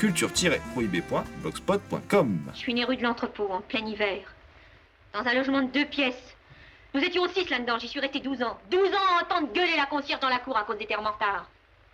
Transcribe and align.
culture-prohibée.blogspot.com. 0.00 2.50
Je 2.54 2.58
suis 2.58 2.72
né 2.72 2.84
rue 2.84 2.96
de 2.96 3.02
l'entrepôt 3.02 3.48
en 3.50 3.60
plein 3.60 3.86
hiver, 3.86 4.22
dans 5.12 5.20
un 5.20 5.34
logement 5.34 5.60
de 5.60 5.70
deux 5.70 5.84
pièces. 5.84 6.34
Nous 6.94 7.02
étions 7.02 7.28
six 7.28 7.50
là-dedans, 7.50 7.78
j'y 7.78 7.86
suis 7.86 8.00
resté 8.00 8.20
12 8.20 8.42
ans. 8.42 8.58
12 8.70 8.94
ans 8.94 9.18
à 9.18 9.22
entendre 9.22 9.52
gueuler 9.52 9.76
la 9.76 9.84
concierge 9.84 10.20
dans 10.20 10.30
la 10.30 10.38
cour 10.38 10.56
à 10.56 10.64
cause 10.64 10.78
des 10.78 10.86
terres 10.86 11.02
mortards. 11.02 11.50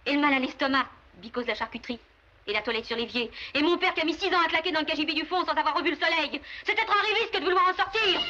Et 0.06 0.12
le 0.12 0.20
mal 0.20 0.34
à 0.34 0.38
l'estomac, 0.38 0.86
bicose 1.20 1.46
de 1.46 1.50
la 1.50 1.56
charcuterie. 1.56 1.98
Et 2.46 2.52
la 2.52 2.62
toilette 2.62 2.84
sur 2.84 2.96
l'évier. 2.96 3.28
Et 3.54 3.62
mon 3.62 3.76
père 3.76 3.92
qui 3.92 4.02
a 4.02 4.04
mis 4.04 4.14
6 4.14 4.28
ans 4.28 4.41
à 4.46 4.48
claquer 4.48 4.70
dans 4.70 4.78
le 4.78 4.86
KGB 4.86 5.12
du 5.12 5.26
fond 5.26 5.44
sans 5.44 5.50
avoir 5.50 5.74
revu 5.74 5.91
le 5.91 5.96
soleil. 5.96 6.41
C'est 6.64 6.78
être 6.78 6.88
un 6.88 7.02
rêviste 7.02 7.32
que 7.32 7.38
de 7.38 7.44
vouloir 7.44 7.68
en 7.68 7.74
sortir. 7.74 8.20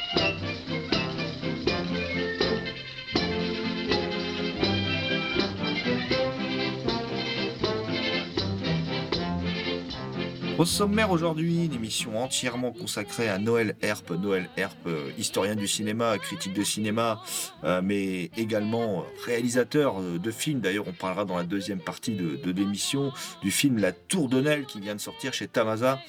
Au 10.57 10.65
sommaire 10.65 11.11
aujourd'hui, 11.11 11.65
une 11.65 11.73
émission 11.73 12.19
entièrement 12.19 12.71
consacrée 12.71 13.29
à 13.29 13.37
Noël 13.37 13.75
Herp. 13.83 14.09
Noël 14.09 14.49
Herp, 14.57 14.75
euh, 14.87 15.11
historien 15.19 15.55
du 15.55 15.67
cinéma, 15.67 16.17
critique 16.17 16.53
de 16.53 16.63
cinéma, 16.63 17.21
euh, 17.63 17.79
mais 17.83 18.31
également 18.37 19.01
euh, 19.01 19.03
réalisateur 19.23 20.01
de 20.01 20.31
films. 20.31 20.59
D'ailleurs, 20.59 20.87
on 20.87 20.93
parlera 20.93 21.25
dans 21.25 21.37
la 21.37 21.43
deuxième 21.43 21.79
partie 21.79 22.15
de, 22.15 22.51
l'émission 22.51 23.11
du 23.43 23.51
film 23.51 23.77
La 23.77 23.91
Tour 23.91 24.29
de 24.29 24.41
Nesle 24.41 24.65
qui 24.65 24.79
vient 24.79 24.95
de 24.95 24.99
sortir 24.99 25.31
chez 25.31 25.47
Tamasa, 25.47 25.99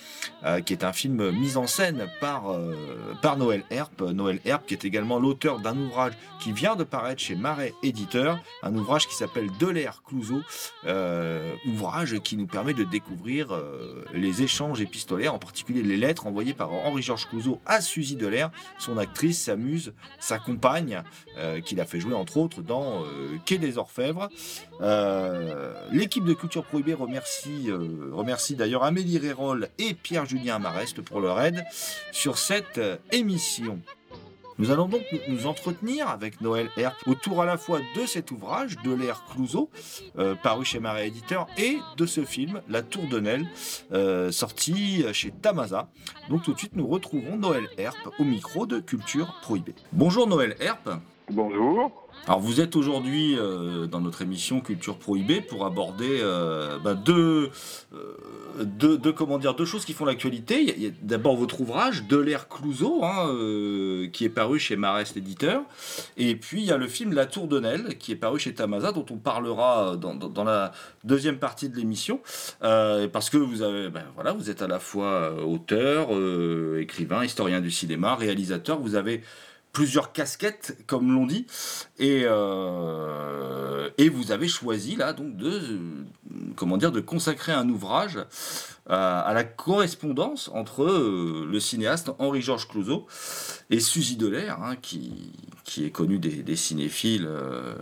euh, 0.44 0.62
qui 0.62 0.72
est 0.72 0.82
un 0.82 0.94
film 0.94 1.30
mis 1.30 1.58
en 1.58 1.66
scène 1.66 2.08
par, 2.18 2.44
par 3.20 3.36
Noël 3.36 3.64
Herp. 3.68 4.00
Noël 4.00 4.40
Herp 4.46 4.64
qui 4.64 4.72
est 4.72 4.86
également 4.86 5.18
l'auteur 5.18 5.58
d'un 5.58 5.76
ouvrage 5.76 6.14
qui 6.40 6.52
vient 6.52 6.74
de 6.74 6.84
paraître 6.84 7.20
chez 7.20 7.34
Marais 7.34 7.74
Éditeur, 7.82 8.38
un 8.62 8.74
ouvrage 8.74 9.06
qui 9.08 9.14
s'appelle 9.14 9.50
De 9.60 9.66
l'air 9.66 10.02
Clouseau, 10.06 10.40
ouvrage 11.66 12.18
qui 12.20 12.38
nous 12.38 12.46
permet 12.46 12.72
de 12.72 12.84
découvrir 12.84 13.52
euh, 13.52 14.04
échanges 14.42 14.80
épistolaires, 14.80 15.34
en 15.34 15.38
particulier 15.38 15.82
les 15.82 15.96
lettres 15.96 16.26
envoyées 16.26 16.54
par 16.54 16.72
Henri-Georges 16.72 17.28
Clouseau 17.28 17.60
à 17.66 17.80
Suzy 17.80 18.16
Delair, 18.16 18.50
son 18.78 18.98
actrice, 18.98 19.40
sa 19.40 19.56
muse, 19.56 19.92
sa 20.20 20.38
compagne, 20.38 21.02
euh, 21.38 21.60
qu'il 21.60 21.80
a 21.80 21.84
fait 21.84 22.00
jouer 22.00 22.14
entre 22.14 22.36
autres 22.36 22.62
dans 22.62 23.04
euh, 23.04 23.36
Quai 23.44 23.58
des 23.58 23.78
Orfèvres. 23.78 24.28
Euh, 24.80 25.74
L'équipe 25.90 26.24
de 26.24 26.34
Culture 26.34 26.64
Prohibée 26.64 26.94
remercie, 26.94 27.70
remercie 28.12 28.54
d'ailleurs 28.54 28.84
Amélie 28.84 29.18
Rérol 29.18 29.68
et 29.78 29.94
Pierre-Julien 29.94 30.58
Marest 30.58 31.00
pour 31.02 31.20
leur 31.20 31.40
aide 31.40 31.64
sur 32.12 32.38
cette 32.38 32.80
émission. 33.12 33.80
Nous 34.58 34.70
allons 34.72 34.86
donc 34.88 35.02
nous- 35.28 35.46
entretenir 35.46 36.08
avec 36.08 36.40
Noël 36.40 36.68
Herp 36.76 36.96
autour 37.06 37.42
à 37.42 37.46
la 37.46 37.56
fois 37.56 37.78
de 37.96 38.06
cet 38.06 38.30
ouvrage, 38.32 38.76
de 38.84 38.92
l'ère 38.92 39.22
Clouseau, 39.32 39.70
euh, 40.18 40.34
paru 40.34 40.64
chez 40.64 40.80
Marais 40.80 41.06
Éditeur, 41.08 41.46
et 41.56 41.78
de 41.96 42.06
ce 42.06 42.24
film, 42.24 42.60
La 42.68 42.82
Tour 42.82 43.04
de 43.08 43.20
Nesle, 43.20 43.46
euh, 43.92 44.32
sorti 44.32 45.04
chez 45.12 45.30
Tamasa. 45.30 45.88
Donc 46.28 46.42
tout 46.42 46.52
de 46.54 46.58
suite, 46.58 46.74
nous 46.74 46.86
retrouvons 46.88 47.36
Noël 47.36 47.68
Herp 47.78 47.96
au 48.18 48.24
micro 48.24 48.66
de 48.66 48.80
Culture 48.80 49.38
Prohibée. 49.42 49.74
Bonjour 49.92 50.26
Noël 50.26 50.56
Herp. 50.60 50.88
Bonjour. 51.30 52.07
Alors 52.26 52.40
vous 52.40 52.60
êtes 52.60 52.76
aujourd'hui 52.76 53.36
euh, 53.38 53.86
dans 53.86 54.00
notre 54.00 54.20
émission 54.20 54.60
Culture 54.60 54.98
Prohibée 54.98 55.40
pour 55.40 55.64
aborder 55.64 56.18
euh, 56.20 56.78
bah, 56.78 56.94
deux, 56.94 57.50
euh, 57.94 58.14
deux, 58.64 58.98
deux- 58.98 59.12
comment 59.12 59.38
dire, 59.38 59.54
deux 59.54 59.64
choses 59.64 59.84
qui 59.86 59.94
font 59.94 60.04
l'actualité. 60.04 60.92
D'abord 61.00 61.36
votre 61.36 61.60
ouvrage 61.60 62.04
De 62.04 62.18
l'ère 62.18 62.48
Clouseau, 62.48 63.02
hein, 63.02 63.34
qui 64.12 64.24
est 64.24 64.30
paru 64.30 64.58
chez 64.58 64.76
Marest 64.76 65.16
Éditeur. 65.16 65.62
Et 66.16 66.36
puis 66.36 66.60
il 66.60 66.66
y 66.66 66.72
a 66.72 66.76
le 66.76 66.86
film 66.86 67.14
La 67.14 67.24
Tour 67.24 67.48
de 67.48 67.60
Nesle, 67.60 67.96
qui 67.96 68.12
est 68.12 68.16
paru 68.16 68.38
chez 68.38 68.52
Tamasa, 68.52 68.92
dont 68.92 69.06
on 69.10 69.16
parlera 69.16 69.96
dans, 69.96 70.44
la 70.44 70.72
deuxième 71.04 71.38
partie 71.38 71.70
de 71.70 71.76
l'émission. 71.76 72.20
Parce 72.60 73.30
que 73.30 73.38
vous, 73.38 73.62
avez, 73.62 73.88
ben, 73.88 74.04
voilà, 74.14 74.32
vous 74.32 74.50
êtes 74.50 74.60
à 74.60 74.68
la 74.68 74.80
fois 74.80 75.32
auteur, 75.44 76.08
écrivain, 76.78 77.24
historien 77.24 77.60
du 77.60 77.70
cinéma, 77.70 78.16
réalisateur. 78.16 78.78
Vous 78.78 78.96
avez 78.96 79.22
plusieurs 79.72 80.12
casquettes, 80.12 80.76
comme 80.86 81.12
l'on 81.12 81.26
dit, 81.26 81.46
et, 81.98 82.22
euh, 82.24 83.90
et 83.98 84.08
vous 84.08 84.32
avez 84.32 84.48
choisi 84.48 84.96
là 84.96 85.12
donc 85.12 85.36
de 85.36 85.48
euh, 85.48 85.78
comment 86.56 86.76
dire 86.76 86.92
de 86.92 87.00
consacrer 87.00 87.52
un 87.52 87.68
ouvrage 87.68 88.18
à 88.88 89.32
la 89.34 89.44
correspondance 89.44 90.50
entre 90.54 90.84
euh, 90.84 91.46
le 91.50 91.60
cinéaste 91.60 92.10
Henri-Georges 92.18 92.68
Clouzot 92.68 93.06
et 93.70 93.80
Suzy 93.80 94.16
Delair, 94.16 94.62
hein, 94.62 94.76
qui, 94.80 95.32
qui 95.64 95.84
est 95.84 95.90
connue 95.90 96.18
des, 96.18 96.56
cinéphiles 96.56 97.26
euh, 97.28 97.74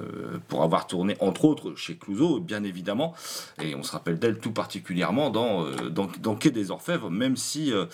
pour 0.48 0.64
avoir 0.64 0.88
tourné 0.88 1.16
entre 1.20 1.44
autres 1.44 1.74
chez 1.76 1.96
Clouzot, 1.96 2.40
bien 2.40 2.64
évidemment, 2.64 3.14
et 3.62 3.76
on 3.76 3.84
se 3.84 3.92
rappelle 3.92 4.18
d'elle 4.18 4.38
tout 4.38 4.50
particulièrement 4.50 5.30
dans, 5.30 5.64
euh, 5.64 5.88
dans, 5.88 6.34
Quai 6.34 6.50
des 6.50 6.72
Orfèvres, 6.72 7.10
même 7.10 7.36
si 7.36 7.72
euh, 7.72 7.86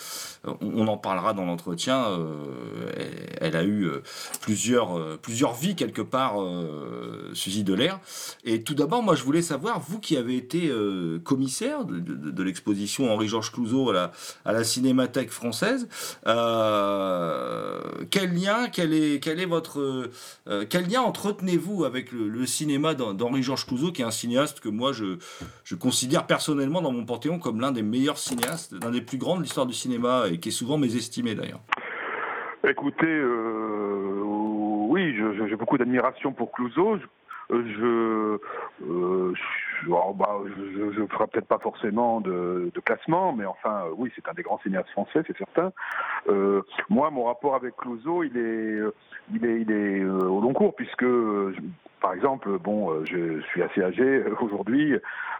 on, 0.61 0.87
en 0.87 0.97
parlera 0.97 1.33
dans 1.33 1.45
l'entretien, 1.45 2.05
euh, 2.05 2.91
elle, 3.39 3.55
a 3.55 3.63
eu 3.63 3.83
euh, 3.83 4.01
plusieurs, 4.41 4.97
euh, 4.97 5.19
plusieurs 5.21 5.53
vies 5.53 5.75
quelque 5.75 6.01
part, 6.01 6.41
euh, 6.41 7.29
Suzy 7.33 7.63
Delair. 7.63 7.99
Et 8.43 8.63
tout 8.63 8.73
d'abord, 8.73 9.03
moi 9.03 9.15
je 9.15 9.23
voulais 9.23 9.43
savoir, 9.43 9.79
vous 9.79 9.99
qui 9.99 10.17
avez 10.17 10.35
été 10.35 10.69
euh, 10.69 11.19
commissaire 11.19 11.85
de 11.85 12.43
l'exposition 12.43 13.02
Henri-Georges 13.09 13.51
Clouzot 13.51 13.91
à 13.91 14.11
la, 14.51 14.63
Cinémathèque 14.63 15.29
française, 15.29 15.87
euh, 16.27 17.79
quel 18.09 18.33
lien, 18.33 18.67
euh, 18.77 20.65
quel 20.69 20.87
lien 20.89 21.01
entretenez-vous 21.01 21.85
avec 21.85 22.11
le, 22.11 22.45
cinéma 22.45 22.93
d'Hen- 22.93 23.15
d'Henri-Georges 23.15 23.65
Clouzot, 23.65 23.91
qui 23.91 24.01
est 24.01 24.05
un 24.05 24.11
cinéaste 24.11 24.59
que 24.59 24.69
moi 24.69 24.91
je, 24.93 25.17
considère 25.75 26.27
personnellement 26.27 26.81
dans 26.81 26.91
mon 26.91 27.05
panthéon 27.05 27.39
comme 27.39 27.59
l'un 27.59 27.71
des 27.71 27.83
meilleurs 27.83 28.17
cinéastes, 28.17 28.73
l'un 28.83 28.91
des 28.91 29.01
plus 29.01 29.17
grands 29.17 29.37
de 29.37 29.41
l'histoire 29.41 29.65
du 29.65 29.73
cinéma 29.73 30.25
et 30.31 30.39
qui 30.39 30.49
est 30.49 30.53
souvent 30.53 30.77
mésestimé 30.77 31.35
d'ailleurs? 31.35 31.61
Écoutez, 32.67 33.05
euh, 33.05 34.21
oui, 34.23 35.15
j'ai 35.49 35.55
beaucoup 35.55 35.77
d'admiration 35.77 36.31
pour 36.31 36.51
euh, 37.51 37.63
je, 38.87 39.33
oh, 39.91 40.13
bah, 40.13 40.37
je, 40.45 40.91
je 40.91 41.05
ferai 41.07 41.27
peut-être 41.27 41.47
pas 41.47 41.59
forcément 41.59 42.21
de, 42.21 42.71
de 42.73 42.79
classement, 42.79 43.33
mais 43.33 43.45
enfin, 43.45 43.83
euh, 43.85 43.93
oui, 43.97 44.11
c'est 44.15 44.27
un 44.27 44.33
des 44.33 44.43
grands 44.43 44.59
cinéastes 44.59 44.89
français, 44.89 45.21
c'est 45.27 45.37
certain. 45.37 45.71
Euh, 46.29 46.61
moi, 46.89 47.09
mon 47.09 47.25
rapport 47.25 47.55
avec 47.55 47.75
Clouseau, 47.75 48.23
il 48.23 48.37
est, 48.37 48.79
euh, 48.79 48.93
il 49.33 49.45
est, 49.45 49.61
il 49.61 49.71
est 49.71 50.03
au 50.05 50.39
long 50.41 50.53
cours, 50.53 50.75
puisque, 50.75 51.03
je- 51.03 51.59
par 52.01 52.13
exemple, 52.13 52.57
bon, 52.59 53.03
je 53.05 53.39
suis 53.43 53.63
assez 53.63 53.81
âgé 53.81 54.23
aujourd'hui, 54.41 54.93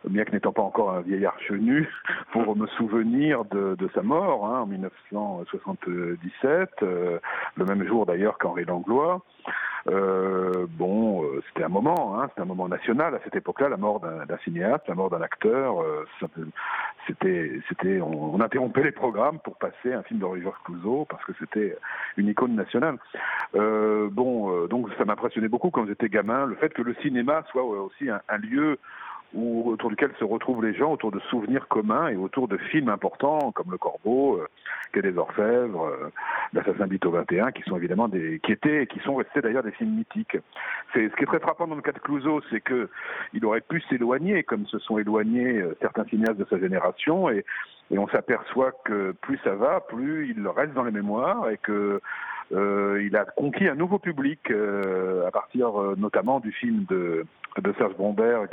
bien 0.05 0.23
que 0.23 0.31
n'étant 0.31 0.53
pas 0.53 0.61
encore 0.61 0.91
un 0.91 1.01
vieillard 1.01 1.37
chenu, 1.41 1.89
pour 2.31 2.55
me 2.55 2.67
souvenir 2.67 3.43
de, 3.45 3.75
sa 3.93 4.01
mort 4.01 4.47
hein, 4.47 4.61
en 4.61 4.65
1977, 4.65 6.69
euh, 6.83 7.19
le 7.57 7.65
même 7.65 7.85
jour 7.85 8.05
d'ailleurs 8.05 8.37
qu'Henri 8.37 8.63
Langlois. 8.65 9.21
Bon, 9.85 11.25
c'était 11.47 11.65
un 11.65 11.69
moment, 11.69 12.17
hein, 12.17 12.27
c'était 12.29 12.41
un 12.41 12.45
moment 12.45 12.69
national 12.69 13.13
à 13.15 13.19
cette 13.25 13.35
époque-là, 13.35 13.67
la 13.67 13.75
mort 13.77 13.99
d'un 13.99 14.25
cinéaste, 14.39 14.87
la 14.87 14.95
mort 14.95 15.09
d'un 15.09 15.21
acteur. 15.21 15.81
Euh, 15.81 16.05
c'était, 17.07 17.99
on, 18.01 18.39
interrompait 18.41 18.83
les 18.83 18.91
programmes 18.91 19.39
pour 19.39 19.57
passer 19.57 19.93
un 19.93 20.03
film 20.03 20.19
d'Henri-Georges 20.19 20.61
Clouzot 20.65 21.05
parce 21.09 21.23
que 21.25 21.33
c'était 21.39 21.77
une 22.17 22.27
icône 22.27 22.55
nationale. 22.55 22.97
bon, 23.53 24.67
donc 24.67 24.87
ça 24.97 25.05
m'impressionnait 25.05 25.49
beaucoup 25.49 25.69
quand 25.69 25.85
j'étais 25.85 26.09
gamin, 26.09 26.45
le 26.45 26.55
fait 26.55 26.73
que 26.73 26.81
le 26.81 26.95
cinéma 26.95 27.43
soit 27.51 27.63
aussi 27.63 28.09
un 28.09 28.37
lieu 28.37 28.79
où, 29.33 29.71
autour 29.71 29.89
duquel 29.89 30.11
se 30.19 30.23
retrouvent 30.23 30.63
les 30.63 30.73
gens 30.73 30.91
autour 30.91 31.11
de 31.11 31.19
souvenirs 31.29 31.67
communs 31.67 32.09
et 32.09 32.15
autour 32.15 32.47
de 32.47 32.57
films 32.57 32.89
importants 32.89 33.51
comme 33.51 33.71
Le 33.71 33.77
Corbeau, 33.77 34.37
euh, 34.37 34.47
Quai 34.91 35.01
des 35.01 35.17
Orfèvres, 35.17 35.85
euh, 35.85 36.09
L'Assassin 36.53 36.87
Bito 36.87 37.09
21, 37.09 37.51
qui 37.51 37.63
sont 37.63 37.77
évidemment 37.77 38.07
des, 38.07 38.39
qui 38.43 38.51
étaient 38.51 38.83
et 38.83 38.87
qui 38.87 38.99
sont 38.99 39.15
restés 39.15 39.41
d'ailleurs 39.41 39.63
des 39.63 39.71
films 39.71 39.95
mythiques. 39.95 40.37
C'est 40.93 41.09
ce 41.09 41.15
qui 41.15 41.23
est 41.23 41.27
très 41.27 41.39
frappant 41.39 41.67
dans 41.67 41.75
le 41.75 41.81
cas 41.81 41.91
de 41.91 41.99
Clouseau, 41.99 42.41
c'est 42.51 42.61
que 42.61 42.89
il 43.33 43.43
aurait 43.45 43.61
pu 43.61 43.81
s'éloigner, 43.89 44.43
comme 44.43 44.67
se 44.67 44.79
sont 44.79 44.97
éloignés 44.97 45.61
euh, 45.61 45.75
certains 45.81 46.05
cinéastes 46.05 46.37
de 46.37 46.45
sa 46.49 46.59
génération, 46.59 47.29
et, 47.29 47.43
et 47.91 47.97
on 47.97 48.07
s'aperçoit 48.07 48.71
que 48.85 49.13
plus 49.21 49.39
ça 49.43 49.55
va, 49.55 49.79
plus 49.81 50.29
il 50.29 50.47
reste 50.47 50.73
dans 50.73 50.83
les 50.83 50.91
mémoires 50.91 51.49
et 51.49 51.57
que 51.57 51.99
euh, 52.51 53.03
il 53.03 53.15
a 53.15 53.25
conquis 53.25 53.67
un 53.67 53.75
nouveau 53.75 53.97
public 53.99 54.51
à 54.51 55.31
partir 55.31 55.71
notamment 55.97 56.39
du 56.39 56.51
film 56.51 56.85
de, 56.89 57.25
de 57.61 57.73
Serge 57.77 57.95
Bromberg, 57.95 58.49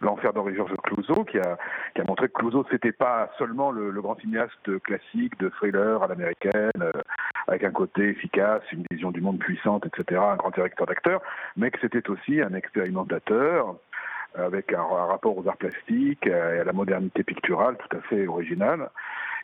L'enfer 0.00 0.32
d'Henri-Georges 0.32 0.76
Clouzot, 0.82 1.24
qui 1.24 1.38
a, 1.38 1.58
qui 1.94 2.00
a 2.00 2.04
montré 2.04 2.28
que 2.28 2.34
Clouzot, 2.34 2.66
c'était 2.70 2.92
pas 2.92 3.30
seulement 3.38 3.70
le, 3.70 3.92
grand 4.02 4.18
cinéaste 4.20 4.80
classique 4.82 5.38
de 5.38 5.48
thriller 5.50 6.02
à 6.02 6.08
l'américaine, 6.08 6.70
avec 7.46 7.64
un 7.64 7.70
côté 7.70 8.08
efficace, 8.08 8.62
une 8.72 8.84
vision 8.90 9.10
du 9.10 9.20
monde 9.20 9.38
puissante, 9.38 9.86
etc., 9.86 10.20
un 10.32 10.36
grand 10.36 10.50
directeur 10.50 10.86
d'acteurs, 10.86 11.22
mais 11.56 11.70
que 11.70 11.78
c'était 11.80 12.08
aussi 12.10 12.40
un 12.40 12.54
expérimentateur 12.54 13.76
avec 14.34 14.72
un, 14.72 14.80
un, 14.80 15.06
rapport 15.06 15.36
aux 15.36 15.46
arts 15.46 15.58
plastiques 15.58 16.26
et 16.26 16.32
à 16.32 16.64
la 16.64 16.72
modernité 16.72 17.22
picturale 17.22 17.76
tout 17.76 17.96
à 17.96 18.00
fait 18.02 18.26
originale. 18.26 18.88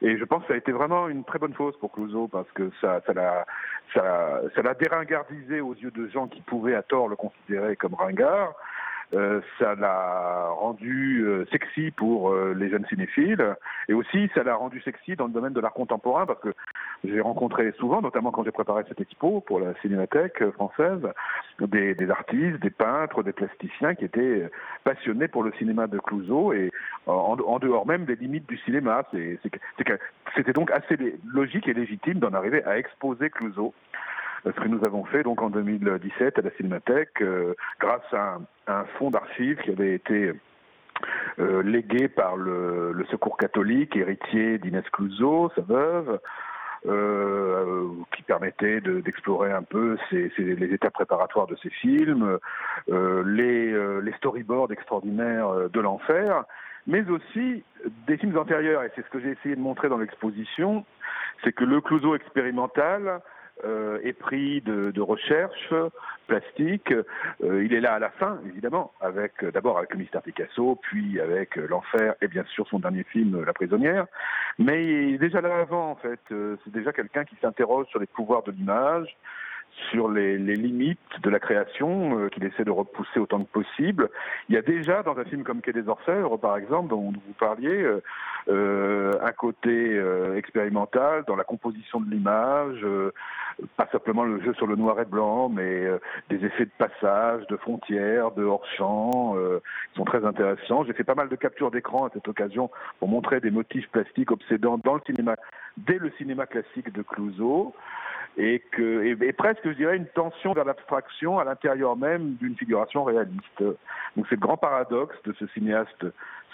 Et 0.00 0.16
je 0.16 0.24
pense 0.24 0.42
que 0.42 0.48
ça 0.48 0.54
a 0.54 0.56
été 0.56 0.72
vraiment 0.72 1.08
une 1.08 1.24
très 1.24 1.38
bonne 1.38 1.54
chose 1.54 1.76
pour 1.78 1.92
Clouseau 1.92 2.28
parce 2.28 2.50
que 2.52 2.70
ça, 2.80 3.00
ça 3.06 3.12
l'a, 3.12 3.46
ça, 3.94 4.42
ça 4.54 4.62
l'a 4.62 4.74
déringardisé 4.74 5.60
aux 5.60 5.74
yeux 5.74 5.90
de 5.90 6.08
gens 6.08 6.28
qui 6.28 6.40
pouvaient 6.42 6.76
à 6.76 6.82
tort 6.82 7.08
le 7.08 7.16
considérer 7.16 7.76
comme 7.76 7.94
ringard. 7.94 8.54
Euh, 9.14 9.40
ça 9.58 9.74
l'a 9.74 10.50
rendu 10.50 11.22
euh, 11.24 11.46
sexy 11.50 11.90
pour 11.92 12.30
euh, 12.30 12.52
les 12.54 12.68
jeunes 12.68 12.84
cinéphiles 12.90 13.56
et 13.88 13.94
aussi 13.94 14.28
ça 14.34 14.42
l'a 14.42 14.54
rendu 14.54 14.82
sexy 14.82 15.16
dans 15.16 15.26
le 15.26 15.32
domaine 15.32 15.54
de 15.54 15.60
l'art 15.60 15.72
contemporain 15.72 16.26
parce 16.26 16.40
que 16.40 16.50
j'ai 17.04 17.22
rencontré 17.22 17.72
souvent, 17.78 18.02
notamment 18.02 18.32
quand 18.32 18.44
j'ai 18.44 18.50
préparé 18.50 18.84
cette 18.86 19.00
expo 19.00 19.40
pour 19.40 19.60
la 19.60 19.72
Cinémathèque 19.80 20.50
française, 20.50 21.00
des, 21.58 22.10
artistes, 22.10 22.60
des 22.60 22.68
peintres, 22.68 23.22
des 23.22 23.32
plasticiens 23.32 23.94
qui 23.94 24.04
étaient 24.04 24.50
passionnés 24.84 25.28
pour 25.28 25.42
le 25.42 25.52
cinéma 25.52 25.86
de 25.86 25.98
Clouseau 25.98 26.52
et 26.52 26.70
en, 27.06 27.38
en 27.38 27.58
dehors 27.58 27.86
même 27.86 28.04
des 28.04 28.16
limites 28.16 28.46
du 28.46 28.58
cinéma. 28.58 29.04
C'était 30.36 30.52
donc 30.52 30.70
assez 30.70 30.98
logique 31.32 31.66
et 31.66 31.72
légitime 31.72 32.18
d'en 32.18 32.34
arriver 32.34 32.62
à 32.64 32.76
exposer 32.76 33.30
Clouseau 33.30 33.72
ce 34.44 34.50
que 34.50 34.68
nous 34.68 34.80
avons 34.86 35.04
fait 35.04 35.22
donc 35.22 35.42
en 35.42 35.50
2017 35.50 36.38
à 36.38 36.42
la 36.42 36.50
Cinémathèque, 36.52 37.20
euh, 37.22 37.54
grâce 37.80 38.12
à 38.12 38.38
un, 38.66 38.84
fonds 38.98 39.10
d'archives 39.10 39.58
qui 39.62 39.70
avait 39.70 39.94
été 39.94 40.32
euh, 41.38 41.62
légué 41.62 42.08
par 42.08 42.36
le, 42.36 43.04
Secours 43.10 43.36
catholique, 43.36 43.96
héritier 43.96 44.58
d'Inès 44.58 44.84
Clouseau, 44.90 45.50
sa 45.54 45.62
veuve, 45.62 46.20
euh, 46.86 47.88
qui 48.14 48.22
permettait 48.22 48.80
d'explorer 48.80 49.50
un 49.50 49.62
peu 49.62 49.96
les 50.12 50.72
étapes 50.72 50.92
préparatoires 50.92 51.46
de 51.46 51.56
ces 51.56 51.70
films, 51.70 52.38
les, 52.88 54.00
les 54.02 54.12
storyboards 54.18 54.70
extraordinaires 54.72 55.70
de 55.70 55.80
l'enfer, 55.80 56.44
mais 56.86 57.08
aussi 57.08 57.64
des 58.06 58.16
films 58.16 58.36
antérieurs. 58.38 58.84
Et 58.84 58.90
c'est 58.94 59.04
ce 59.04 59.10
que 59.10 59.20
j'ai 59.20 59.30
essayé 59.30 59.56
de 59.56 59.60
montrer 59.60 59.88
dans 59.88 59.98
l'exposition, 59.98 60.84
c'est 61.42 61.52
que 61.52 61.64
le 61.64 61.80
Clouseau 61.80 62.14
expérimental 62.14 63.20
euh, 63.64 63.98
épris 64.02 64.60
de, 64.62 64.90
de 64.90 65.00
recherche 65.00 65.72
plastique. 66.26 66.92
Euh, 66.92 67.64
il 67.64 67.74
est 67.74 67.80
là 67.80 67.94
à 67.94 67.98
la 67.98 68.10
fin, 68.10 68.38
évidemment, 68.46 68.92
avec 69.00 69.44
d'abord 69.44 69.78
avec 69.78 69.94
le 69.94 70.20
Picasso, 70.20 70.78
puis 70.82 71.20
avec 71.20 71.56
l'enfer 71.56 72.14
et 72.20 72.28
bien 72.28 72.44
sûr 72.44 72.66
son 72.68 72.78
dernier 72.78 73.04
film, 73.04 73.44
La 73.44 73.52
prisonnière. 73.52 74.06
Mais 74.58 74.84
il 74.84 75.14
est 75.14 75.18
déjà 75.18 75.40
là 75.40 75.56
avant, 75.60 75.90
en 75.90 75.96
fait. 75.96 76.20
Euh, 76.32 76.56
c'est 76.64 76.72
déjà 76.72 76.92
quelqu'un 76.92 77.24
qui 77.24 77.36
s'interroge 77.40 77.86
sur 77.86 78.00
les 78.00 78.06
pouvoirs 78.06 78.42
de 78.42 78.52
l'image, 78.52 79.16
sur 79.90 80.10
les, 80.10 80.38
les, 80.38 80.56
limites 80.56 80.98
de 81.22 81.30
la 81.30 81.38
création 81.38 82.18
euh, 82.18 82.28
qu'il 82.28 82.44
essaie 82.44 82.64
de 82.64 82.70
repousser 82.70 83.20
autant 83.20 83.42
que 83.42 83.50
possible. 83.50 84.08
Il 84.48 84.54
y 84.54 84.58
a 84.58 84.62
déjà 84.62 85.02
dans 85.02 85.18
un 85.18 85.24
film 85.24 85.44
comme 85.44 85.60
Quai 85.60 85.72
des 85.72 85.88
Orfèvres, 85.88 86.36
par 86.38 86.56
exemple, 86.56 86.88
dont 86.88 87.12
vous 87.12 87.32
parliez, 87.38 87.82
euh, 87.82 88.02
euh 88.48 89.18
un 89.22 89.32
côté 89.32 89.70
euh, 89.70 90.36
expérimental 90.36 91.24
dans 91.26 91.36
la 91.36 91.44
composition 91.44 92.00
de 92.00 92.10
l'image, 92.10 92.86
pas 93.76 93.88
simplement 93.90 94.24
le 94.24 94.40
jeu 94.40 94.54
sur 94.54 94.66
le 94.66 94.76
noir 94.76 95.00
et 95.00 95.04
blanc, 95.04 95.48
mais 95.48 95.86
des 96.30 96.44
effets 96.44 96.66
de 96.66 96.70
passage, 96.78 97.46
de 97.48 97.56
frontières, 97.56 98.30
de 98.32 98.44
hors-champ, 98.44 99.34
qui 99.34 99.98
sont 99.98 100.04
très 100.04 100.24
intéressants. 100.24 100.84
J'ai 100.84 100.92
fait 100.92 101.04
pas 101.04 101.14
mal 101.14 101.28
de 101.28 101.36
captures 101.36 101.70
d'écran 101.70 102.06
à 102.06 102.10
cette 102.12 102.28
occasion 102.28 102.70
pour 103.00 103.08
montrer 103.08 103.40
des 103.40 103.50
motifs 103.50 103.88
plastiques 103.90 104.30
obsédants 104.30 104.78
dans 104.78 104.94
le 104.94 105.00
cinéma, 105.04 105.34
dès 105.86 105.98
le 105.98 106.10
cinéma 106.12 106.46
classique 106.46 106.92
de 106.92 107.02
Clouseau 107.02 107.74
et, 108.36 108.62
que, 108.70 109.04
et, 109.22 109.32
presque, 109.32 109.60
je 109.64 109.70
dirais, 109.70 109.96
une 109.96 110.06
tension 110.06 110.52
vers 110.52 110.64
l'abstraction 110.64 111.38
à 111.38 111.44
l'intérieur 111.44 111.96
même 111.96 112.34
d'une 112.34 112.56
figuration 112.56 113.04
réaliste. 113.04 113.62
Donc 114.16 114.26
c'est 114.28 114.36
le 114.36 114.40
grand 114.40 114.56
paradoxe 114.56 115.16
de 115.24 115.32
ce 115.38 115.46
cinéaste 115.48 116.06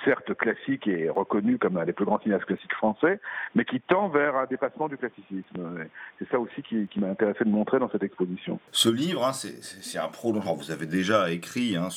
certes 0.04 0.34
classique 0.34 0.86
et 0.86 1.08
reconnu 1.08 1.58
comme 1.58 1.76
un 1.76 1.84
des 1.84 1.92
plus 1.92 2.04
grands 2.04 2.20
cinéastes 2.20 2.44
classiques 2.44 2.74
français, 2.74 3.20
mais 3.54 3.64
qui 3.64 3.80
tend 3.80 4.08
vers 4.08 4.36
un 4.36 4.46
dépassement 4.46 4.88
du 4.88 4.96
classicisme. 4.96 5.88
C'est 6.18 6.28
ça 6.30 6.38
aussi 6.38 6.62
qui, 6.62 6.88
m'a 6.98 7.08
intéressé 7.08 7.44
de 7.44 7.50
montrer 7.50 7.78
dans 7.78 7.90
cette 7.90 8.02
exposition. 8.02 8.58
Ce 8.72 8.88
livre, 8.88 9.24
hein, 9.24 9.32
c'est 9.32 9.98
un 9.98 10.08
prolongement. 10.08 10.54
Vous 10.54 10.70
avez 10.70 10.86
déjà 10.86 11.30
écrit 11.30 11.76
hein, 11.76 11.88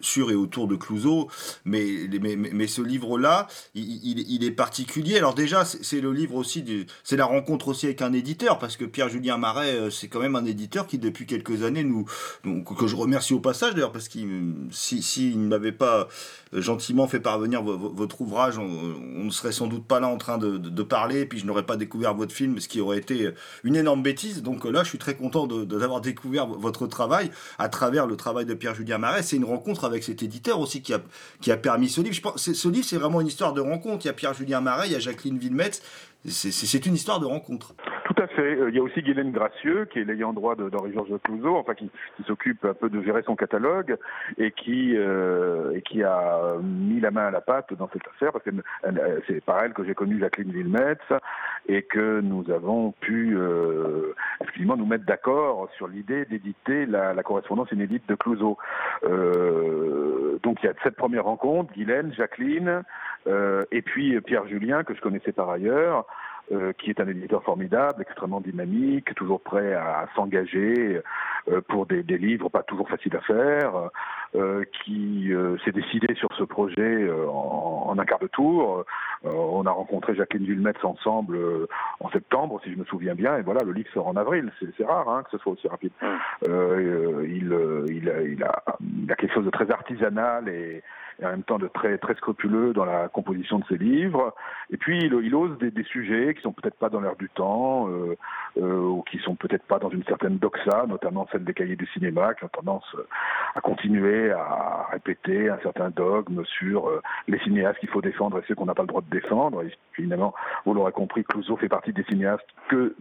sur 0.00 0.30
et 0.30 0.34
autour 0.34 0.68
de 0.68 0.76
Clouseau, 0.76 1.28
mais, 1.64 2.08
ce 2.66 2.82
livre-là, 2.82 3.46
il, 3.74 4.44
est 4.44 4.50
particulier. 4.50 5.18
Alors 5.18 5.34
déjà, 5.34 5.64
c'est 5.64 6.00
le 6.00 6.12
livre 6.12 6.34
aussi, 6.34 6.86
c'est 7.04 7.16
la 7.16 7.26
rencontre 7.26 7.68
aussi 7.68 7.86
avec 7.86 8.02
un 8.02 8.12
éditeur, 8.12 8.58
parce 8.58 8.76
que 8.76 8.84
Pierre-Julien 8.84 9.36
Marais, 9.36 9.74
euh, 9.74 9.90
c'est 9.90 10.08
quand 10.08 10.20
même 10.20 10.36
un 10.36 10.44
éditeur 10.44 10.86
qui 10.86 10.98
depuis 10.98 11.26
quelques 11.26 11.62
années 11.64 11.84
nous, 11.84 12.04
que 12.44 12.86
je 12.86 12.96
remercie 12.96 13.34
au 13.34 13.40
passage 13.40 13.74
d'ailleurs, 13.74 13.92
parce 13.92 14.08
qu'il 14.08 14.54
si, 14.70 15.02
si, 15.02 15.36
ne 15.36 15.46
m'avait 15.46 15.72
pas 15.72 16.08
gentiment 16.52 17.06
fait 17.06 17.20
parvenir 17.32 17.62
votre 17.62 18.20
ouvrage, 18.20 18.58
on, 18.58 19.24
ne 19.24 19.30
serait 19.30 19.52
sans 19.52 19.66
doute 19.66 19.86
pas 19.86 20.00
là 20.00 20.08
en 20.08 20.18
train 20.18 20.36
de, 20.36 20.82
parler, 20.82 21.24
puis 21.24 21.38
je 21.38 21.46
n'aurais 21.46 21.62
pas 21.62 21.76
découvert 21.76 22.12
votre 22.12 22.34
film, 22.34 22.60
ce 22.60 22.68
qui 22.68 22.78
aurait 22.82 22.98
été 22.98 23.30
une 23.64 23.74
énorme 23.74 24.02
bêtise. 24.02 24.42
Donc 24.42 24.66
là, 24.66 24.82
je 24.82 24.90
suis 24.90 24.98
très 24.98 25.14
content 25.14 25.46
d'avoir 25.46 26.02
découvert 26.02 26.46
votre 26.46 26.86
travail 26.86 27.30
à 27.58 27.70
travers 27.70 28.06
le 28.06 28.16
travail 28.16 28.44
de 28.44 28.52
Pierre-Julien 28.52 28.98
Marais. 28.98 29.22
C'est 29.22 29.36
une 29.36 29.46
rencontre 29.46 29.84
avec 29.84 30.04
cet 30.04 30.22
éditeur 30.22 30.60
aussi 30.60 30.82
qui 30.82 30.92
a, 30.92 31.00
qui 31.40 31.50
a 31.50 31.56
permis 31.56 31.88
ce 31.88 32.02
livre. 32.02 32.14
Je 32.14 32.20
pense, 32.20 32.52
ce 32.52 32.68
livre, 32.68 32.84
c'est 32.84 32.98
vraiment 32.98 33.22
une 33.22 33.28
histoire 33.28 33.54
de 33.54 33.62
rencontre. 33.62 34.04
Il 34.04 34.08
y 34.08 34.10
a 34.10 34.14
Pierre-Julien 34.14 34.60
Marais, 34.60 34.88
il 34.88 34.92
y 34.92 34.96
a 34.96 34.98
Jacqueline 34.98 35.38
Villemetz. 35.38 35.80
C'est 36.28 36.84
une 36.84 36.94
histoire 36.94 37.18
de 37.18 37.26
rencontre. 37.26 37.74
Euh, 38.38 38.68
il 38.68 38.74
y 38.74 38.78
a 38.78 38.82
aussi 38.82 39.02
Guylaine 39.02 39.32
Gracieux, 39.32 39.86
qui 39.86 40.00
est 40.00 40.04
l'ayant 40.04 40.32
droit 40.32 40.54
d'Henri-Georges 40.56 41.18
Clouzot, 41.22 41.56
enfin 41.56 41.74
qui, 41.74 41.90
s'occupe 42.26 42.64
un 42.64 42.74
peu 42.74 42.88
de 42.88 43.02
gérer 43.02 43.22
son 43.22 43.34
catalogue 43.34 43.96
et 44.38 44.52
qui, 44.52 44.96
euh, 44.96 45.72
et 45.74 45.82
qui 45.82 46.02
a 46.02 46.56
mis 46.62 47.00
la 47.00 47.10
main 47.10 47.26
à 47.26 47.30
la 47.30 47.40
pâte 47.40 47.74
dans 47.74 47.88
cette 47.92 48.06
affaire, 48.06 48.32
parce 48.32 48.44
que 48.44 48.50
euh, 48.50 49.20
c'est 49.26 49.44
par 49.44 49.62
elle 49.62 49.72
que 49.72 49.84
j'ai 49.84 49.94
connu 49.94 50.18
Jacqueline 50.20 50.52
Villemetz 50.52 51.00
et 51.68 51.82
que 51.82 52.20
nous 52.20 52.50
avons 52.50 52.92
pu 52.92 53.36
euh, 53.36 54.14
effectivement 54.40 54.76
nous 54.76 54.86
mettre 54.86 55.04
d'accord 55.04 55.68
sur 55.76 55.88
l'idée 55.88 56.24
d'éditer 56.24 56.86
la, 56.86 57.14
correspondance 57.22 57.70
inédite 57.72 58.08
de 58.08 58.14
Clouzot. 58.14 58.58
Euh, 59.04 60.38
donc 60.42 60.58
il 60.62 60.66
y 60.66 60.68
a 60.68 60.74
cette 60.82 60.96
première 60.96 61.24
rencontre, 61.24 61.72
Guylaine, 61.72 62.12
Jacqueline, 62.14 62.82
euh, 63.26 63.62
et 63.70 63.82
puis 63.82 64.20
Pierre 64.22 64.46
Julien, 64.48 64.82
que 64.84 64.94
je 64.94 65.00
connaissais 65.00 65.32
par 65.32 65.50
ailleurs. 65.50 66.06
Euh, 66.52 66.74
qui 66.74 66.90
est 66.90 67.00
un 67.00 67.08
éditeur 67.08 67.42
formidable, 67.44 68.02
extrêmement 68.02 68.40
dynamique, 68.40 69.14
toujours 69.14 69.40
prêt 69.40 69.72
à, 69.72 70.06
s'engager 70.14 71.00
euh, 71.48 71.62
pour 71.66 71.86
des, 71.86 72.02
des, 72.02 72.18
livres 72.18 72.50
pas 72.50 72.62
toujours 72.62 72.90
faciles 72.90 73.16
à 73.16 73.20
faire, 73.22 73.72
euh, 74.34 74.62
qui 74.84 75.32
s'est 75.64 75.72
décidé 75.72 76.14
sur 76.14 76.28
ce 76.36 76.44
projet 76.44 77.08
en, 77.10 77.86
en, 77.88 77.98
un 77.98 78.04
quart 78.04 78.18
de 78.18 78.26
tour. 78.26 78.84
on 79.24 79.64
a 79.64 79.70
rencontré 79.70 80.14
Jacqueline 80.14 80.46
Villemetz 80.46 80.84
ensemble 80.84 81.38
en 82.00 82.10
septembre, 82.10 82.60
si 82.64 82.72
je 82.72 82.76
me 82.76 82.84
souviens 82.84 83.14
bien, 83.14 83.38
et 83.38 83.42
voilà, 83.42 83.62
le 83.64 83.72
livre 83.72 83.88
sort 83.94 84.08
en 84.08 84.16
avril. 84.16 84.52
C'est 84.76 84.84
rare 84.84 85.08
hein, 85.08 85.22
que 85.22 85.30
ce 85.30 85.38
soit 85.38 85.52
aussi 85.52 85.68
rapide. 85.68 85.92
il, 86.02 86.50
il, 87.88 88.10
a, 88.10 88.22
il, 88.22 88.44
a, 88.44 88.62
il 89.04 89.10
a 89.10 89.14
quelque 89.16 89.32
chose 89.32 89.46
de 89.46 89.50
très 89.50 89.70
artisanal 89.70 90.48
et 90.50 90.82
et 91.22 91.26
en 91.26 91.30
même 91.30 91.42
temps 91.44 91.58
de 91.58 91.68
très 91.68 91.98
très 91.98 92.14
scrupuleux 92.14 92.72
dans 92.72 92.84
la 92.84 93.08
composition 93.08 93.60
de 93.60 93.64
ses 93.66 93.78
livres. 93.78 94.34
Et 94.70 94.76
puis 94.76 94.98
il, 94.98 95.34
ose 95.34 95.56
des, 95.58 95.84
sujets 95.84 96.34
qui 96.34 96.42
sont 96.42 96.52
peut-être 96.52 96.76
pas 96.76 96.88
dans 96.88 97.00
l'air 97.00 97.16
du 97.16 97.28
temps 97.28 97.88
euh, 97.88 98.16
euh, 98.60 98.80
ou 98.80 99.02
qui 99.02 99.18
sont 99.18 99.34
peut-être 99.36 99.64
pas 99.64 99.78
dans 99.78 99.90
une 99.90 100.04
certaine 100.04 100.38
doxa, 100.38 100.86
notamment 100.88 101.26
celle 101.30 101.44
des 101.44 101.54
cahiers 101.54 101.76
du 101.76 101.86
cinéma, 101.86 102.34
qui 102.34 102.44
ont 102.44 102.48
tendance 102.48 102.96
à 103.54 103.60
continuer 103.60 104.30
à 104.32 104.88
répéter 104.90 105.48
un 105.48 105.58
certain 105.58 105.90
dogme 105.90 106.44
sur 106.44 106.88
euh, 106.88 107.00
les 107.28 107.38
cinéastes 107.40 107.78
qu'il 107.78 107.88
faut 107.88 108.02
défendre 108.02 108.38
et 108.38 108.42
ceux 108.48 108.54
qu'on 108.54 108.66
n'a 108.66 108.74
pas 108.74 108.82
le 108.82 108.88
droit 108.88 109.02
de 109.02 109.10
défendre. 109.10 109.62
Et 109.62 109.72
évidemment, 109.98 110.34
vous 110.64 110.74
l'aurez 110.74 110.92
compris, 110.92 111.24
Clouseau 111.24 111.56
fait 111.56 111.68
partie 111.68 111.92
des 111.92 112.04
cinéastes 112.04 112.46
que, 112.68 112.96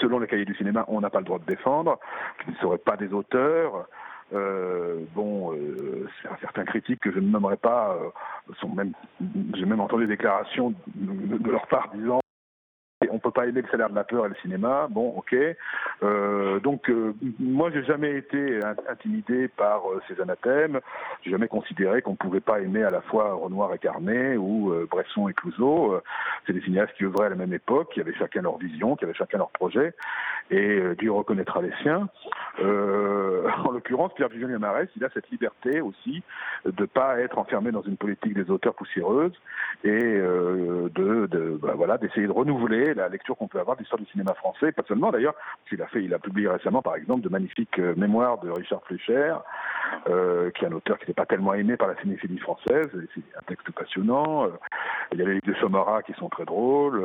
selon 0.00 0.18
les 0.18 0.26
cahiers 0.26 0.44
du 0.44 0.54
cinéma, 0.54 0.84
on 0.88 1.00
n'a 1.00 1.10
pas 1.10 1.20
le 1.20 1.24
droit 1.24 1.38
de 1.38 1.46
défendre, 1.46 1.98
qui 2.42 2.50
ne 2.50 2.56
seraient 2.56 2.78
pas 2.78 2.96
des 2.96 3.12
auteurs. 3.12 3.86
Euh, 4.32 5.04
bon, 5.14 5.54
euh, 5.54 6.08
certains 6.40 6.64
critiques 6.64 7.00
que 7.00 7.12
je 7.12 7.20
ne 7.20 7.28
nommerai 7.28 7.56
pas 7.56 7.94
euh, 7.94 8.54
sont 8.60 8.68
même, 8.68 8.92
j'ai 9.54 9.64
même 9.64 9.80
entendu 9.80 10.06
des 10.06 10.14
déclarations 10.14 10.74
de, 10.96 11.38
de 11.38 11.50
leur 11.50 11.66
part 11.68 11.90
disant 11.94 12.20
on 13.10 13.18
peut 13.18 13.30
pas 13.30 13.46
aimer 13.46 13.60
le 13.60 13.68
salaire 13.68 13.90
de 13.90 13.94
la 13.94 14.04
peur 14.04 14.24
et 14.24 14.30
le 14.30 14.34
cinéma. 14.36 14.88
Bon, 14.90 15.12
ok. 15.16 15.36
Euh, 16.02 16.60
donc, 16.60 16.88
euh, 16.88 17.12
moi, 17.38 17.70
j'ai 17.70 17.84
jamais 17.84 18.16
été 18.16 18.60
intimidé 18.88 19.48
par 19.48 19.82
euh, 19.90 20.00
ces 20.08 20.18
anathèmes. 20.20 20.80
J'ai 21.22 21.30
jamais 21.30 21.48
considéré 21.48 22.00
qu'on 22.00 22.14
pouvait 22.14 22.40
pas 22.40 22.60
aimer 22.60 22.82
à 22.84 22.90
la 22.90 23.02
fois 23.02 23.34
Renoir 23.34 23.74
et 23.74 23.78
Carnet 23.78 24.36
ou 24.38 24.72
euh, 24.72 24.86
Bresson 24.90 25.28
et 25.28 25.34
Clouseau. 25.34 26.00
C'est 26.46 26.54
des 26.54 26.62
cinéastes 26.62 26.94
qui 26.96 27.04
œuvraient 27.04 27.26
à 27.26 27.30
la 27.30 27.36
même 27.36 27.52
époque, 27.52 27.92
qui 27.92 28.00
avaient 28.00 28.14
chacun 28.14 28.40
leur 28.40 28.56
vision, 28.56 28.96
qui 28.96 29.04
avaient 29.04 29.14
chacun 29.14 29.38
leur 29.38 29.50
projet, 29.50 29.92
et 30.50 30.80
Dieu 30.98 31.12
reconnaîtra 31.12 31.60
les 31.60 31.72
siens. 31.82 32.08
en 32.58 33.70
l'occurrence, 33.70 34.14
Pierre 34.14 34.30
Julien 34.30 34.58
Marès, 34.58 34.88
il 34.96 35.04
a 35.04 35.10
cette 35.10 35.28
liberté 35.30 35.80
aussi 35.80 36.22
de 36.64 36.84
pas 36.86 37.18
être 37.20 37.38
enfermé 37.38 37.72
dans 37.72 37.82
une 37.82 37.96
politique 37.96 38.34
des 38.34 38.50
auteurs 38.50 38.74
poussiéreuses 38.74 39.34
et 39.84 39.90
de, 39.90 40.90
de 40.94 41.58
bah, 41.60 41.74
voilà, 41.76 41.98
d'essayer 41.98 42.26
de 42.26 42.32
renouveler 42.32 42.85
la 42.94 43.08
lecture 43.08 43.36
qu'on 43.36 43.48
peut 43.48 43.60
avoir 43.60 43.76
d'histoire 43.76 44.00
du 44.00 44.06
cinéma 44.10 44.34
français, 44.34 44.72
pas 44.72 44.82
seulement 44.86 45.10
d'ailleurs, 45.10 45.34
qu'il 45.68 45.80
a 45.82 45.86
fait, 45.86 46.02
il 46.02 46.14
a 46.14 46.18
publié 46.18 46.48
récemment 46.48 46.82
par 46.82 46.96
exemple 46.96 47.22
de 47.22 47.28
magnifiques 47.28 47.78
euh, 47.78 47.94
mémoires 47.96 48.38
de 48.38 48.50
Richard 48.50 48.82
Fleischer, 48.84 49.34
euh, 50.08 50.50
qui 50.52 50.64
est 50.64 50.68
un 50.68 50.72
auteur 50.72 50.98
qui 50.98 51.06
n'est 51.08 51.14
pas 51.14 51.26
tellement 51.26 51.54
aimé 51.54 51.76
par 51.76 51.88
la 51.88 51.96
cinéphilie 52.00 52.38
française, 52.38 52.88
c'est 52.92 53.22
un 53.36 53.42
texte 53.48 53.68
passionnant. 53.72 54.44
Euh, 54.44 54.50
il 55.12 55.18
y 55.18 55.22
a 55.22 55.24
les 55.24 55.34
livres 55.34 55.46
de 55.46 55.54
Somara 55.54 56.02
qui 56.02 56.12
sont 56.14 56.28
très 56.28 56.44
drôles, 56.44 57.02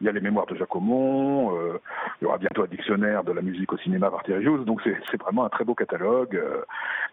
il 0.00 0.06
y 0.06 0.08
a 0.08 0.12
les 0.12 0.20
mémoires 0.20 0.46
de 0.46 0.54
Jacomon, 0.54 1.56
euh, 1.56 1.78
il 2.20 2.24
y 2.24 2.26
aura 2.26 2.38
bientôt 2.38 2.62
un 2.62 2.66
dictionnaire 2.66 3.24
de 3.24 3.32
la 3.32 3.42
musique 3.42 3.72
au 3.72 3.78
cinéma 3.78 4.10
par 4.10 4.22
Thierry 4.22 4.44
Jouze, 4.44 4.64
donc 4.64 4.80
c'est 4.84 5.20
vraiment 5.20 5.44
un 5.44 5.48
très 5.48 5.64
beau 5.64 5.74
catalogue, 5.74 6.40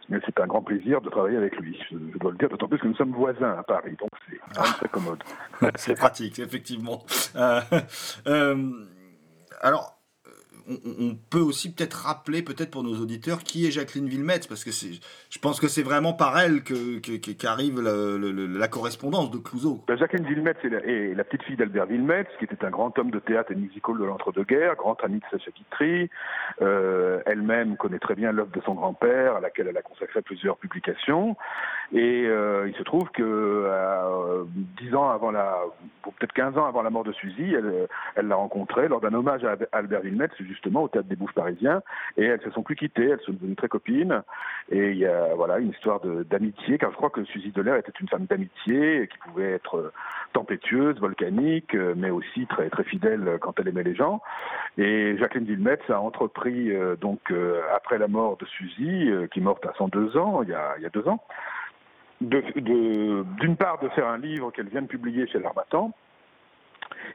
mais 0.09 0.19
c'est 0.25 0.39
un 0.39 0.47
grand 0.47 0.61
plaisir 0.61 1.01
de 1.01 1.09
travailler 1.09 1.37
avec 1.37 1.55
lui, 1.57 1.77
je, 1.89 1.97
dois 2.17 2.31
le 2.31 2.37
dire, 2.37 2.49
d'autant 2.49 2.67
plus 2.67 2.79
que 2.79 2.87
nous 2.87 2.95
sommes 2.95 3.13
voisins 3.13 3.55
à 3.57 3.63
Paris, 3.63 3.95
donc 3.99 4.09
c'est 4.29 4.39
très 4.53 4.89
commode. 4.89 5.23
c'est 5.75 5.95
pratique, 5.95 6.39
effectivement. 6.39 6.99
Euh, 8.27 8.85
alors, 9.61 9.98
on, 10.69 11.15
peut 11.29 11.39
aussi 11.39 11.73
peut-être 11.73 12.05
rappeler, 12.05 12.43
peut-être 12.43 12.71
pour 12.71 12.83
nos 12.83 12.95
auditeurs, 12.95 13.39
qui 13.39 13.65
est 13.67 13.71
Jacqueline 13.71 14.07
Villemette, 14.07 14.47
parce 14.47 14.63
que 14.63 14.71
je 14.71 15.39
pense 15.39 15.59
que 15.59 15.67
c'est 15.67 15.83
vraiment 15.83 16.13
par 16.13 16.39
elle 16.39 16.63
qu'arrive 16.63 17.75
que, 17.75 18.57
la 18.59 18.67
correspondance 18.67 19.31
de 19.31 19.37
Clouseau. 19.37 19.83
Ben, 19.87 19.97
Jacqueline 19.97 20.25
Villemette 20.25 20.57
est 20.63 21.15
la, 21.15 21.23
petite 21.23 21.43
fille 21.43 21.55
d'Albert 21.55 21.87
Villemette, 21.87 22.27
qui 22.37 22.45
était 22.45 22.63
un 22.63 22.69
grand 22.69 22.97
homme 22.99 23.11
de 23.11 23.19
théâtre 23.19 23.51
et 23.51 23.55
musical 23.55 23.97
de 23.97 24.05
l'entre-deux-guerres, 24.05 24.75
grand 24.75 24.97
ami 25.03 25.19
de 25.19 25.25
Sacha 25.31 25.51
Guitry. 25.51 26.09
Euh, 26.61 27.19
Elle-même 27.25 27.77
connaît 27.77 27.99
très 27.99 28.15
bien 28.15 28.31
l'œuvre 28.31 28.51
de 28.51 28.61
son 28.61 28.75
grand-père, 28.75 29.35
à 29.35 29.39
laquelle 29.39 29.67
elle 29.67 29.77
a 29.77 29.81
consacré 29.81 30.21
plusieurs 30.21 30.57
publications. 30.57 31.35
Et 31.91 32.25
euh, 32.27 32.67
il 32.67 32.75
se 32.75 32.83
trouve 32.83 33.09
que 33.09 33.23
euh, 33.23 34.43
dix 34.79 34.93
ans 34.93 35.09
avant 35.09 35.31
la, 35.31 35.57
peut-être 36.03 36.33
15 36.33 36.57
ans 36.57 36.65
avant 36.65 36.83
la 36.83 36.91
mort 36.91 37.03
de 37.03 37.11
Suzy, 37.13 37.53
elle, 37.53 37.87
elle 38.15 38.27
l'a 38.27 38.35
rencontré 38.35 38.87
lors 38.87 39.01
d'un 39.01 39.13
hommage 39.13 39.43
à 39.43 39.55
Albert 39.71 40.01
Villemette, 40.01 40.31
justement 40.59 40.83
au 40.83 40.87
théâtre 40.87 41.07
des 41.07 41.15
Bouffes 41.15 41.33
parisiens, 41.33 41.81
et 42.17 42.25
elles 42.25 42.41
se 42.41 42.51
sont 42.51 42.63
plus 42.63 42.75
quittées, 42.75 43.09
elles 43.09 43.21
sont 43.21 43.33
devenues 43.33 43.55
très 43.55 43.69
copines, 43.69 44.21
et 44.71 44.91
il 44.91 44.97
y 44.97 45.05
a 45.05 45.33
voilà 45.35 45.59
une 45.59 45.69
histoire 45.69 46.01
d'amitié, 46.01 46.77
car 46.77 46.91
je 46.91 46.97
crois 46.97 47.09
que 47.09 47.23
Suzy 47.23 47.51
Delair 47.51 47.75
était 47.75 47.93
une 47.99 48.09
femme 48.09 48.25
d'amitié 48.25 49.07
qui 49.11 49.17
pouvait 49.19 49.51
être 49.53 49.91
tempétueuse, 50.33 50.99
volcanique, 50.99 51.73
mais 51.95 52.09
aussi 52.09 52.45
très 52.47 52.69
très 52.69 52.83
fidèle 52.83 53.37
quand 53.41 53.59
elle 53.59 53.67
aimait 53.67 53.83
les 53.83 53.95
gens. 53.95 54.21
Et 54.77 55.17
Jacqueline 55.17 55.45
Villemette 55.45 55.89
a 55.89 55.99
entrepris 55.99 56.71
euh, 56.71 56.95
donc 56.95 57.19
euh, 57.31 57.61
après 57.75 57.97
la 57.97 58.07
mort 58.07 58.37
de 58.37 58.45
Suzy, 58.45 59.09
euh, 59.09 59.27
qui 59.27 59.39
est 59.39 59.41
morte 59.41 59.65
à 59.65 59.73
102 59.77 60.17
ans, 60.17 60.43
il 60.43 60.49
y 60.49 60.53
a, 60.53 60.75
il 60.77 60.83
y 60.83 60.85
a 60.85 60.89
deux 60.89 61.07
ans, 61.07 61.23
d'une 62.21 63.55
part 63.57 63.79
de 63.79 63.87
faire 63.89 64.07
un 64.07 64.17
livre 64.17 64.51
qu'elle 64.51 64.67
vient 64.67 64.81
de 64.81 64.87
publier 64.87 65.27
chez 65.27 65.39
l'Armatan, 65.39 65.93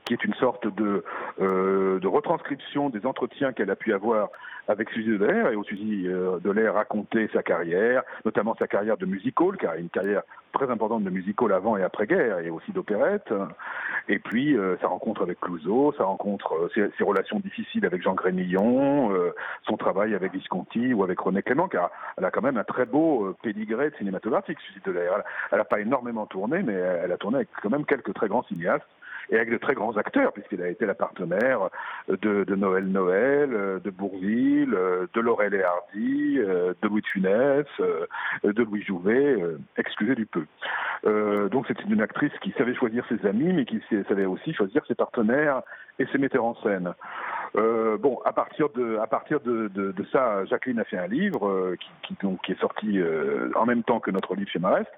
qui 0.04 0.12
est 0.12 0.24
une 0.24 0.34
sorte 0.34 0.66
de, 0.74 1.04
euh, 1.40 1.98
de 1.98 2.06
retranscription 2.06 2.90
des 2.90 3.06
entretiens 3.06 3.52
qu'elle 3.52 3.70
a 3.70 3.76
pu 3.76 3.92
avoir 3.92 4.28
avec 4.68 4.90
Suzy 4.90 5.10
Delair, 5.10 5.48
et 5.52 5.56
où 5.56 5.64
Suzy 5.64 6.06
euh, 6.06 6.38
Delair 6.40 6.74
racontait 6.74 7.28
sa 7.32 7.42
carrière, 7.42 8.02
notamment 8.24 8.56
sa 8.58 8.66
carrière 8.66 8.96
de 8.96 9.06
musical, 9.06 9.56
car 9.58 9.74
une 9.74 9.90
carrière 9.90 10.22
très 10.52 10.70
importante 10.70 11.02
de 11.02 11.10
musical 11.10 11.52
avant 11.52 11.76
et 11.76 11.82
après-guerre, 11.82 12.38
et 12.38 12.48
aussi 12.48 12.72
d'opérette, 12.72 13.32
et 14.08 14.18
puis 14.18 14.56
euh, 14.56 14.76
sa 14.80 14.86
rencontre 14.86 15.22
avec 15.22 15.40
Clouseau, 15.40 15.92
sa 15.98 16.04
rencontre, 16.04 16.54
euh, 16.54 16.90
ses, 16.96 17.04
relations 17.04 17.40
difficiles 17.40 17.84
avec 17.84 18.02
Jean 18.02 18.14
Grémillon, 18.14 19.10
son 19.66 19.76
travail 19.76 20.14
avec 20.14 20.32
Visconti 20.32 20.94
ou 20.94 21.02
avec 21.04 21.18
René 21.20 21.42
Clément, 21.42 21.68
car 21.68 21.90
elle 22.16 22.24
a 22.24 22.30
quand 22.30 22.42
même 22.42 22.56
un 22.56 22.64
très 22.64 22.86
beau 22.86 23.34
pédigré 23.42 23.90
cinématographique, 23.98 24.58
Suzy 24.60 24.80
Delair. 24.84 25.22
Elle 25.52 25.58
n'a 25.58 25.64
pas 25.64 25.80
énormément 25.80 26.26
tourné, 26.26 26.62
mais 26.62 26.72
elle 26.72 27.12
a 27.12 27.16
tourné 27.18 27.36
avec 27.36 27.48
quand 27.62 27.70
même 27.70 27.84
quelques 27.84 28.14
très 28.14 28.28
grands 28.28 28.44
cinéastes, 28.44 28.86
et 29.30 29.36
avec 29.36 29.50
de 29.50 29.58
très 29.58 29.74
grands 29.74 29.96
acteurs, 29.96 30.32
puisqu'il 30.32 30.62
a 30.62 30.68
été 30.68 30.86
la 30.86 30.94
partenaire 30.94 31.68
de, 32.08 32.54
Noël 32.54 32.86
Noël, 32.86 33.80
de 33.82 33.90
Bourville, 33.90 34.76
de 35.12 35.20
Laurel 35.20 35.54
et 35.54 35.62
Hardy, 35.62 36.36
de 36.38 36.88
Louis 36.88 37.02
de 37.02 37.06
Funès, 37.06 37.66
de 37.78 38.62
Louis 38.62 38.82
Jouvet, 38.82 39.36
excusez 39.76 40.14
du 40.14 40.26
peu. 40.26 40.44
Euh, 41.06 41.48
donc 41.48 41.66
c'est 41.68 41.80
une 41.84 42.00
actrice 42.00 42.32
qui 42.40 42.52
savait 42.56 42.74
choisir 42.74 43.04
ses 43.08 43.26
amis, 43.26 43.52
mais 43.52 43.64
qui 43.64 43.80
savait 44.08 44.24
aussi 44.24 44.52
choisir 44.54 44.84
ses 44.86 44.94
partenaires 44.94 45.62
et 45.98 46.06
ses 46.06 46.18
metteurs 46.18 46.44
en 46.44 46.54
scène. 46.56 46.94
Euh, 47.56 47.96
bon, 47.98 48.18
à 48.24 48.32
partir 48.32 48.68
de, 48.70 48.98
à 48.98 49.06
partir 49.06 49.38
de, 49.40 49.68
de, 49.68 49.92
de, 49.92 50.04
ça, 50.10 50.44
Jacqueline 50.46 50.80
a 50.80 50.84
fait 50.84 50.98
un 50.98 51.06
livre 51.06 51.46
euh, 51.46 51.76
qui, 51.78 51.88
qui, 52.02 52.26
donc, 52.26 52.42
qui 52.42 52.52
est 52.52 52.60
sorti 52.60 52.98
euh, 52.98 53.50
en 53.54 53.64
même 53.64 53.84
temps 53.84 54.00
que 54.00 54.10
notre 54.10 54.34
livre 54.34 54.50
chez 54.50 54.58
Marest. 54.58 54.90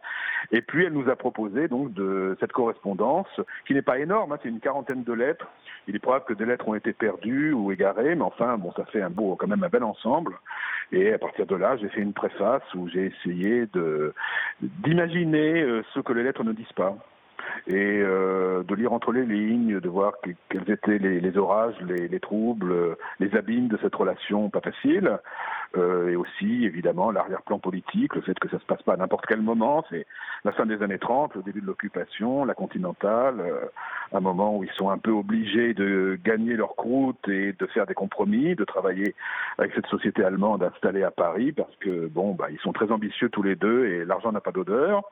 Et 0.52 0.62
puis 0.62 0.86
elle 0.86 0.94
nous 0.94 1.10
a 1.10 1.16
proposé 1.16 1.68
donc 1.68 1.92
de 1.92 2.34
cette 2.40 2.52
correspondance 2.52 3.28
qui 3.66 3.74
n'est 3.74 3.82
pas 3.82 3.98
énorme, 3.98 4.32
hein, 4.32 4.38
c'est 4.42 4.48
une 4.48 4.60
quarantaine 4.60 5.04
de 5.04 5.12
lettres. 5.12 5.46
Il 5.86 5.96
est 5.96 5.98
probable 5.98 6.24
que 6.24 6.32
des 6.32 6.46
lettres 6.46 6.66
ont 6.66 6.74
été 6.74 6.94
perdues 6.94 7.52
ou 7.52 7.72
égarées, 7.72 8.14
mais 8.14 8.22
enfin 8.22 8.56
bon, 8.56 8.72
ça 8.72 8.86
fait 8.86 9.02
un 9.02 9.10
beau, 9.10 9.36
quand 9.36 9.48
même 9.48 9.62
un 9.62 9.68
bel 9.68 9.84
ensemble. 9.84 10.32
Et 10.92 11.12
à 11.12 11.18
partir 11.18 11.46
de 11.46 11.56
là, 11.56 11.76
j'ai 11.76 11.88
fait 11.90 12.00
une 12.00 12.14
préface 12.14 12.62
où 12.74 12.88
j'ai 12.88 13.06
essayé 13.06 13.66
de 13.66 14.14
d'imaginer 14.62 15.60
euh, 15.62 15.82
ce 15.92 16.00
que 16.00 16.14
les 16.14 16.22
lettres 16.22 16.44
ne 16.44 16.52
disent 16.52 16.72
pas 16.74 16.96
et 17.66 18.00
euh, 18.02 18.62
de 18.62 18.74
lire 18.74 18.92
entre 18.92 19.12
les 19.12 19.24
lignes, 19.24 19.80
de 19.80 19.88
voir 19.88 20.14
que, 20.22 20.30
quels 20.48 20.70
étaient 20.70 20.98
les, 20.98 21.36
orages, 21.38 21.74
les, 21.82 22.08
les, 22.08 22.20
troubles, 22.20 22.96
les 23.20 23.34
abîmes 23.36 23.68
de 23.68 23.78
cette 23.82 23.94
relation 23.94 24.50
pas 24.50 24.60
facile, 24.60 25.18
euh, 25.76 26.08
et 26.08 26.16
aussi 26.16 26.64
évidemment 26.64 27.10
l'arrière-plan 27.10 27.58
politique, 27.58 28.14
le 28.14 28.22
fait 28.22 28.38
que 28.38 28.48
ça 28.48 28.58
se 28.58 28.64
passe 28.64 28.82
pas 28.82 28.94
à 28.94 28.96
n'importe 28.96 29.26
quel 29.26 29.42
moment, 29.42 29.84
c'est 29.90 30.06
la 30.44 30.52
fin 30.52 30.64
des 30.64 30.82
années 30.82 30.98
30, 30.98 31.34
le 31.34 31.42
début 31.42 31.60
de 31.60 31.66
l'occupation, 31.66 32.44
la 32.44 32.54
continentale, 32.54 33.40
euh, 33.40 33.66
un 34.12 34.20
moment 34.20 34.56
où 34.56 34.64
ils 34.64 34.72
sont 34.72 34.90
un 34.90 34.98
peu 34.98 35.10
obligés 35.10 35.74
de 35.74 36.18
gagner 36.24 36.54
leur 36.54 36.76
croûte 36.76 37.28
et 37.28 37.52
de 37.52 37.66
faire 37.66 37.86
des 37.86 37.94
compromis, 37.94 38.54
de 38.54 38.64
travailler 38.64 39.14
avec 39.58 39.74
cette 39.74 39.86
société 39.86 40.24
allemande 40.24 40.62
installée 40.62 41.02
à 41.02 41.10
Paris, 41.10 41.52
parce 41.52 41.74
que 41.76 42.06
bon, 42.08 42.34
bah, 42.34 42.46
ils 42.50 42.60
sont 42.60 42.72
très 42.72 42.90
ambitieux 42.90 43.28
tous 43.28 43.42
les 43.42 43.56
deux 43.56 43.86
et 43.86 44.04
l'argent 44.04 44.32
n'a 44.32 44.40
pas 44.40 44.52
d'odeur. 44.52 45.02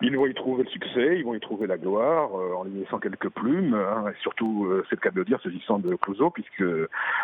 Ils 0.00 0.16
vont 0.16 0.26
y 0.26 0.34
trouver 0.34 0.62
le 0.62 0.70
succès, 0.70 1.18
ils 1.18 1.24
vont 1.24 1.34
y 1.34 1.40
trouver 1.40 1.66
la 1.66 1.76
gloire, 1.76 2.30
euh, 2.38 2.54
en 2.54 2.66
y 2.66 2.70
laissant 2.70 2.98
quelques 3.00 3.30
plumes, 3.30 3.74
hein, 3.74 4.04
et 4.08 4.22
surtout, 4.22 4.66
euh, 4.66 4.84
c'est 4.88 4.96
le 4.96 5.00
cas 5.00 5.10
de 5.10 5.16
le 5.16 5.24
dire, 5.24 5.40
s'agissant 5.42 5.80
de 5.80 5.96
Clouseau, 5.96 6.30
puisque 6.30 6.62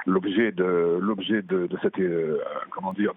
l'objet 0.07 0.51
de 0.51 0.99
l'objet 1.01 1.43
de, 1.43 1.67
de, 1.67 1.79
cette 1.83 1.99
euh, 2.01 2.41
comment 2.71 2.93
dire 2.93 3.13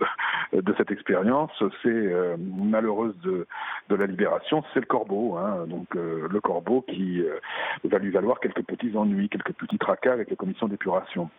de, 0.53 0.61
de 0.61 0.73
cette 0.77 0.91
expérience, 0.91 1.51
c'est 1.81 1.89
euh, 1.89 2.37
malheureuse 2.37 3.15
de, 3.23 3.47
de 3.89 3.95
la 3.95 4.05
libération, 4.05 4.63
c'est 4.73 4.79
le 4.79 4.85
corbeau, 4.85 5.37
hein, 5.37 5.65
donc 5.67 5.95
euh, 5.95 6.27
le 6.29 6.41
corbeau 6.41 6.81
qui 6.81 7.23
va 7.83 7.97
lui 7.97 8.11
valoir 8.11 8.39
quelques 8.39 8.63
petits 8.63 8.95
ennuis, 8.95 9.29
quelques 9.29 9.53
petits 9.53 9.77
tracas 9.77 10.13
avec 10.13 10.29
les 10.29 10.35
commissions 10.35 10.67
d'épuration. 10.67 11.29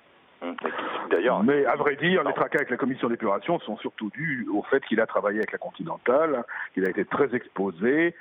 D'ailleurs, 1.11 1.42
mais 1.42 1.64
à 1.66 1.76
vrai 1.76 1.97
dire, 1.97 2.23
les 2.25 2.33
tracas 2.33 2.59
avec 2.59 2.71
la 2.71 2.76
commission 2.76 3.09
d'épuration 3.09 3.59
sont 3.61 3.76
surtout 3.78 4.11
dus 4.11 4.47
au 4.52 4.62
fait 4.62 4.85
qu'il 4.85 5.00
a 5.00 5.07
travaillé 5.07 5.38
avec 5.38 5.52
la 5.52 5.59
Continentale, 5.59 6.45
qu'il 6.75 6.85
a 6.85 6.90
été 6.90 7.04
très 7.04 7.35
exposé, 7.35 8.14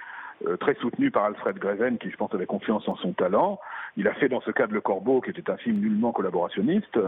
euh, 0.46 0.56
très 0.56 0.76
soutenu 0.76 1.10
par 1.10 1.26
Alfred 1.26 1.58
Greven, 1.58 1.98
qui 1.98 2.12
je 2.12 2.16
pense 2.16 2.34
avait 2.34 2.46
confiance 2.46 2.88
en 2.88 2.96
son 2.98 3.12
talent. 3.14 3.60
Il 3.98 4.08
a 4.08 4.14
fait 4.14 4.30
dans 4.30 4.42
ce 4.42 4.52
cadre 4.52 4.74
Le 4.74 4.82
Corbeau, 4.82 5.20
qui 5.20 5.32
était 5.32 5.50
un 5.50 5.58
film 5.58 5.80
nullement 5.80 6.12
collaborationniste, 6.12 7.00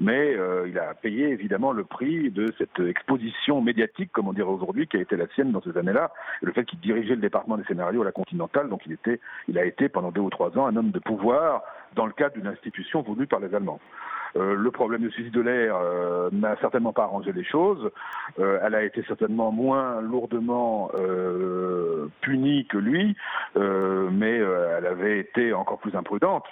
mais 0.00 0.34
euh, 0.34 0.66
il 0.68 0.76
a 0.78 0.92
payé 0.94 1.28
évidemment 1.28 1.70
le 1.70 1.84
prix 1.84 2.30
de 2.30 2.52
cette 2.58 2.80
exposition 2.80 3.60
médiatique, 3.60 4.10
comme 4.12 4.26
on 4.26 4.32
dirait 4.32 4.48
aujourd'hui, 4.48 4.88
qui 4.88 4.96
a 4.96 5.00
été 5.00 5.16
la 5.16 5.28
sienne 5.28 5.52
dans 5.52 5.62
ces 5.62 5.76
années-là, 5.78 6.10
le 6.40 6.52
fait 6.52 6.64
qu'il 6.64 6.80
dirigeait 6.80 7.14
le 7.14 7.20
département 7.20 7.56
des 7.56 7.64
scénarios 7.64 8.02
à 8.02 8.04
la 8.04 8.12
Continentale, 8.12 8.68
donc 8.68 8.82
il, 8.86 8.92
était, 8.92 9.20
il 9.46 9.58
a 9.58 9.64
été 9.64 9.88
pendant 9.88 10.10
deux 10.10 10.20
ou 10.20 10.30
trois 10.30 10.56
ans 10.58 10.66
un 10.66 10.74
homme 10.74 10.90
de 10.90 10.98
pouvoir 10.98 11.62
dans 11.94 12.06
le 12.06 12.12
cadre 12.12 12.34
d'une 12.34 12.46
institution 12.46 13.02
voulue 13.02 13.26
par 13.26 13.40
les 13.40 13.54
Allemands. 13.54 13.80
Euh, 14.36 14.54
le 14.54 14.70
problème 14.70 15.02
de 15.02 15.10
suicide 15.10 15.32
de 15.32 15.40
l'air 15.40 15.76
euh, 15.76 16.30
n'a 16.32 16.56
certainement 16.56 16.92
pas 16.92 17.04
arrangé 17.04 17.32
les 17.32 17.44
choses. 17.44 17.90
Euh, 18.38 18.58
elle 18.62 18.74
a 18.74 18.82
été 18.82 19.02
certainement 19.06 19.52
moins 19.52 20.00
lourdement 20.00 20.90
punie 22.20 22.66
que 22.66 22.78
lui, 22.78 23.16
mais 23.56 24.36
elle 24.36 24.86
avait 24.86 25.18
été 25.18 25.52
encore 25.52 25.78
plus 25.78 25.94
imprudente 25.94 26.46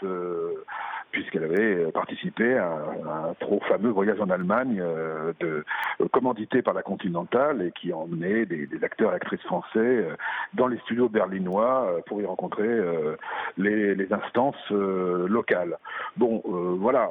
puisqu'elle 1.10 1.44
avait 1.44 1.90
participé 1.92 2.56
à 2.56 2.72
un, 2.72 3.34
trop 3.40 3.60
fameux 3.68 3.90
voyage 3.90 4.20
en 4.20 4.30
Allemagne 4.30 4.80
euh, 4.80 5.32
de, 5.40 5.64
commandité 6.12 6.62
par 6.62 6.74
la 6.74 6.82
Continentale 6.82 7.62
et 7.62 7.72
qui 7.72 7.92
emmenait 7.92 8.46
des, 8.46 8.68
acteurs 8.82 9.12
et 9.12 9.16
actrices 9.16 9.42
français 9.42 9.78
euh, 9.78 10.16
dans 10.54 10.66
les 10.66 10.78
studios 10.78 11.08
berlinois 11.08 11.86
euh, 11.86 12.00
pour 12.06 12.20
y 12.20 12.26
rencontrer 12.26 12.68
les, 13.56 14.12
instances 14.12 14.70
locales. 14.70 15.76
Bon, 16.16 16.42
voilà. 16.78 17.08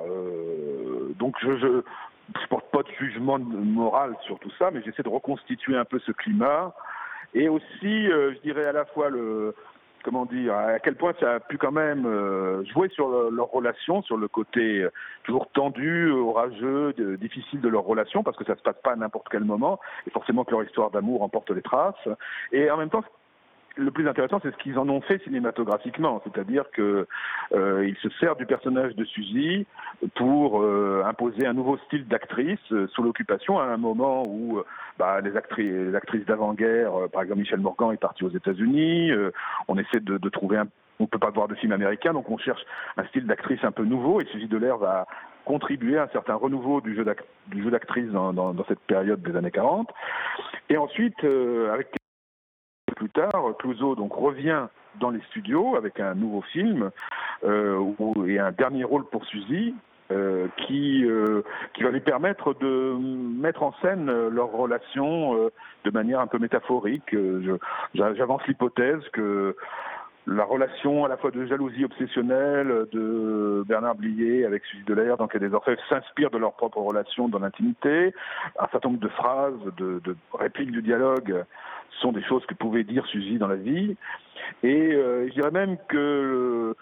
donc 1.17 1.35
je, 1.41 1.57
je 1.57 1.81
je 2.41 2.47
porte 2.47 2.69
pas 2.71 2.83
de 2.83 2.89
jugement 2.99 3.39
moral 3.39 4.15
sur 4.25 4.37
tout 4.39 4.51
ça, 4.59 4.69
mais 4.71 4.81
j'essaie 4.83 5.01
de 5.01 5.09
reconstituer 5.09 5.75
un 5.75 5.85
peu 5.85 5.99
ce 5.99 6.11
climat 6.11 6.75
et 7.33 7.49
aussi, 7.49 8.07
je 8.07 8.39
dirais 8.41 8.65
à 8.65 8.71
la 8.71 8.85
fois 8.85 9.09
le, 9.09 9.55
comment 10.03 10.25
dire, 10.25 10.53
à 10.55 10.79
quel 10.79 10.95
point 10.95 11.13
ça 11.19 11.35
a 11.35 11.39
pu 11.39 11.57
quand 11.57 11.71
même 11.71 12.05
euh, 12.05 12.63
jouer 12.65 12.89
sur 12.89 13.07
leur 13.31 13.51
relation, 13.51 14.01
sur 14.01 14.17
le 14.17 14.27
côté 14.27 14.81
euh, 14.81 14.91
toujours 15.23 15.49
tendu, 15.51 16.11
orageux, 16.11 16.93
difficile 17.19 17.61
de 17.61 17.69
leur 17.69 17.83
relation, 17.83 18.23
parce 18.23 18.37
que 18.37 18.45
ça 18.45 18.55
se 18.55 18.61
passe 18.61 18.79
pas 18.83 18.93
à 18.93 18.95
n'importe 18.95 19.27
quel 19.29 19.43
moment, 19.43 19.79
et 20.07 20.09
forcément 20.11 20.43
que 20.43 20.51
leur 20.51 20.63
histoire 20.63 20.91
d'amour 20.91 21.21
emporte 21.21 21.51
les 21.51 21.61
traces. 21.61 22.07
Et 22.51 22.69
en 22.71 22.77
même 22.77 22.89
temps, 22.89 23.03
le 23.79 23.91
plus 23.91 24.07
intéressant, 24.07 24.39
c'est 24.43 24.51
ce 24.51 24.57
qu'ils 24.57 24.77
en 24.77 24.87
ont 24.89 25.01
fait 25.01 25.23
cinématographiquement, 25.23 26.21
c'est-à-dire 26.23 26.65
que 26.71 27.07
euh, 27.53 27.87
ils 27.87 27.95
se 27.97 28.09
servent 28.19 28.37
du 28.37 28.45
personnage 28.45 28.95
de 28.95 29.05
Suzy 29.05 29.65
pour 30.15 30.61
euh, 30.61 31.03
imposer 31.05 31.47
un 31.47 31.53
nouveau 31.53 31.77
style 31.85 32.07
d'actrice 32.07 32.59
euh, 32.71 32.87
sous 32.87 33.01
l'occupation 33.01 33.59
à 33.59 33.63
un 33.63 33.77
moment 33.77 34.23
où 34.27 34.61
bah, 34.97 35.21
les, 35.21 35.35
actrices, 35.37 36.25
d'avant-guerre, 36.25 36.91
par 37.11 37.23
exemple 37.23 37.39
Michel 37.39 37.59
Morgan 37.59 37.91
est 37.93 37.97
parti 37.97 38.23
aux 38.23 38.29
États-Unis, 38.29 39.11
on 39.67 39.77
essaie 39.77 40.01
de, 40.01 40.29
trouver 40.29 40.57
un 40.57 40.67
on 41.01 41.05
ne 41.05 41.07
peut 41.07 41.17
pas 41.17 41.29
voir 41.29 41.47
de 41.47 41.55
film 41.55 41.71
américain, 41.71 42.11
donc 42.11 42.29
on 42.29 42.37
cherche 42.37 42.61
un 42.97 43.05
style 43.05 43.25
d'actrice 43.25 43.63
un 43.63 43.71
peu 43.71 43.85
nouveau, 43.85 44.19
et 44.19 44.25
Suzy 44.25 44.47
Delair 44.47 44.77
va 44.77 45.07
contribuer 45.45 45.97
à 45.97 46.03
un 46.03 46.07
certain 46.09 46.35
renouveau 46.35 46.81
du 46.81 46.93
jeu 46.93 47.05
d'actrice 47.05 48.11
dans, 48.11 48.65
cette 48.67 48.81
période 48.81 49.21
des 49.21 49.33
années 49.37 49.49
40. 49.49 49.89
Et 50.67 50.75
ensuite, 50.75 51.23
avec 51.23 51.98
plus 52.99 53.09
tard, 53.09 53.55
Clouseau 53.57 53.95
donc 53.95 54.13
revient 54.13 54.67
dans 54.99 55.09
les 55.09 55.21
studios 55.29 55.77
avec 55.77 56.01
un 56.01 56.15
nouveau 56.15 56.41
film 56.41 56.91
euh, 57.45 57.81
et 58.27 58.39
un 58.39 58.51
dernier 58.51 58.83
rôle 58.83 59.05
pour 59.05 59.25
Suzy. 59.25 59.73
Euh, 60.11 60.47
qui, 60.65 61.05
euh, 61.05 61.43
qui 61.75 61.83
va 61.83 61.91
lui 61.91 61.99
permettre 61.99 62.55
de 62.55 62.95
mettre 62.97 63.61
en 63.61 63.73
scène 63.79 64.09
leur 64.29 64.51
relation 64.51 65.51
de 65.83 65.91
manière 65.91 66.19
un 66.19 66.25
peu 66.25 66.39
métaphorique. 66.39 67.15
J'avance 67.93 68.41
l'hypothèse 68.47 69.07
que 69.13 69.55
la 70.29 70.43
relation 70.43 71.05
à 71.05 71.07
la 71.07 71.17
fois 71.17 71.31
de 71.31 71.45
jalousie 71.45 71.83
obsessionnelle 71.83 72.85
de 72.91 73.63
Bernard 73.67 73.95
Blier 73.95 74.45
avec 74.45 74.63
Suzy 74.65 74.83
Delair 74.83 75.17
dans 75.17 75.27
Quai 75.27 75.39
des 75.39 75.53
Orfèvres 75.53 75.81
s'inspire 75.89 76.29
de 76.29 76.37
leur 76.37 76.53
propre 76.53 76.77
relation 76.77 77.27
dans 77.27 77.39
l'intimité. 77.39 78.13
Un 78.59 78.67
certain 78.67 78.89
nombre 78.89 79.01
de 79.01 79.07
phrases, 79.07 79.59
de, 79.77 80.15
répliques 80.33 80.71
du 80.71 80.81
dialogue 80.81 81.43
sont 82.01 82.11
des 82.11 82.21
choses 82.23 82.45
que 82.45 82.53
pouvait 82.53 82.83
dire 82.83 83.05
Suzy 83.07 83.37
dans 83.39 83.47
la 83.47 83.55
vie. 83.55 83.95
Et 84.61 84.93
euh, 84.93 85.27
je 85.27 85.33
dirais 85.33 85.51
même 85.51 85.77
que 85.87 86.75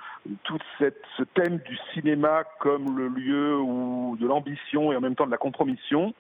tout 0.43 0.59
ce 0.79 1.23
thème 1.33 1.57
du 1.59 1.77
cinéma 1.93 2.43
comme 2.59 2.97
le 2.97 3.07
lieu 3.07 3.57
où, 3.57 4.17
de 4.19 4.27
l'ambition 4.27 4.91
et 4.91 4.97
en 4.97 5.01
même 5.01 5.15
temps 5.15 5.25
de 5.25 5.31
la 5.31 5.37
compromission, 5.37 6.13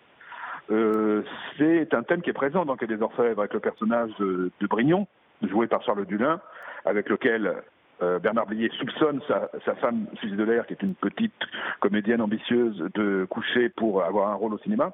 euh, 0.71 1.23
c'est 1.57 1.93
un 1.93 2.03
thème 2.03 2.21
qui 2.21 2.29
est 2.29 2.33
présent 2.33 2.63
dans 2.63 2.77
Quai 2.77 2.87
des 2.87 3.01
Orfèvres 3.01 3.39
avec 3.39 3.53
le 3.53 3.59
personnage 3.59 4.11
de, 4.17 4.49
de 4.59 4.67
Brignon, 4.67 5.07
joué 5.41 5.67
par 5.67 5.83
Charles 5.83 6.05
Dulin, 6.05 6.39
avec 6.87 7.09
lequel 7.09 7.53
euh, 8.01 8.19
Bernard 8.19 8.45
Blier 8.45 8.69
soupçonne 8.77 9.21
sa, 9.27 9.75
femme 9.75 10.05
Suzy 10.21 10.35
Delair, 10.35 10.67
qui 10.67 10.73
est 10.73 10.83
une 10.83 10.95
petite 10.95 11.33
comédienne 11.79 12.21
ambitieuse, 12.21 12.77
de 12.93 13.25
coucher 13.29 13.69
pour 13.69 14.03
avoir 14.03 14.29
un 14.29 14.35
rôle 14.35 14.53
au 14.53 14.59
cinéma. 14.59 14.91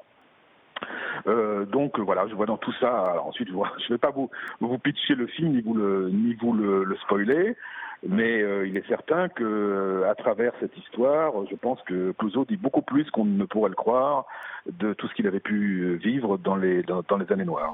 Euh, 1.28 1.66
donc 1.66 2.00
voilà, 2.00 2.28
je 2.28 2.34
vois 2.34 2.46
dans 2.46 2.58
tout 2.58 2.74
ça. 2.80 3.22
ensuite, 3.24 3.50
je 3.50 3.54
ne 3.54 3.64
vais 3.90 3.98
pas 3.98 4.12
vous, 4.12 4.30
vous 4.60 4.78
pitcher 4.78 5.16
le 5.16 5.28
film 5.28 5.52
ni 5.52 5.62
vous 5.62 5.74
le, 5.74 6.10
ni 6.12 6.34
vous 6.36 6.54
le, 6.54 6.96
spoiler, 7.04 7.56
mais 8.08 8.42
euh, 8.42 8.68
il 8.68 8.78
est 8.78 8.88
certain 8.88 9.28
que 9.30 10.04
à 10.10 10.16
travers 10.16 10.54
cette 10.60 10.78
histoire, 10.78 11.34
je 11.50 11.56
pense 11.56 11.82
que 11.84 12.12
Clouseau 12.14 12.46
dit 12.46 12.58
beaucoup 12.58 12.82
plus 12.82 13.10
qu'on 13.12 13.26
ne 13.26 13.46
pourrait 13.46 13.70
le 13.70 13.76
croire 13.76 14.26
de 14.66 14.94
tout 14.94 15.08
ce 15.10 15.14
qu'il 15.14 15.28
avait 15.28 15.42
pu 15.42 15.98
vivre 15.98 16.38
dans 16.38 16.56
les, 16.56 16.84
dans 16.84 17.18
les 17.18 17.32
années 17.32 17.46
noires. 17.46 17.74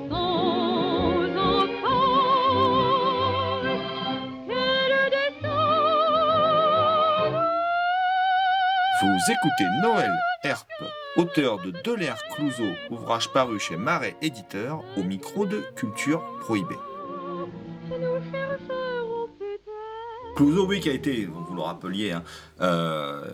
écoutez 9.29 9.69
Noël 9.81 10.11
Herp, 10.43 10.67
auteur 11.15 11.59
de 11.59 11.71
Delair 11.83 12.17
Clouseau, 12.33 12.73
ouvrage 12.89 13.31
paru 13.31 13.59
chez 13.59 13.77
Marais 13.77 14.15
Éditeur, 14.21 14.83
au 14.97 15.03
micro 15.03 15.45
de 15.45 15.63
Culture 15.75 16.23
Prohibée. 16.39 16.90
Clouseau, 20.41 20.65
oui, 20.65 20.79
qui 20.79 20.89
a 20.89 20.93
été, 20.93 21.27
vous 21.27 21.53
le 21.53 21.61
rappeliez, 21.61 22.13
hein, 22.13 22.23
euh, 22.61 23.25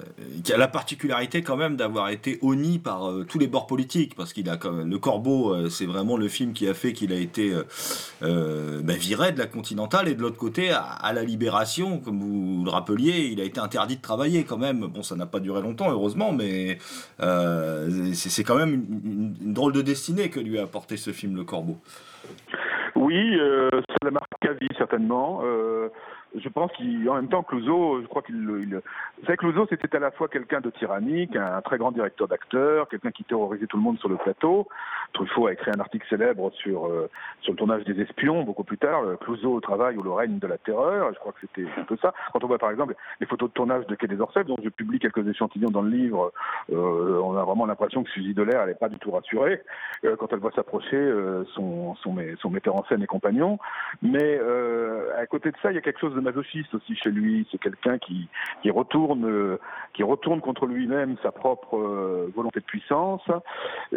qui 0.44 0.52
a 0.52 0.58
la 0.58 0.68
particularité 0.68 1.42
quand 1.42 1.56
même 1.56 1.78
d'avoir 1.78 2.10
été 2.10 2.38
honni 2.42 2.80
par 2.80 3.10
euh, 3.10 3.24
tous 3.24 3.40
les 3.40 3.48
bords 3.48 3.66
politiques, 3.66 4.14
parce 4.14 4.34
qu'il 4.34 4.50
a 4.50 4.58
le 4.86 4.98
Corbeau, 4.98 5.54
euh, 5.54 5.70
c'est 5.70 5.86
vraiment 5.86 6.18
le 6.18 6.28
film 6.28 6.52
qui 6.52 6.68
a 6.68 6.74
fait 6.74 6.92
qu'il 6.92 7.14
a 7.14 7.16
été 7.16 7.54
bah, 8.20 8.94
viré 9.00 9.32
de 9.32 9.40
la 9.40 9.46
Continentale, 9.46 10.10
et 10.10 10.16
de 10.16 10.22
l'autre 10.22 10.36
côté, 10.36 10.72
à, 10.72 11.14
la 11.14 11.24
Libération, 11.24 12.00
comme 12.00 12.20
vous 12.20 12.66
le 12.66 12.70
rappeliez, 12.70 13.30
il 13.32 13.40
a 13.40 13.46
été 13.46 13.62
interdit 13.62 13.96
de 13.96 14.02
travailler 14.02 14.44
quand 14.44 14.58
même. 14.58 14.88
Bon, 14.88 15.02
ça 15.02 15.16
n'a 15.16 15.28
pas 15.28 15.40
duré 15.40 15.62
longtemps, 15.62 15.90
heureusement, 15.90 16.34
mais 16.34 16.78
c'est 17.22 18.44
quand 18.44 18.58
même 18.58 18.74
une, 19.06 19.54
drôle 19.54 19.72
de 19.72 19.82
destinée 19.82 20.30
que 20.30 20.42
lui 20.42 20.60
a 20.60 20.64
apporté 20.64 20.98
ce 20.98 21.12
film, 21.12 21.38
Le 21.38 21.46
Corbeau. 21.46 21.78
Oui, 22.98 23.38
ça 23.72 23.98
l'a 24.04 24.12
marqué 24.12 24.50
à 24.50 24.78
certainement 24.78 25.42
je 26.36 26.50
pense 26.50 26.72
qu'en 26.74 27.16
même 27.16 27.30
temps, 27.30 27.44
Clouseau, 27.44 28.02
je 28.02 28.08
crois 28.08 28.22
qu'il. 28.22 28.36
Il, 28.36 28.76
vous 28.76 29.26
savez, 29.26 29.38
Clouseau, 29.38 29.66
c'était 29.70 29.96
à 29.96 30.00
la 30.00 30.12
fois 30.12 30.28
quelqu'un 30.28 30.62
de 30.62 30.70
tyrannique, 30.70 31.36
un, 31.36 31.62
très 31.62 31.78
grand 31.78 31.92
directeur 31.92 32.28
d'acteurs, 32.28 32.88
quelqu'un 32.90 33.12
qui 33.12 33.24
terrorisait 33.24 33.68
tout 33.68 33.78
le 33.78 33.84
monde 33.84 34.00
sur 34.00 34.10
le 34.10 34.18
plateau. 34.18 34.68
Truffaut 35.14 35.48
a 35.48 35.54
écrit 35.54 35.72
un 35.74 35.80
article 35.80 36.06
célèbre 36.10 36.52
sur, 36.52 36.88
euh, 36.88 37.10
sur 37.42 37.54
le 37.54 37.58
tournage 37.58 37.84
des 37.86 38.00
espions, 38.02 38.44
beaucoup 38.44 38.64
plus 38.64 38.78
tard, 38.78 39.04
Clouseau 39.22 39.54
au 39.54 39.62
travail 39.62 39.98
ou 39.98 40.04
le 40.04 40.12
règne 40.12 40.38
de 40.38 40.48
la 40.48 40.58
terreur. 40.58 41.12
Je 41.14 41.20
crois 41.20 41.32
que 41.32 41.40
c'était 41.42 41.68
un 41.78 41.84
peu 41.84 41.98
ça. 42.02 42.14
Quand 42.34 42.44
on 42.44 42.48
voit 42.48 42.58
par 42.58 42.72
exemple 42.72 42.96
les 43.20 43.26
photos 43.26 43.50
de 43.50 43.54
tournage 43.54 43.88
de 43.88 43.96
Quai 43.96 44.08
des 44.08 44.20
Orfèvres, 44.20 44.48
dont 44.48 44.58
je 44.64 44.70
publie 44.70 45.00
quelques 45.00 45.26
échantillons 45.28 45.70
dans 45.70 45.82
le 45.82 45.90
livre, 45.90 46.34
euh, 46.72 47.22
on 47.24 47.38
a 47.38 47.44
vraiment 47.44 47.66
l'impression 47.66 48.04
que 48.04 48.10
Suzy 48.10 48.34
Delair, 48.34 48.62
elle 48.62 48.70
n'est 48.70 48.76
pas 48.76 48.90
du 48.90 49.00
tout 49.00 49.12
rassurée 49.12 49.62
euh, 50.04 50.16
quand 50.18 50.32
elle 50.34 50.40
voit 50.40 50.52
s'approcher 50.52 50.98
son, 51.54 51.96
son, 51.96 52.16
son, 52.40 52.50
metteur 52.50 52.76
en 52.76 52.84
scène 52.86 53.02
et 53.02 53.08
compagnon. 53.08 53.60
Mais 54.02 54.40
à 55.18 55.26
côté 55.26 55.52
de 55.52 55.58
ça, 55.62 55.72
il 55.72 55.76
y 55.76 55.78
a 55.78 55.82
quelque 55.82 56.00
chose 56.00 56.14
de 56.14 56.22
masochiste 56.28 56.74
aussi 56.76 56.96
chez 56.96 57.12
lui. 57.12 57.48
C'est 57.52 57.60
quelqu'un 57.60 57.98
qui, 57.98 58.28
qui 58.62 58.72
retourne, 58.72 59.58
qui 59.94 60.04
retourne 60.04 60.42
contre 60.42 60.66
lui-même 60.66 61.18
sa 61.24 61.32
propre 61.32 61.78
volonté 62.36 62.60
de 62.60 62.66
puissance, 62.66 63.24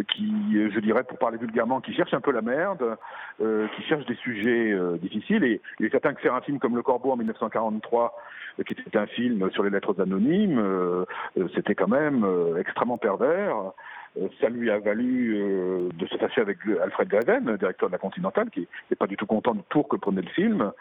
qui, 0.09 0.33
je 0.53 0.81
dirais, 0.81 1.05
pour 1.05 1.19
parler 1.19 1.39
vulgairement, 1.39 1.81
qui 1.81 1.93
cherche 1.95 2.15
un 2.15 2.21
peu 2.21 2.33
la 2.33 2.43
merde, 2.43 2.97
qui 3.39 3.83
cherche 3.89 4.07
des 4.07 4.17
sujets 4.17 4.75
difficiles. 5.01 5.45
Et 5.45 5.61
il 5.79 5.87
est 5.87 5.91
certain 5.91 6.15
que 6.15 6.21
faire 6.21 6.35
un 6.35 6.41
film 6.41 6.59
comme 6.59 6.77
Le 6.77 6.83
Corbeau 6.83 7.13
en 7.13 7.17
1943 7.17 8.15
qui 8.67 8.75
était 8.75 8.99
un 8.99 9.07
film 9.07 9.51
sur 9.53 9.63
les 9.63 9.71
lettres 9.71 9.95
anonymes, 10.01 10.63
c'était 11.55 11.75
quand 11.75 11.89
même 11.89 12.27
extrêmement 12.59 12.99
pervers. 12.99 13.73
Euh, 14.19 14.29
ça 14.41 14.49
lui 14.49 14.71
a 14.71 14.79
valu 14.79 15.37
euh, 15.37 15.89
de 15.95 16.07
se 16.07 16.17
fâcher 16.17 16.41
avec 16.41 16.59
Alfred 16.83 17.09
Greven, 17.09 17.57
directeur 17.57 17.89
de 17.89 17.93
la 17.93 17.99
Continentale, 17.99 18.51
qui 18.51 18.67
n'est 18.91 18.97
pas 18.97 19.07
du 19.07 19.17
tout 19.17 19.27
content 19.27 19.55
du 19.55 19.63
tour 19.69 19.89
que 19.89 19.97
prenait 19.97 20.23
le 20.23 20.29
film. 20.29 20.73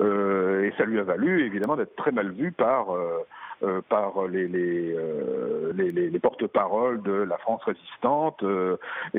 Euh, 0.00 0.64
et 0.64 0.74
ça 0.76 0.84
lui 0.84 0.98
a 0.98 1.02
valu 1.02 1.46
évidemment 1.46 1.76
d'être 1.76 1.96
très 1.96 2.12
mal 2.12 2.30
vu 2.30 2.52
par 2.52 2.86
par 3.88 4.26
les, 4.28 4.46
les, 4.46 4.94
les, 5.74 5.90
les 6.10 6.18
porte-paroles 6.18 7.00
de 7.00 7.12
la 7.12 7.38
France 7.38 7.62
résistante, 7.64 8.44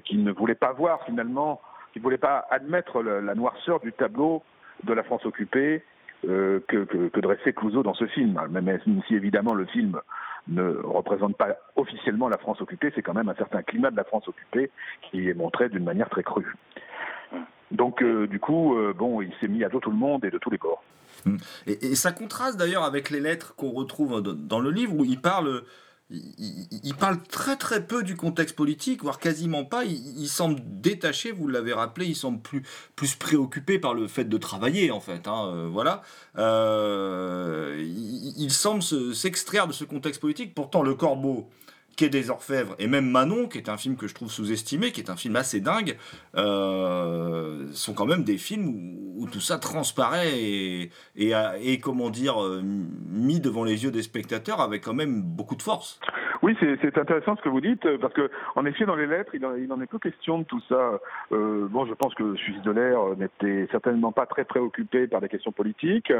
qui 0.03 0.17
ne 0.17 0.31
voulaient 0.31 0.53
pas 0.53 0.71
voir 0.71 1.03
finalement, 1.05 1.61
qui 1.93 1.99
ne 1.99 2.03
voulaient 2.03 2.19
pas 2.19 2.45
admettre 2.51 3.01
la 3.01 3.33
noirceur 3.33 3.79
du 3.79 3.91
tableau 3.91 4.43
de 4.83 4.93
la 4.93 5.01
France 5.01 5.25
occupée 5.25 5.81
que, 6.25 6.83
que, 6.85 7.19
dressait 7.19 7.53
Clouseau 7.53 7.83
dans 7.83 7.93
ce 7.93 8.07
film. 8.07 8.39
Même 8.49 8.79
si 9.07 9.15
évidemment 9.15 9.53
le 9.53 9.65
film 9.65 9.99
ne 10.47 10.77
représente 10.83 11.37
pas 11.37 11.57
officiellement 11.75 12.29
la 12.29 12.37
France 12.37 12.61
occupée, 12.61 12.91
c'est 12.95 13.01
quand 13.01 13.13
même 13.13 13.29
un 13.29 13.35
certain 13.35 13.63
climat 13.63 13.91
de 13.91 13.97
la 13.97 14.03
France 14.03 14.27
occupée 14.27 14.71
qui 15.09 15.29
est 15.29 15.33
montré 15.33 15.69
d'une 15.69 15.83
manière 15.83 16.09
très 16.09 16.23
crue. 16.23 16.55
Donc, 17.71 18.01
euh, 18.01 18.27
du 18.27 18.39
coup, 18.39 18.77
euh, 18.77 18.93
bon, 18.93 19.21
il 19.21 19.33
s'est 19.41 19.47
mis 19.47 19.63
à 19.63 19.69
dos 19.69 19.79
tout 19.79 19.89
le 19.89 19.97
monde 19.97 20.23
et 20.23 20.31
de 20.31 20.37
tous 20.37 20.49
les 20.49 20.57
corps. 20.57 20.83
Et, 21.65 21.85
et 21.85 21.95
ça 21.95 22.11
contraste 22.11 22.57
d'ailleurs 22.57 22.83
avec 22.83 23.09
les 23.09 23.19
lettres 23.19 23.55
qu'on 23.55 23.71
retrouve 23.71 24.21
dans 24.21 24.59
le 24.59 24.69
livre 24.69 24.93
où 24.95 25.03
il 25.03 25.19
parle 25.19 25.63
il, 26.11 26.93
parle 26.99 27.21
très 27.23 27.55
très 27.55 27.85
peu 27.85 28.03
du 28.03 28.15
contexte 28.15 28.55
politique, 28.55 29.01
voire 29.01 29.17
quasiment 29.17 29.65
pas. 29.65 29.85
Il, 29.85 30.27
semble 30.27 30.59
détaché, 30.63 31.31
vous 31.31 31.47
l'avez 31.47 31.73
rappelé, 31.73 32.05
il 32.05 32.15
semble 32.15 32.39
plus, 32.41 32.61
plus 32.95 33.15
préoccupé 33.15 33.79
par 33.79 33.95
le 33.95 34.07
fait 34.07 34.25
de 34.25 34.37
travailler, 34.37 34.91
en 34.91 34.99
fait. 34.99 35.27
Hein, 35.27 35.47
euh, 35.47 35.67
voilà. 35.69 36.03
Euh, 36.37 37.75
il, 38.37 38.51
semble 38.51 38.83
s'extraire 38.83 39.67
de 39.67 39.73
ce 39.73 39.83
contexte 39.83 40.21
politique. 40.21 40.53
Pourtant, 40.53 40.83
Le 40.83 40.93
Corbeau, 40.93 41.49
Quai 41.95 42.09
des 42.09 42.29
Orfèvres 42.29 42.75
et 42.79 42.87
même 42.87 43.09
Manon, 43.09 43.47
qui 43.47 43.57
est 43.57 43.69
un 43.69 43.77
film 43.77 43.95
que 43.95 44.07
je 44.07 44.13
trouve 44.13 44.31
sous-estimé, 44.31 44.91
qui 44.91 45.01
est 45.01 45.09
un 45.09 45.15
film 45.15 45.35
assez 45.35 45.61
dingue, 45.61 45.97
euh, 46.35 47.67
sont 47.73 47.93
quand 47.93 48.05
même 48.05 48.23
des 48.23 48.37
films 48.37 48.67
où, 49.15 49.27
tout 49.31 49.39
ça 49.41 49.57
transparaît 49.57 50.39
et, 50.39 50.91
et, 51.15 51.33
et, 51.61 51.79
comment 51.79 52.11
dire, 52.11 52.37
mis 53.09 53.39
devant 53.39 53.63
les 53.63 53.83
yeux 53.83 53.89
des 53.89 54.03
spectateurs 54.03 54.61
avec 54.61 54.83
quand 54.83 54.93
même 54.93 55.23
beaucoup 55.23 55.55
de 55.55 55.63
force. 55.63 55.99
Oui, 56.45 56.55
c'est 56.59 56.95
intéressant 56.99 57.35
ce 57.35 57.41
que 57.41 57.49
vous 57.49 57.59
dites, 57.59 57.97
parce 57.97 58.13
que 58.13 58.29
en 58.55 58.67
effet, 58.67 58.85
dans 58.85 58.95
les 58.95 59.07
lettres, 59.07 59.33
il 59.33 59.41
n'en 59.41 59.81
est 59.81 59.87
que 59.87 59.97
question 59.97 60.37
de 60.37 60.43
tout 60.43 60.61
ça. 60.69 60.99
Euh, 61.31 61.67
bon, 61.71 61.87
je 61.87 61.93
pense 61.95 62.13
que 62.13 62.35
Suisse 62.35 62.61
de 62.61 62.69
l'air 62.69 62.99
n'était 63.17 63.67
certainement 63.71 64.11
pas 64.11 64.27
très 64.27 64.43
préoccupé 64.45 65.07
par 65.07 65.21
des 65.21 65.27
questions 65.27 65.51
politiques. 65.51 66.13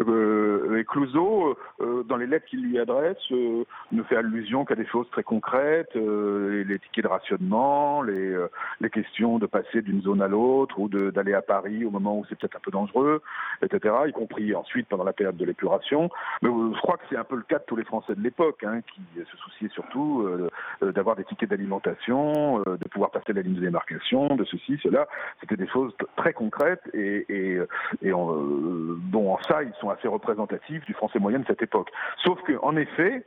Euh, 0.00 0.76
et 0.76 0.84
Clouseau, 0.84 1.56
euh, 1.80 2.02
dans 2.02 2.18
les 2.18 2.26
lettres 2.26 2.44
qu'il 2.44 2.62
lui 2.62 2.78
adresse, 2.78 3.16
euh, 3.32 3.64
ne 3.90 4.02
fait 4.02 4.16
allusion 4.16 4.66
qu'à 4.66 4.74
des 4.74 4.84
choses 4.84 5.08
très 5.12 5.22
concrètes, 5.22 5.96
euh, 5.96 6.62
les 6.68 6.78
tickets 6.78 7.04
de 7.04 7.08
rationnement, 7.08 8.02
les, 8.02 8.12
euh, 8.12 8.50
les 8.82 8.90
questions 8.90 9.38
de 9.38 9.46
passer 9.46 9.80
d'une 9.80 10.02
zone 10.02 10.20
à 10.20 10.28
l'autre 10.28 10.78
ou 10.78 10.90
d'aller 10.90 11.32
à 11.32 11.40
Paris 11.40 11.86
au 11.86 11.90
moment 11.90 12.18
où 12.18 12.26
c'est 12.28 12.38
peut-être 12.38 12.56
un 12.56 12.62
peu 12.62 12.70
dangereux, 12.70 13.22
etc. 13.62 13.94
Y 14.08 14.12
compris 14.12 14.54
ensuite 14.54 14.88
pendant 14.88 15.04
la 15.04 15.14
période 15.14 15.38
de 15.38 15.44
l'épuration. 15.46 16.10
Mais 16.42 16.50
je 16.50 16.80
crois 16.80 16.98
que 16.98 17.04
c'est 17.08 17.16
un 17.16 17.24
peu 17.24 17.36
le 17.36 17.44
cas 17.44 17.60
de 17.60 17.64
tous 17.66 17.76
les 17.76 17.84
Français 17.84 18.14
de 18.14 18.20
l'époque, 18.20 18.62
hein, 18.62 18.82
qui 18.92 19.00
se 19.16 19.36
souciaient 19.38 19.69
surtout 19.72 20.22
euh, 20.22 20.48
euh, 20.82 20.92
d'avoir 20.92 21.16
des 21.16 21.24
tickets 21.24 21.48
d'alimentation, 21.48 22.62
euh, 22.66 22.76
de 22.76 22.88
pouvoir 22.88 23.10
passer 23.10 23.32
la 23.32 23.42
ligne 23.42 23.54
de 23.54 23.60
démarcation, 23.60 24.36
de 24.36 24.44
ceci, 24.44 24.78
cela. 24.82 25.06
C'était 25.40 25.56
des 25.56 25.68
choses 25.68 25.92
très 26.16 26.32
concrètes 26.32 26.82
et, 26.94 27.26
et, 27.28 27.60
et 28.02 28.12
bon, 28.12 29.32
en 29.32 29.38
ça, 29.42 29.62
ils 29.62 29.72
sont 29.80 29.90
assez 29.90 30.08
représentatifs 30.08 30.84
du 30.84 30.94
français 30.94 31.18
moyen 31.18 31.40
de 31.40 31.46
cette 31.46 31.62
époque. 31.62 31.90
Sauf 32.24 32.40
que, 32.42 32.52
en 32.62 32.76
effet, 32.76 33.24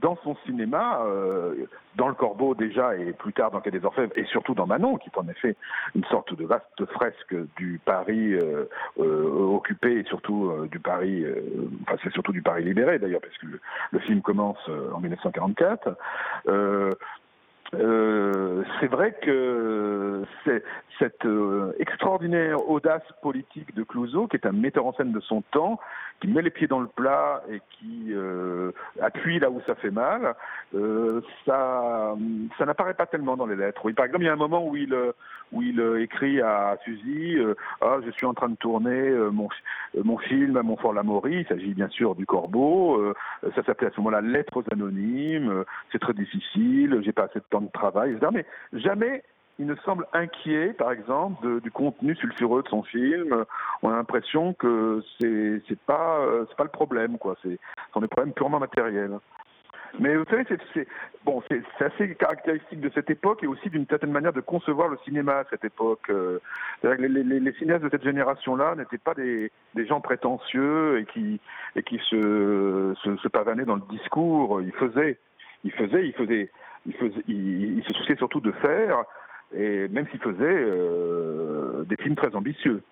dans 0.00 0.16
son 0.24 0.36
cinéma, 0.46 1.00
dans 1.96 2.08
Le 2.08 2.14
Corbeau 2.14 2.54
déjà 2.54 2.96
et 2.96 3.12
plus 3.12 3.32
tard 3.32 3.50
dans 3.50 3.60
Quai 3.60 3.70
des 3.70 3.84
Orfèvres 3.84 4.12
et 4.16 4.24
surtout 4.24 4.54
dans 4.54 4.66
Manon, 4.66 4.96
qui 4.96 5.08
est 5.08 5.18
en 5.18 5.28
effet 5.28 5.56
une 5.94 6.04
sorte 6.04 6.34
de 6.34 6.44
vaste 6.44 6.84
fresque 6.86 7.34
du 7.56 7.80
Paris 7.84 8.34
occupé 8.96 10.00
et 10.00 10.04
surtout 10.04 10.52
du 10.70 10.78
Paris, 10.78 11.24
enfin 11.82 11.98
c'est 12.02 12.12
surtout 12.12 12.32
du 12.32 12.42
Paris 12.42 12.64
libéré 12.64 12.98
d'ailleurs, 12.98 13.20
parce 13.20 13.36
que 13.38 13.46
le, 13.92 13.98
film 14.00 14.22
commence 14.22 14.58
en 14.94 15.00
1944. 15.00 15.96
Euh, 17.74 18.64
c'est 18.80 18.88
vrai 18.88 19.14
que 19.22 20.24
cette 20.98 21.24
euh, 21.24 21.72
extraordinaire 21.78 22.68
audace 22.68 23.02
politique 23.22 23.74
de 23.74 23.82
Clouseau, 23.84 24.26
qui 24.26 24.36
est 24.36 24.46
un 24.46 24.52
metteur 24.52 24.86
en 24.86 24.92
scène 24.92 25.12
de 25.12 25.20
son 25.20 25.42
temps, 25.42 25.78
qui 26.20 26.28
met 26.28 26.42
les 26.42 26.50
pieds 26.50 26.66
dans 26.66 26.80
le 26.80 26.88
plat 26.88 27.42
et 27.50 27.60
qui 27.70 28.08
euh, 28.10 28.72
appuie 29.00 29.38
là 29.38 29.50
où 29.50 29.60
ça 29.66 29.74
fait 29.76 29.90
mal, 29.90 30.34
euh, 30.74 31.20
ça, 31.46 32.14
ça 32.58 32.66
n'apparaît 32.66 32.94
pas 32.94 33.06
tellement 33.06 33.36
dans 33.36 33.46
les 33.46 33.56
lettres. 33.56 33.90
Par 33.92 34.04
exemple, 34.04 34.24
il 34.24 34.26
y 34.26 34.30
a 34.30 34.32
un 34.32 34.36
moment 34.36 34.66
où 34.66 34.76
il, 34.76 34.94
où 35.52 35.62
il 35.62 35.80
écrit 36.00 36.40
à 36.40 36.76
Suzy 36.84 37.36
ah, 37.80 37.98
Je 38.04 38.10
suis 38.12 38.26
en 38.26 38.34
train 38.34 38.48
de 38.48 38.56
tourner 38.56 39.10
mon, 39.32 39.48
mon 40.02 40.18
film 40.18 40.56
à 40.56 40.62
Montfort-l'Amaury. 40.62 41.40
Il 41.40 41.46
s'agit 41.46 41.74
bien 41.74 41.88
sûr 41.88 42.14
du 42.14 42.26
Corbeau. 42.26 43.14
ça 43.54 43.62
s'appelait 43.64 43.88
à 43.88 43.90
ce 43.90 43.98
moment-là 43.98 44.20
Lettres 44.20 44.62
anonymes. 44.72 45.64
C'est 45.92 45.98
très 45.98 46.14
difficile. 46.14 47.00
J'ai 47.02 47.12
pas 47.12 47.24
assez 47.24 47.40
de 47.40 47.44
temps 47.50 47.60
de 47.60 47.70
travail, 47.72 48.12
etc. 48.12 48.30
Mais 48.32 48.46
jamais 48.80 49.22
il 49.60 49.66
ne 49.66 49.76
semble 49.84 50.06
inquiet, 50.14 50.72
par 50.72 50.90
exemple, 50.90 51.60
du 51.60 51.70
contenu 51.70 52.16
sulfureux 52.16 52.62
de 52.62 52.68
son 52.68 52.82
film. 52.82 53.44
On 53.82 53.90
a 53.90 53.96
l'impression 53.96 54.54
que 54.54 55.02
c'est 55.20 55.78
pas 55.86 56.20
euh, 56.20 56.46
c'est 56.48 56.56
pas 56.56 56.64
le 56.64 56.70
problème, 56.70 57.18
quoi. 57.18 57.36
C'est 57.42 57.58
sont 57.92 58.00
des 58.00 58.08
problèmes 58.08 58.32
purement 58.32 58.58
matériels. 58.58 59.18
Mais 59.98 60.16
vous 60.16 60.24
savez, 60.26 60.44
c'est 60.48 61.84
assez 61.84 62.14
caractéristique 62.14 62.80
de 62.80 62.90
cette 62.94 63.10
époque 63.10 63.42
et 63.42 63.46
aussi 63.46 63.70
d'une 63.70 63.86
certaine 63.86 64.12
manière 64.12 64.32
de 64.32 64.40
concevoir 64.40 64.88
le 64.88 64.98
cinéma 65.04 65.38
à 65.38 65.44
cette 65.50 65.64
époque. 65.64 66.08
Euh, 66.10 66.38
les, 66.82 67.52
cinéastes 67.58 67.84
de 67.84 67.90
cette 67.90 68.04
génération-là 68.04 68.74
n'étaient 68.76 68.98
pas 68.98 69.14
des, 69.14 69.50
gens 69.88 70.00
prétentieux 70.00 71.00
et 71.00 71.04
qui 71.82 71.98
se, 72.08 72.94
se, 73.02 73.28
pavanaient 73.28 73.64
dans 73.64 73.76
le 73.76 73.82
discours. 73.90 74.60
Ils 74.62 74.72
faisaient, 74.72 75.18
ils 75.64 75.72
faisaient, 75.72 76.06
ils 76.06 76.14
faisaient, 76.14 76.50
ils, 76.86 76.94
faisaient, 76.94 77.82
se 77.88 77.94
souciaient 77.94 78.16
surtout 78.16 78.40
de 78.40 78.52
faire 78.52 79.04
et 79.54 79.88
même 79.88 80.06
s'il 80.10 80.20
faisait 80.20 80.36
euh, 80.40 81.84
des 81.84 81.96
films 81.96 82.14
très 82.14 82.34
ambitieux. 82.34 82.82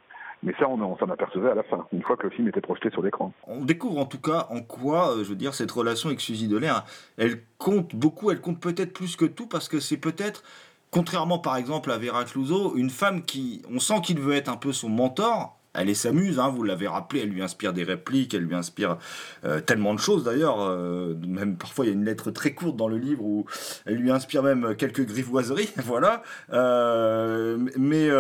Mais 0.42 0.55
ça, 0.59 0.68
on, 0.68 0.96
s'en 0.96 1.11
apercevait 1.11 1.51
à 1.51 1.55
la 1.55 1.64
fin, 1.64 1.87
une 1.92 2.03
fois 2.03 2.16
que 2.16 2.24
le 2.24 2.31
film 2.31 2.46
était 2.48 2.61
projeté 2.61 2.90
sur 2.90 3.03
l'écran. 3.03 3.33
On 3.46 3.64
découvre 3.64 3.98
en 3.98 4.07
tout 4.07 4.20
cas 4.20 4.46
en 4.51 4.61
quoi, 4.61 5.11
euh, 5.11 5.24
je 5.24 5.31
veux 5.31 5.37
dire, 5.37 5.55
cette 5.55 5.70
relation 5.70 6.09
avec 6.09 6.20
Suzy 6.20 6.46
Delair, 6.46 6.85
elle 7.16 7.42
compte 7.59 7.96
beaucoup, 7.96 8.31
elle 8.31 8.40
compte 8.40 8.61
peut-être 8.61 8.92
plus 8.92 9.16
que 9.16 9.24
tout, 9.24 9.48
parce 9.48 9.68
que 9.68 9.81
c'est 9.81 9.96
peut-être, 9.96 10.44
contrairement 10.92 11.40
par 11.40 11.57
exemple 11.57 11.90
à 11.90 11.98
Vera 11.98 12.24
Clouseau, 12.24 12.77
une 12.77 12.90
femme 12.90 13.24
qui, 13.24 13.62
on 13.72 13.81
sent 13.81 14.01
qu'il 14.03 14.20
veut 14.20 14.35
être 14.35 14.48
un 14.48 14.57
peu 14.57 14.72
son 14.72 14.88
mentor, 14.88 15.58
elle 15.74 15.94
s'amuse, 15.94 16.38
hein, 16.38 16.48
vous 16.48 16.62
l'avez 16.62 16.88
rappelé, 16.88 17.22
elle 17.22 17.31
lui 17.31 17.42
inspire 17.42 17.72
des 17.72 17.85
répliques, 17.85 18.35
elle 18.35 18.42
lui 18.42 18.54
inspire 18.54 18.98
euh, 19.44 19.61
tellement 19.61 19.94
de 19.94 20.00
choses 20.00 20.24
d'ailleurs. 20.24 20.61
Euh, 20.61 21.14
même 21.26 21.57
parfois, 21.57 21.85
il 21.85 21.88
y 21.88 21.90
a 21.90 21.94
une 21.94 22.04
lettre 22.04 22.31
très 22.31 22.52
courte 22.52 22.76
dans 22.76 22.88
le 22.88 22.96
livre 22.96 23.22
où 23.24 23.46
elle 23.87 23.96
lui 23.96 24.11
inspire 24.11 24.42
même 24.42 24.74
quelques 24.76 25.07
grivoiseries, 25.07 25.70
voilà. 25.76 26.22
Euh, 26.52 27.59
mais 27.76 28.11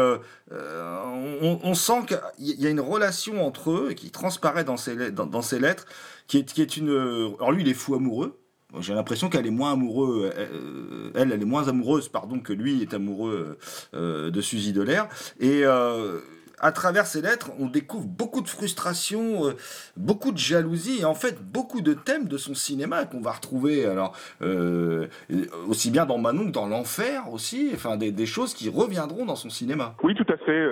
on, 0.50 1.74
sent 1.74 2.06
qu'il 2.06 2.60
y 2.60 2.66
a 2.66 2.70
une 2.70 2.80
relation 2.80 3.46
entre 3.46 3.70
eux 3.70 3.92
qui 3.92 4.10
transparaît 4.10 4.64
dans 4.64 4.76
ces, 4.76 5.10
dans, 5.10 5.26
dans 5.26 5.42
lettres, 5.60 5.86
qui 6.26 6.38
est, 6.38 6.44
qui 6.44 6.62
est 6.62 6.76
une. 6.76 6.90
Alors 7.38 7.52
lui, 7.52 7.62
il 7.62 7.68
est 7.68 7.74
fou 7.74 7.94
amoureux. 7.94 8.38
J'ai 8.80 8.92
l'impression 8.92 9.30
qu'elle 9.30 9.46
est 9.46 9.50
moins 9.50 9.72
amoureuse, 9.72 10.30
elle, 11.14 11.32
elle 11.32 11.40
est 11.40 11.46
moins 11.46 11.68
amoureuse, 11.68 12.10
pardon, 12.10 12.38
que 12.38 12.52
lui 12.52 12.82
est 12.82 12.92
amoureux 12.92 13.56
de 13.94 14.40
Suzy 14.42 14.74
Delair. 14.74 15.08
Et 15.40 15.64
à 16.60 16.72
travers 16.72 17.06
ces 17.06 17.22
lettres, 17.22 17.50
on 17.58 17.66
découvre 17.66 18.06
beaucoup 18.06 18.40
de 18.40 18.48
frustration, 18.48 19.46
euh, 19.46 19.52
beaucoup 19.96 20.32
de 20.32 20.38
jalousie 20.38 21.00
et 21.00 21.04
en 21.04 21.14
fait 21.14 21.38
beaucoup 21.40 21.80
de 21.80 21.94
thèmes 21.94 22.26
de 22.26 22.36
son 22.36 22.54
cinéma 22.54 23.04
qu'on 23.04 23.20
va 23.20 23.32
retrouver 23.32 23.86
alors 23.86 24.16
euh, 24.42 25.06
aussi 25.68 25.90
bien 25.90 26.06
dans 26.06 26.18
Manon 26.18 26.46
que 26.46 26.52
dans 26.52 26.66
l'enfer 26.66 27.32
aussi, 27.32 27.70
enfin 27.74 27.96
des, 27.96 28.26
choses 28.26 28.52
qui 28.52 28.68
reviendront 28.68 29.24
dans 29.24 29.36
son 29.36 29.48
cinéma. 29.48 29.94
Oui, 30.02 30.14
tout 30.14 30.26
à 30.28 30.36
fait. 30.36 30.68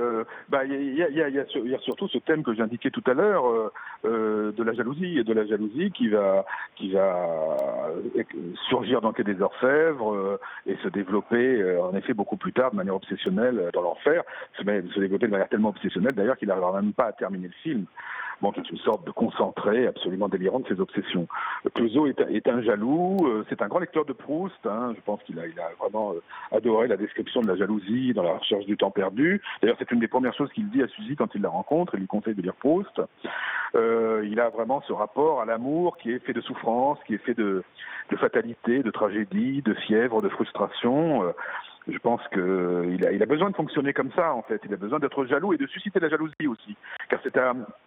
Il 0.68 0.94
y, 0.96 1.75
a, 1.75 1.79
surtout 1.81 2.09
ce 2.09 2.18
thème 2.18 2.42
que 2.42 2.55
j'indiquais 2.55 2.90
tout 2.90 3.03
à 3.07 3.14
l'heure 3.14 3.44
euh, 4.05 4.53
de 4.53 4.62
la 4.62 4.75
jalousie 4.75 5.18
et 5.18 5.25
de 5.25 5.33
la 5.33 5.46
jalousie 5.46 5.90
qui 5.92 6.09
va 6.09 6.44
qui 6.75 6.92
va 6.92 7.16
surgir 8.68 9.01
dans 9.01 9.12
Quai 9.12 9.25
des 9.25 9.40
Orfèvres 9.40 10.38
et 10.66 10.77
se 10.83 10.88
développer 10.88 11.79
en 11.79 11.96
effet 11.96 12.14
beaucoup 12.14 12.37
plus 12.37 12.53
tard 12.53 12.72
de 12.72 12.77
manière 12.77 12.96
obsessionnelle 12.96 13.70
dans 13.72 13.83
l'enfer, 13.83 14.22
se 14.59 14.64
développer 15.01 15.27
de 15.27 15.33
manière 15.33 15.49
tellement 15.49 15.72
d'ailleurs 16.15 16.37
qu'il 16.37 16.49
n'arrivera 16.49 16.81
même 16.81 16.93
pas 16.93 17.07
à 17.07 17.12
terminer 17.12 17.49
le 17.49 17.55
film. 17.62 17.87
Bon, 18.43 18.53
c'est 18.55 18.71
une 18.71 18.79
sorte 18.79 19.07
de 19.07 19.12
concentré 19.12 19.87
absolument 19.87 20.29
délirant 20.29 20.61
de 20.61 20.69
ses 20.69 20.79
obsessions. 20.79 21.27
Clouseau 21.75 22.07
est, 22.07 22.49
un 22.49 22.61
jaloux, 22.61 23.17
euh, 23.27 23.47
c'est 23.49 23.62
un 23.62 23.69
grand 23.69 23.79
lecteur 23.79 24.05
de 24.05 24.12
Proust. 24.12 24.67
Hein, 24.67 24.93
je 24.95 25.01
pense 25.01 25.23
qu'il 25.23 25.39
a, 25.39 25.45
vraiment 25.81 26.12
euh, 26.12 26.23
adoré 26.53 26.87
la 26.87 26.99
description 26.99 27.41
de 27.41 27.49
la 27.49 27.57
jalousie 27.57 28.12
dans 28.12 28.23
la 28.23 28.35
recherche 28.35 28.67
du 28.67 28.77
temps 28.77 28.91
perdu. 28.91 29.41
D'ailleurs, 29.62 29.77
c'est 29.79 29.91
une 29.91 30.01
des 30.01 30.09
premières 30.09 30.35
choses 30.35 30.53
qu'il 30.53 30.69
dit 30.69 30.83
à 30.83 30.89
Suzy 30.89 31.17
quand 31.17 31.35
il 31.35 31.41
la 31.41 31.49
rencontre. 31.49 31.95
Il 31.95 32.01
lui 32.01 32.07
conseille 32.07 32.35
de 32.35 32.43
lire 32.43 32.55
Proust. 32.57 33.01
Euh, 33.75 34.27
il 34.31 34.39
a 34.39 34.51
vraiment 34.51 34.83
ce 34.87 34.93
rapport 34.93 35.41
à 35.41 35.47
l'amour 35.47 35.97
qui 35.97 36.11
est 36.11 36.19
fait 36.19 36.35
de 36.35 36.43
souffrance, 36.43 36.99
qui 37.07 37.15
est 37.15 37.25
fait 37.25 37.35
de 37.35 37.65
fatalité, 38.19 38.83
de 38.83 38.91
tragédie, 38.91 39.62
de 39.62 39.73
fièvre, 39.73 40.21
de 40.21 40.29
frustration. 40.29 41.23
Euh, 41.88 41.92
je 41.92 41.99
pense 41.99 42.20
qu'il 42.29 43.07
a, 43.07 43.12
il 43.12 43.22
a 43.22 43.27
besoin 43.27 43.51
de 43.51 43.57
fonctionner 43.57 43.92
comme 43.92 44.11
ça, 44.12 44.35
en 44.35 44.42
fait. 44.42 44.61
Il 44.64 44.72
a 44.72 44.77
besoin 44.77 44.99
d'être 44.99 45.25
jaloux 45.27 45.53
et 45.53 45.57
de 45.57 45.66
susciter 45.66 46.01
la 46.01 46.09
jalousie 46.09 46.46
aussi. 46.49 46.77
Car 47.09 47.20
c'est 47.22 47.38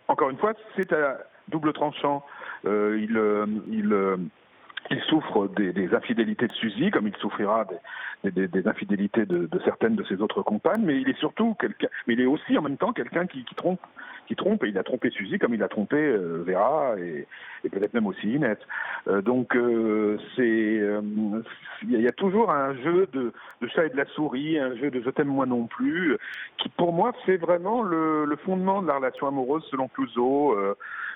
encore 0.07 0.29
une 0.29 0.37
fois, 0.37 0.53
c'est 0.75 0.91
à 0.93 1.17
double 1.47 1.73
tranchant. 1.73 2.25
Euh, 2.65 2.99
il, 3.01 3.17
euh, 3.17 3.45
il, 3.67 3.93
euh, 4.91 4.95
il 4.95 5.01
souffre 5.03 5.47
des, 5.47 5.93
infidélités 5.93 6.47
de 6.47 6.53
Suzy, 6.53 6.91
comme 6.91 7.07
il 7.07 7.15
souffrira 7.17 7.65
des, 8.23 8.67
infidélités 8.67 9.25
de, 9.25 9.49
certaines 9.63 9.95
de 9.95 10.03
ses 10.03 10.21
autres 10.21 10.41
compagnes, 10.41 10.83
mais 10.83 10.99
il 10.99 11.09
est 11.09 11.17
surtout 11.17 11.55
quelqu'un, 11.59 11.87
mais 12.07 12.13
il 12.15 12.21
est 12.21 12.25
aussi 12.25 12.57
en 12.57 12.61
même 12.61 12.77
temps 12.77 12.93
quelqu'un 12.93 13.27
qui, 13.27 13.43
trompe, 13.55 13.79
qui 14.27 14.35
trompe, 14.35 14.63
et 14.63 14.69
il 14.69 14.77
a 14.77 14.83
trompé 14.83 15.09
Suzy 15.09 15.39
comme 15.39 15.53
il 15.53 15.63
a 15.63 15.67
trompé 15.67 15.97
euh, 15.97 16.43
Vera 16.45 16.95
et, 16.99 17.27
peut-être 17.69 17.93
même 17.93 18.07
aussi 18.07 18.33
Inès. 18.33 18.57
Euh, 19.07 19.21
donc 19.21 19.55
euh, 19.55 20.17
il 20.37 22.01
y 22.01 22.07
a 22.07 22.11
toujours 22.11 22.51
un 22.51 22.73
jeu 22.75 23.07
de, 23.13 23.31
chat 23.67 23.85
et 23.85 23.89
de 23.89 23.97
la 23.97 24.05
souris, 24.05 24.57
un 24.57 24.75
jeu 24.75 24.91
de 24.91 25.01
je 25.01 25.09
t'aime 25.09 25.27
moi 25.27 25.45
non 25.45 25.67
plus, 25.67 26.17
qui 26.57 26.69
pour 26.69 26.93
moi 26.93 27.13
c'est 27.25 27.37
vraiment 27.37 27.83
le, 27.83 28.37
fondement 28.45 28.81
de 28.81 28.87
la 28.87 28.95
relation 28.95 29.27
amoureuse 29.27 29.63
selon 29.69 29.87
Clouseau, 29.87 30.57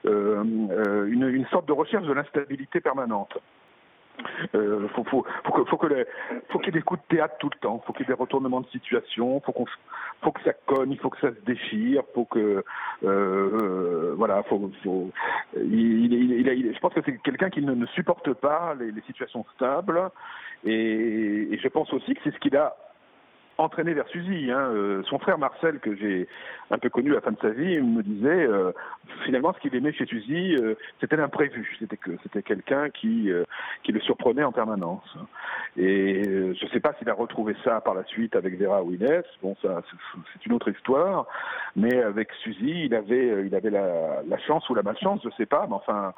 une 0.06 1.46
sorte 1.52 1.68
de 1.68 1.74
recherche 1.74 2.06
de 2.06 2.14
l'instabilité 2.14 2.80
permanente. 2.82 3.38
Euh, 4.56 4.88
faut, 4.90 5.04
qu'il 5.04 6.66
y 6.66 6.70
ait 6.70 6.72
des 6.72 6.82
coups 6.82 7.02
de 7.02 7.16
théâtre 7.16 7.36
tout 7.40 7.50
le 7.54 7.60
temps. 7.60 7.84
Faut 7.86 7.94
qu'il 7.94 8.02
y 8.02 8.04
ait 8.06 8.14
des 8.14 8.20
retournements 8.20 8.62
de 8.62 8.68
situation. 8.68 9.40
Faut 9.42 9.54
faut 10.22 10.32
que 10.32 10.42
ça 10.44 10.54
cogne. 10.66 10.92
Il 10.92 11.00
faut 11.00 11.10
que 11.10 11.20
ça 11.20 11.30
se 11.30 11.46
déchire. 11.46 12.04
Faut 12.14 12.26
que, 12.26 12.64
euh, 13.04 14.14
voilà. 14.18 14.44
Faut, 14.44 14.72
faut, 14.84 15.12
il, 15.56 16.14
il, 16.14 16.48
il, 16.48 16.74
je 16.74 16.80
pense 16.80 16.94
que 16.94 17.02
c'est 17.06 17.18
quelqu'un 17.20 17.50
qui 17.50 17.62
ne, 17.62 17.86
supporte 17.88 18.34
pas 18.34 18.76
les, 18.80 19.02
situations 19.02 19.46
stables. 19.56 20.10
Et, 20.66 21.60
je 21.62 21.68
pense 21.68 21.92
aussi 21.94 22.14
que 22.14 22.22
c'est 22.24 22.34
ce 22.34 22.40
qu'il 22.40 22.56
a 22.56 22.76
entraîné 23.58 23.94
vers 23.94 24.08
Suzy. 24.08 24.52
Hein. 24.52 24.70
Euh, 24.74 25.04
son 25.04 25.20
frère 25.20 25.38
Marcel, 25.38 25.80
que 25.80 25.96
j'ai 25.96 26.28
un 26.72 26.78
peu 26.78 26.90
connu 26.90 27.12
à 27.12 27.16
la 27.16 27.22
fin 27.22 27.32
de 27.32 27.38
sa 27.42 27.50
vie, 27.50 27.80
me 27.80 28.02
disait 28.02 28.48
euh, 28.48 28.72
finalement 29.26 29.54
ce 29.54 29.60
qu'il 29.60 29.76
aimait 29.76 29.94
chez 29.94 30.06
Suzy, 30.06 30.56
euh, 30.56 30.76
c'était 31.00 31.16
l'imprévu. 31.16 31.76
C'était 31.80 31.98
que 31.98 32.12
c'était 32.24 32.42
quelqu'un 32.42 32.90
qui 32.90 33.32
euh, 33.32 33.44
qui 33.84 33.92
le 33.92 34.00
surprenait 34.02 34.44
en 34.44 34.52
permanence. 34.52 35.18
Et 35.78 36.24
euh, 36.28 36.54
je 36.54 36.66
ne 36.66 36.70
sais 36.72 36.80
pas 36.80 36.94
s'il 36.98 37.10
a 37.10 37.14
retrouvé 37.14 37.56
ça 37.64 37.82
par 37.82 37.94
la 37.94 38.04
suite 38.06 38.36
avec 38.36 38.60
Vera 38.60 38.82
Inès. 38.84 39.26
Bon, 39.42 39.56
ça 39.62 39.82
c'est 40.34 40.46
une 40.46 40.54
autre 40.54 40.70
histoire. 40.70 41.28
Mais 41.76 42.02
avec 42.02 42.32
Suzy, 42.44 42.86
il 42.86 42.96
avait 42.96 43.46
il 43.46 43.56
avait 43.56 43.70
la, 43.70 44.24
la 44.28 44.38
chance 44.40 44.68
ou 44.70 44.76
la 44.76 44.84
malchance, 44.84 45.22
je 45.24 45.30
ne 45.30 45.34
sais 45.34 45.46
pas. 45.46 45.66
Mais 45.68 45.76
enfin 45.76 46.14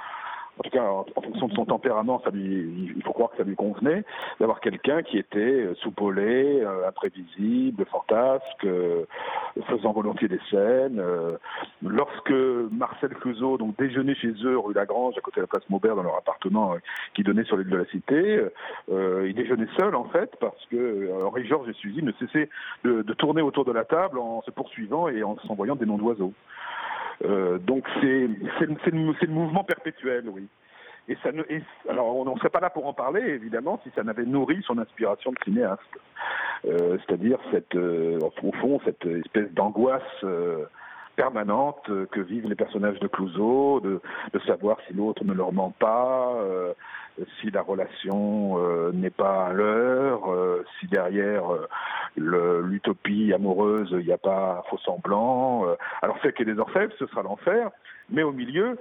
en 0.60 0.64
tout 0.64 0.70
cas 0.70 0.84
en, 0.84 1.06
fonction 1.22 1.48
de 1.48 1.54
son 1.54 1.66
tempérament, 1.66 2.22
il 2.34 3.02
faut 3.04 3.14
croire 3.14 3.32
que 3.32 3.38
ça 3.38 3.44
lui 3.44 3.56
convenait, 3.56 4.04
d'avoir 4.40 4.60
quelqu'un 4.60 5.04
qui 5.04 5.18
était 5.18 5.40
euh, 5.40 5.76
soupolé, 5.76 6.62
euh, 6.62 6.88
imprévisible, 6.88 7.86
fantasque, 7.86 8.66
euh, 8.66 9.06
faisant 9.68 9.92
volontiers 9.92 10.28
des 10.28 10.40
scènes. 10.50 11.00
Euh, 11.00 11.38
lorsque 11.84 12.34
Marcel 12.72 13.14
Clouseau 13.16 13.58
donc 13.58 13.78
déjeunait 13.78 14.16
chez 14.16 14.34
eux 14.44 14.58
rue 14.58 14.74
Lagrange, 14.74 15.16
à 15.18 15.22
côté 15.22 15.38
de 15.38 15.42
la 15.42 15.48
place 15.48 15.64
Maubert, 15.70 15.96
dans 15.96 16.04
leur 16.04 16.18
appartement 16.18 16.76
qui 17.14 17.24
donnait 17.24 17.44
sur 17.44 17.58
l'île 17.58 17.70
de 17.70 17.78
la 17.78 17.86
Cité, 17.86 18.42
il 18.90 19.34
déjeunait 19.34 19.68
seul 19.78 19.96
en 19.96 20.06
fait 20.06 20.32
parce 20.40 20.66
que 20.72 21.12
Henri 21.24 21.46
Georges 21.46 21.70
et 21.70 21.74
Suzy 21.74 22.04
ne 22.04 22.12
cessaient 22.14 22.50
de, 22.84 23.02
tourner 23.14 23.42
autour 23.42 23.66
de 23.66 23.72
la 23.72 23.86
table 23.86 24.20
en 24.20 24.42
se 24.42 24.52
poursuivant 24.52 25.08
et 25.08 25.24
en 25.24 25.38
s'envoyant 25.48 25.76
des 25.76 25.86
noms 25.86 25.98
d'oiseaux. 25.98 26.34
Euh, 27.24 27.58
donc 27.60 27.86
c'est 28.02 28.28
le, 28.28 29.28
mouvement 29.28 29.64
perpétuel, 29.64 30.26
oui. 30.30 30.48
Et 31.08 31.16
ça 31.22 31.32
ne, 31.32 31.44
alors 31.88 32.16
on 32.16 32.26
ne 32.26 32.40
serait 32.40 32.50
pas 32.50 32.60
là 32.60 32.72
pour 32.72 32.88
en 32.88 32.94
parler 32.94 33.22
évidemment 33.22 33.80
si 33.84 33.92
ça 33.96 34.04
n'avait 34.04 34.26
nourri 34.26 34.62
son 34.66 34.80
inspiration 34.80 35.32
de 35.32 35.38
cinéaste, 35.44 35.82
euh, 36.66 36.98
c'est-à-dire 37.06 37.38
cette, 37.52 37.76
euh, 37.76 38.20
au 38.42 38.52
fond, 38.54 38.82
cette 38.86 39.06
espèce 39.06 39.52
d'angoisse 39.54 40.02
euh, 40.24 40.66
permanente 41.16 41.90
que 42.12 42.20
vivent 42.20 42.50
les 42.50 42.56
personnages 42.56 43.00
de 43.00 43.08
Clouseau, 43.08 43.82
de, 43.82 44.02
savoir 44.48 44.78
si 44.88 44.94
l'autre 44.94 45.24
ne 45.24 45.34
leur 45.34 45.54
ment 45.54 45.74
pas, 45.80 46.34
si 47.40 47.50
la 47.52 47.62
relation 47.62 48.58
euh, 48.58 48.92
n'est 48.94 49.10
pas 49.10 49.48
à 49.48 49.54
l'heure, 49.54 50.32
euh, 50.32 50.64
si 50.80 50.88
derrière 50.88 51.44
l'utopie 52.18 53.34
amoureuse 53.34 53.90
il 53.92 54.06
n'y 54.06 54.12
a 54.12 54.18
pas 54.18 54.64
faux 54.70 54.78
semblant. 54.80 55.66
alors 56.02 56.18
c'est 56.22 56.34
que 56.34 56.44
des 56.44 56.58
orfèvres, 56.60 56.94
ce 56.98 57.08
sera 57.08 57.24
l'enfer, 57.24 57.72
mais 58.10 58.24
au 58.24 58.32
milieu, 58.32 58.78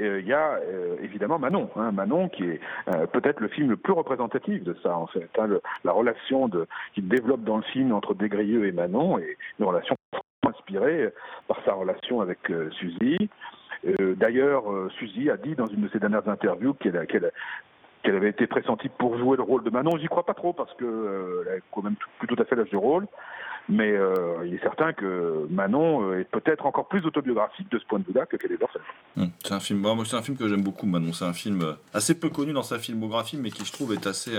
il 0.00 0.26
y 0.26 0.32
a 0.32 0.54
euh, 0.54 0.96
évidemment 1.02 1.38
Manon, 1.38 1.70
hein, 1.76 1.92
Manon 1.92 2.28
qui 2.28 2.44
est 2.44 2.60
euh, 2.88 3.06
peut-être 3.06 3.40
le 3.40 3.48
film 3.48 3.70
le 3.70 3.76
plus 3.76 3.92
représentatif 3.92 4.62
de 4.64 4.74
ça 4.82 4.96
en 4.96 5.06
fait. 5.06 5.28
Hein, 5.38 5.48
la 5.84 5.92
relation 5.92 6.50
qu'il 6.94 7.08
développe 7.08 7.44
dans 7.44 7.58
le 7.58 7.62
film 7.62 7.92
entre 7.92 8.14
Desgrieux 8.14 8.66
et 8.66 8.72
Manon 8.72 9.18
est 9.18 9.36
une 9.58 9.66
relation 9.66 9.94
inspirée 10.46 11.12
par 11.48 11.58
sa 11.64 11.74
relation 11.74 12.20
avec 12.20 12.50
euh, 12.50 12.70
Suzy. 12.72 13.30
D'ailleurs, 13.98 14.64
Suzy 14.98 15.30
a 15.30 15.38
dit 15.38 15.54
dans 15.54 15.64
une 15.64 15.80
de 15.80 15.88
ses 15.88 15.98
dernières 15.98 16.28
interviews 16.28 16.74
qu'elle 16.74 17.06
qu'elle 17.06 17.30
qu'elle 18.02 18.16
avait 18.16 18.30
été 18.30 18.46
pressentie 18.46 18.88
pour 18.88 19.18
jouer 19.18 19.36
le 19.36 19.42
rôle 19.42 19.64
de 19.64 19.70
Manon. 19.70 19.98
J'y 19.98 20.06
crois 20.06 20.24
pas 20.24 20.34
trop 20.34 20.52
parce 20.52 20.72
que 20.74 20.84
euh, 20.84 21.58
a 21.58 21.60
quand 21.72 21.82
même 21.82 21.96
plus 22.18 22.28
tout 22.28 22.40
à 22.40 22.44
fait 22.44 22.56
l'âge 22.56 22.70
du 22.70 22.76
rôle. 22.76 23.06
Mais 23.68 23.92
euh, 23.92 24.44
il 24.44 24.54
est 24.54 24.62
certain 24.62 24.92
que 24.92 25.46
Manon 25.48 26.14
est 26.14 26.24
peut-être 26.24 26.66
encore 26.66 26.88
plus 26.88 27.04
autobiographique 27.06 27.70
de 27.70 27.78
ce 27.78 27.84
point 27.84 28.00
de 28.00 28.04
vue-là 28.04 28.26
que 28.26 28.36
Quai 28.36 28.48
des 28.48 28.58
Orfèvres. 28.60 28.84
Mmh. 29.16 29.26
C'est 29.44 29.54
un 29.54 29.60
film, 29.60 29.86
c'est 30.04 30.16
un 30.16 30.22
film 30.22 30.36
que 30.36 30.48
j'aime 30.48 30.62
beaucoup. 30.62 30.86
Manon, 30.86 31.12
c'est 31.12 31.26
un 31.26 31.32
film 31.32 31.76
assez 31.94 32.18
peu 32.18 32.30
connu 32.30 32.52
dans 32.52 32.62
sa 32.62 32.78
filmographie, 32.78 33.36
mais 33.36 33.50
qui 33.50 33.64
je 33.64 33.72
trouve 33.72 33.92
est 33.92 34.06
assez 34.06 34.36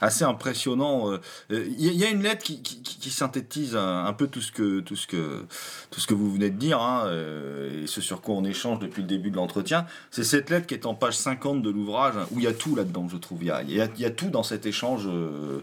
assez 0.00 0.24
impressionnant. 0.24 1.12
Il 1.50 1.56
euh, 1.56 1.66
y, 1.78 2.04
a 2.04 2.10
une 2.10 2.22
lettre 2.22 2.44
qui, 2.44 3.10
synthétise 3.10 3.74
un, 3.74 4.12
peu 4.12 4.26
tout 4.26 4.40
ce 4.40 4.52
que 4.52 4.80
tout 4.80 4.96
ce 4.96 5.06
que 5.06 5.44
tout 5.90 6.00
ce 6.00 6.06
que 6.06 6.14
vous 6.14 6.30
venez 6.30 6.50
de 6.50 6.56
dire 6.56 6.80
hein, 6.80 7.04
euh, 7.06 7.84
et 7.84 7.86
ce 7.86 8.00
sur 8.02 8.20
quoi 8.20 8.34
on 8.34 8.44
échange 8.44 8.78
depuis 8.80 9.02
le 9.02 9.08
début 9.08 9.30
de 9.30 9.36
l'entretien. 9.36 9.86
C'est 10.10 10.24
cette 10.24 10.50
lettre 10.50 10.66
qui 10.66 10.74
est 10.74 10.86
en 10.86 10.94
page 10.94 11.16
50 11.16 11.62
de 11.62 11.70
l'ouvrage 11.70 12.14
où 12.32 12.38
il 12.38 12.44
y 12.44 12.46
a 12.46 12.52
tout 12.52 12.76
là-dedans, 12.76 13.08
je 13.08 13.16
trouve. 13.16 13.42
Il 13.42 13.46
y 13.46 13.50
a, 13.50 13.56
a, 13.56 13.88
y 13.96 14.04
a, 14.04 14.10
tout 14.10 14.28
dans 14.28 14.42
cet 14.42 14.66
échange. 14.66 15.06
Euh, 15.06 15.60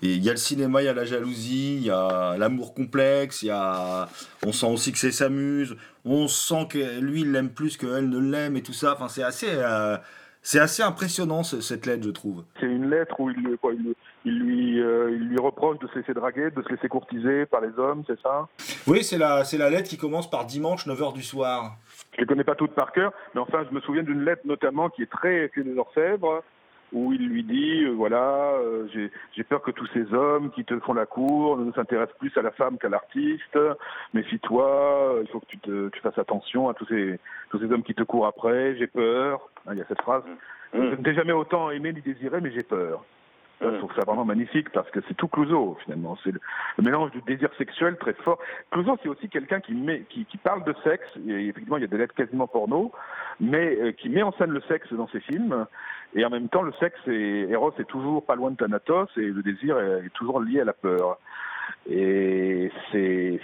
et 0.00 0.14
il 0.14 0.22
y 0.22 0.28
a 0.28 0.32
le 0.32 0.38
cinéma, 0.38 0.80
il 0.80 0.84
y 0.84 0.88
a 0.88 0.94
la 0.94 1.04
jalousie, 1.04 1.76
il 1.76 1.82
y 1.82 1.90
a 1.90 2.36
l'amour 2.38 2.72
complexe, 2.72 3.42
il 3.42 3.46
y 3.46 3.50
a 3.50 4.08
on 4.46 4.52
sent 4.52 4.66
aussi 4.66 4.92
que 4.92 4.98
c'est 4.98 5.10
s'amuse, 5.10 5.76
on 6.04 6.28
sent 6.28 6.68
que 6.70 7.00
lui 7.00 7.22
il 7.22 7.32
l'aime 7.32 7.50
plus 7.50 7.76
qu'elle 7.76 8.08
ne 8.08 8.18
l'aime 8.18 8.56
et 8.56 8.62
tout 8.62 8.72
ça. 8.72 8.94
Enfin, 8.94 9.08
c'est 9.08 9.24
assez 9.24 9.48
euh, 9.50 9.96
c'est 10.50 10.60
assez 10.60 10.82
impressionnant 10.82 11.42
cette 11.42 11.84
lettre, 11.84 12.04
je 12.04 12.08
trouve. 12.08 12.42
C'est 12.58 12.64
une 12.64 12.88
lettre 12.88 13.20
où 13.20 13.28
il, 13.28 13.58
quoi, 13.60 13.74
il, 13.74 13.92
il 14.24 14.38
lui, 14.38 14.80
euh, 14.80 15.10
il 15.10 15.28
lui 15.28 15.38
reproche 15.38 15.78
de 15.78 15.86
se 15.88 15.98
laisser 15.98 16.14
draguer, 16.14 16.50
de 16.50 16.62
se 16.62 16.70
laisser 16.70 16.88
courtiser 16.88 17.44
par 17.44 17.60
les 17.60 17.78
hommes, 17.78 18.02
c'est 18.06 18.18
ça? 18.22 18.48
Oui, 18.86 19.04
c'est 19.04 19.18
la, 19.18 19.44
c'est 19.44 19.58
la 19.58 19.68
lettre 19.68 19.90
qui 19.90 19.98
commence 19.98 20.30
par 20.30 20.46
dimanche 20.46 20.86
9h 20.86 21.12
du 21.12 21.22
soir. 21.22 21.76
Je 22.12 22.16
ne 22.16 22.20
les 22.22 22.26
connais 22.26 22.44
pas 22.44 22.54
toutes 22.54 22.72
par 22.72 22.92
cœur, 22.92 23.12
mais 23.34 23.42
enfin, 23.42 23.66
je 23.68 23.74
me 23.74 23.82
souviens 23.82 24.02
d'une 24.02 24.24
lettre 24.24 24.40
notamment 24.46 24.88
qui 24.88 25.02
est 25.02 25.10
très 25.10 25.50
clé 25.52 25.64
des 25.64 25.76
orfèvres, 25.76 26.42
où 26.92 27.12
il 27.12 27.28
lui 27.28 27.42
dit 27.42 27.84
euh, 27.84 27.90
voilà 27.90 28.52
euh, 28.54 28.86
j'ai 29.36 29.44
peur 29.44 29.62
que 29.62 29.70
tous 29.70 29.86
ces 29.92 30.12
hommes 30.14 30.50
qui 30.50 30.64
te 30.64 30.78
font 30.80 30.94
la 30.94 31.06
cour 31.06 31.58
ne 31.58 31.72
s'intéressent 31.72 32.16
plus 32.18 32.36
à 32.36 32.42
la 32.42 32.50
femme 32.50 32.78
qu'à 32.78 32.88
l'artiste. 32.88 33.58
Méfie-toi 34.14 35.20
il 35.22 35.28
faut 35.28 35.40
que 35.40 35.46
tu 35.46 35.58
te 35.58 35.88
tu 35.90 36.00
fasses 36.00 36.18
attention 36.18 36.68
à 36.68 36.74
tous 36.74 36.86
ces 36.86 37.18
tous 37.50 37.58
ces 37.58 37.66
hommes 37.72 37.82
qui 37.82 37.94
te 37.94 38.02
courent 38.02 38.26
après. 38.26 38.76
J'ai 38.76 38.86
peur. 38.86 39.48
Hein, 39.66 39.72
il 39.72 39.78
y 39.78 39.82
a 39.82 39.86
cette 39.86 40.02
phrase. 40.02 40.22
Mmh. 40.74 40.78
je 40.82 40.96
ne 40.96 41.02
t'ai 41.02 41.14
jamais 41.14 41.32
autant 41.32 41.70
aimé 41.70 41.92
ni 41.92 42.02
désiré 42.02 42.40
mais 42.40 42.52
j'ai 42.52 42.62
peur 42.62 43.02
je 43.60 43.78
trouve 43.78 43.92
ça 43.94 44.04
vraiment 44.04 44.24
magnifique 44.24 44.70
parce 44.70 44.88
que 44.90 45.00
c'est 45.08 45.14
tout 45.14 45.28
Clouseau 45.28 45.76
finalement. 45.84 46.16
C'est 46.22 46.30
le, 46.30 46.40
mélange 46.82 47.10
du 47.10 47.20
désir 47.22 47.50
sexuel 47.58 47.96
très 47.96 48.12
fort. 48.14 48.38
Clouseau 48.70 48.96
c'est 49.02 49.08
aussi 49.08 49.28
quelqu'un 49.28 49.60
qui, 49.60 49.74
met, 49.74 50.02
qui, 50.08 50.24
qui 50.26 50.36
parle 50.38 50.64
de 50.64 50.74
sexe. 50.84 51.08
Et 51.28 51.48
effectivement, 51.48 51.76
il 51.76 51.80
y 51.80 51.84
a 51.84 51.88
des 51.88 51.98
lettres 51.98 52.14
quasiment 52.14 52.46
porno, 52.46 52.92
mais 53.40 53.76
euh, 53.76 53.92
qui 53.92 54.08
met 54.08 54.22
en 54.22 54.32
scène 54.32 54.50
le 54.50 54.60
sexe 54.62 54.92
dans 54.92 55.08
ses 55.08 55.20
films. 55.20 55.66
Et 56.14 56.24
en 56.24 56.30
même 56.30 56.48
temps, 56.48 56.62
le 56.62 56.72
sexe 56.80 57.00
et 57.06 57.48
Eros 57.50 57.72
est 57.78 57.88
toujours 57.88 58.24
pas 58.24 58.36
loin 58.36 58.50
de 58.50 58.56
Thanatos 58.56 59.10
et 59.16 59.26
le 59.26 59.42
désir 59.42 59.78
est, 59.78 60.06
est 60.06 60.14
toujours 60.14 60.40
lié 60.40 60.60
à 60.60 60.64
la 60.64 60.72
peur. 60.72 61.18
Et 61.90 62.70
c'est 62.92 63.40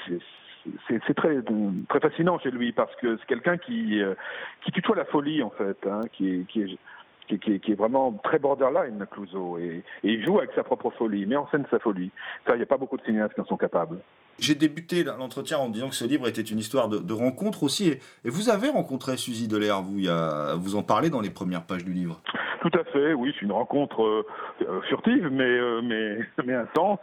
c'est 0.89 1.15
très 1.15 1.43
très 1.89 2.01
fascinant 2.01 2.39
chez 2.39 2.51
lui 2.51 2.73
parce 2.73 2.95
que 2.97 3.19
c'est 3.19 3.27
quelqu'un 3.27 3.59
qui 3.59 4.03
euh, 4.03 4.15
qui 4.63 4.73
tutoie 4.73 4.97
la 4.97 5.05
folie 5.05 5.43
en 5.43 5.51
fait, 5.51 5.77
hein, 5.87 6.01
qui, 6.13 6.47
qui 6.49 6.63
est 6.63 6.79
qui, 7.27 7.73
est 7.73 7.75
vraiment 7.75 8.13
très 8.23 8.39
borderline, 8.39 9.07
Clouseau, 9.11 9.59
et, 9.59 9.83
et 10.03 10.09
il 10.09 10.25
joue 10.25 10.39
avec 10.39 10.51
sa 10.55 10.63
propre 10.63 10.91
folie, 10.91 11.23
il 11.23 11.29
met 11.29 11.37
en 11.37 11.49
scène 11.49 11.65
sa 11.71 11.79
folie. 11.79 12.11
Ça, 12.47 12.55
il 12.55 12.59
n'y 12.59 12.63
a 12.63 12.67
pas 12.67 12.77
beaucoup 12.77 12.97
de 12.97 13.05
cinéastes 13.05 13.35
qui 13.35 13.41
en 13.41 13.47
sont 13.47 13.57
capables. 13.57 13.99
J'ai 14.39 14.55
débuté 14.55 15.05
l'entretien 15.05 15.59
en 15.59 15.69
disant 15.69 15.89
que 15.89 15.95
ce 15.95 16.05
livre 16.05 16.29
était 16.29 16.43
une 16.43 16.59
histoire 16.59 16.89
de, 16.89 17.13
rencontre 17.13 17.63
aussi. 17.63 17.89
Et, 17.89 18.01
vous 18.25 18.51
avez 18.51 18.69
rencontré 18.69 19.17
Suzy 19.17 19.49
Delair, 19.49 19.83
vous, 19.83 19.99
y 19.99 20.09
a, 20.09 20.55
vous 20.57 20.77
en 20.77 20.83
parlez 20.83 21.11
dans 21.11 21.21
les 21.21 21.31
premières 21.31 21.65
pages 21.65 21.85
du 21.85 21.93
livre. 21.93 22.21
Tout 22.65 22.79
à 22.79 22.85
fait, 22.85 23.13
oui, 23.13 23.35
c'est 23.35 23.45
une 23.45 23.53
rencontre 23.53 24.03
euh, 24.03 24.27
euh, 24.63 24.81
furtive, 24.83 25.29
mais, 25.31 25.45
euh, 25.45 25.83
mais, 25.83 26.55
intense, 26.55 27.01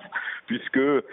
puisque 0.47 0.77
euh, 0.77 1.03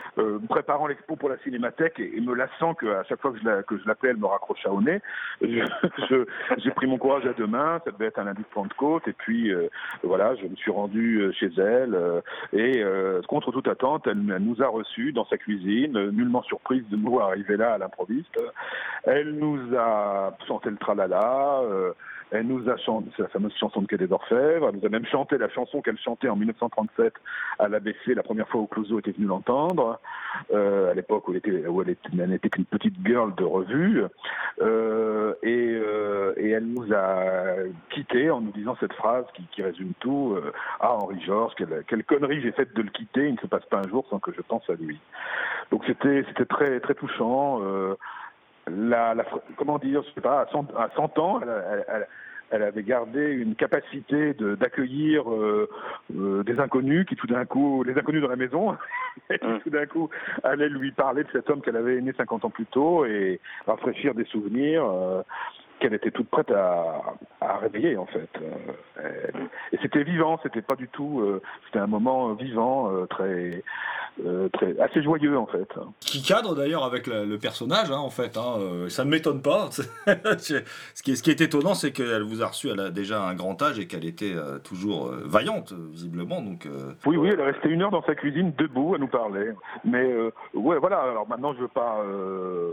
préparant 0.48 0.86
l'expo 0.86 1.16
pour 1.16 1.28
la 1.28 1.36
Cinémathèque 1.38 2.00
et, 2.00 2.18
me 2.18 2.34
lassant 2.34 2.72
qu'à 2.74 3.04
chaque 3.04 3.20
fois 3.20 3.32
que 3.32 3.38
je 3.38 3.44
la- 3.44 3.62
l'appelle, 3.84 4.12
elle 4.12 4.16
me 4.16 4.26
raccrochait 4.26 4.70
au 4.70 4.80
nez, 4.80 5.00
j'ai 5.42 6.70
pris 6.74 6.86
mon 6.86 6.96
courage 6.96 7.26
à 7.26 7.34
deux 7.34 7.46
mains, 7.46 7.80
ça 7.84 7.90
devait 7.90 8.06
être 8.06 8.20
un 8.20 8.24
lundi 8.24 8.40
de 8.40 8.54
Pentecôte, 8.54 9.06
et 9.06 9.12
puis 9.12 9.52
voilà, 10.02 10.34
je 10.36 10.46
me 10.46 10.56
suis 10.56 10.70
rendu 10.70 11.30
chez 11.38 11.50
elle, 11.58 11.96
et 12.52 12.82
contre 13.28 13.52
toute 13.52 13.68
attente, 13.68 14.06
elle, 14.06 14.18
nous 14.18 14.62
a 14.62 14.68
reçus 14.68 15.12
dans 15.12 15.26
sa 15.26 15.38
cuisine, 15.38 16.07
nullement 16.10 16.42
surprise 16.42 16.84
de 16.90 16.96
nous 16.96 17.20
arriver 17.20 17.56
là 17.56 17.74
à 17.74 17.78
l'improviste. 17.78 18.36
Elle 19.04 19.32
nous 19.32 19.76
a 19.76 20.36
chanté 20.46 20.70
le 20.70 20.76
tralala, 20.76 21.60
euh, 21.62 21.92
elle 22.30 22.46
nous 22.46 22.68
a 22.68 22.76
chanté 22.76 23.10
la 23.18 23.28
fameuse 23.28 23.54
chanson 23.56 23.82
de 23.82 23.86
Quai 23.86 23.96
des 23.96 24.12
Orfèvres. 24.12 24.68
Elle 24.68 24.80
nous 24.80 24.86
a 24.86 24.88
même 24.88 25.06
chanté 25.06 25.38
la 25.38 25.48
chanson 25.48 25.80
qu'elle 25.80 25.98
chantait 25.98 26.28
en 26.28 26.36
1937 26.36 27.14
à 27.58 27.68
l'ABC, 27.68 28.14
la 28.14 28.22
première 28.22 28.48
fois 28.48 28.60
où 28.60 28.66
Clouseau 28.66 28.98
était 28.98 29.12
venu 29.12 29.26
l'entendre, 29.26 30.00
euh, 30.52 30.90
à 30.90 30.94
l'époque 30.94 31.26
où 31.28 31.32
elle 31.32 31.38
était, 31.38 31.66
où 31.66 31.82
elle 31.82 31.90
était, 31.90 32.08
elle 32.12 32.30
n'était 32.30 32.50
qu'une 32.50 32.64
petite 32.64 32.94
girl 33.04 33.34
de 33.34 33.44
revue. 33.44 34.02
Euh, 34.60 35.34
et, 35.42 35.78
euh, 35.82 36.34
et 36.36 36.50
elle 36.50 36.66
nous 36.66 36.92
a 36.92 37.54
quittés 37.90 38.30
en 38.30 38.40
nous 38.40 38.52
disant 38.52 38.76
cette 38.80 38.92
phrase 38.94 39.24
qui, 39.34 39.42
qui 39.52 39.62
résume 39.62 39.92
tout. 40.00 40.34
euh, 40.36 40.52
ah, 40.80 40.94
Henri 40.94 41.20
Georges, 41.22 41.54
quelle, 41.56 41.84
quelle 41.86 42.04
connerie 42.04 42.40
j'ai 42.40 42.52
faite 42.52 42.74
de 42.74 42.82
le 42.82 42.90
quitter. 42.90 43.28
Il 43.28 43.34
ne 43.34 43.40
se 43.40 43.46
passe 43.46 43.64
pas 43.66 43.78
un 43.78 43.88
jour 43.88 44.06
sans 44.10 44.18
que 44.18 44.32
je 44.32 44.42
pense 44.42 44.68
à 44.68 44.74
lui. 44.74 45.00
Donc 45.70 45.84
c'était 45.86 46.22
très 46.46 46.80
très 46.80 46.94
touchant. 46.94 47.60
La, 48.70 49.14
la, 49.14 49.24
comment 49.56 49.78
dire, 49.78 50.02
je 50.08 50.12
sais 50.14 50.20
pas, 50.20 50.40
à 50.42 50.46
100, 50.46 50.66
à 50.76 50.88
100 50.96 51.18
ans, 51.18 51.40
elle, 51.42 51.48
elle- 51.72 51.84
elle- 51.88 52.06
elle 52.50 52.62
avait 52.62 52.82
gardé 52.82 53.30
une 53.32 53.54
capacité 53.54 54.32
de- 54.32 54.54
d'accueillir 54.54 55.30
euh, 55.30 55.68
euh, 56.16 56.42
des 56.44 56.58
inconnus 56.58 57.04
qui 57.06 57.14
tout 57.14 57.26
d'un 57.26 57.44
coup, 57.44 57.82
les 57.84 57.92
inconnus 57.98 58.22
dans 58.22 58.28
la 58.28 58.36
maison, 58.36 58.74
et 59.30 59.38
qui 59.38 59.46
tout 59.64 59.70
d'un 59.70 59.84
coup 59.84 60.08
allaient 60.42 60.70
lui 60.70 60.90
parler 60.92 61.24
de 61.24 61.28
cet 61.32 61.50
homme 61.50 61.60
qu'elle 61.60 61.76
avait 61.76 61.96
aimé 61.96 62.12
50 62.16 62.46
ans 62.46 62.50
plus 62.50 62.64
tôt 62.64 63.04
et 63.04 63.38
rafraîchir 63.66 64.14
des 64.14 64.24
souvenirs. 64.24 64.82
euh, 64.86 65.22
qu'elle 65.78 65.94
était 65.94 66.10
toute 66.10 66.28
prête 66.28 66.50
à, 66.50 67.02
à 67.40 67.58
réveiller 67.58 67.96
en 67.96 68.06
fait. 68.06 68.28
Euh, 69.00 69.30
et 69.72 69.78
c'était 69.82 70.02
vivant, 70.02 70.38
c'était 70.42 70.62
pas 70.62 70.76
du 70.76 70.88
tout, 70.88 71.20
euh, 71.20 71.40
c'était 71.66 71.78
un 71.78 71.86
moment 71.86 72.32
vivant, 72.34 72.90
euh, 72.90 73.06
très, 73.06 73.62
euh, 74.24 74.48
très, 74.50 74.78
assez 74.80 75.02
joyeux 75.02 75.38
en 75.38 75.46
fait. 75.46 75.68
Qui 76.00 76.22
cadre 76.22 76.54
d'ailleurs 76.54 76.84
avec 76.84 77.06
le, 77.06 77.24
le 77.24 77.38
personnage, 77.38 77.90
hein, 77.90 77.98
en 77.98 78.10
fait. 78.10 78.36
Hein, 78.36 78.88
ça 78.88 79.04
ne 79.04 79.10
m'étonne 79.10 79.42
pas. 79.42 79.68
ce, 79.70 81.02
qui 81.02 81.12
est, 81.12 81.16
ce 81.16 81.22
qui 81.22 81.30
est 81.30 81.40
étonnant, 81.40 81.74
c'est 81.74 81.92
qu'elle 81.92 82.22
vous 82.22 82.42
a 82.42 82.46
reçu, 82.46 82.68
elle 82.68 82.80
a 82.80 82.90
déjà 82.90 83.22
un 83.22 83.34
grand 83.34 83.60
âge 83.62 83.78
et 83.78 83.86
qu'elle 83.86 84.04
était 84.04 84.34
toujours 84.64 85.10
vaillante, 85.24 85.72
visiblement. 85.72 86.42
Donc, 86.42 86.68
Oui, 87.06 87.16
oui, 87.16 87.30
elle 87.32 87.40
est 87.40 87.44
restée 87.52 87.68
une 87.68 87.82
heure 87.82 87.90
dans 87.90 88.02
sa 88.02 88.14
cuisine 88.14 88.52
debout 88.58 88.94
à 88.94 88.98
nous 88.98 89.08
parler. 89.08 89.52
Mais 89.84 90.12
euh, 90.12 90.30
ouais, 90.54 90.78
voilà. 90.78 91.00
Alors 91.00 91.28
maintenant, 91.28 91.54
je 91.54 91.60
veux 91.60 91.68
pas, 91.68 92.00
euh, 92.04 92.72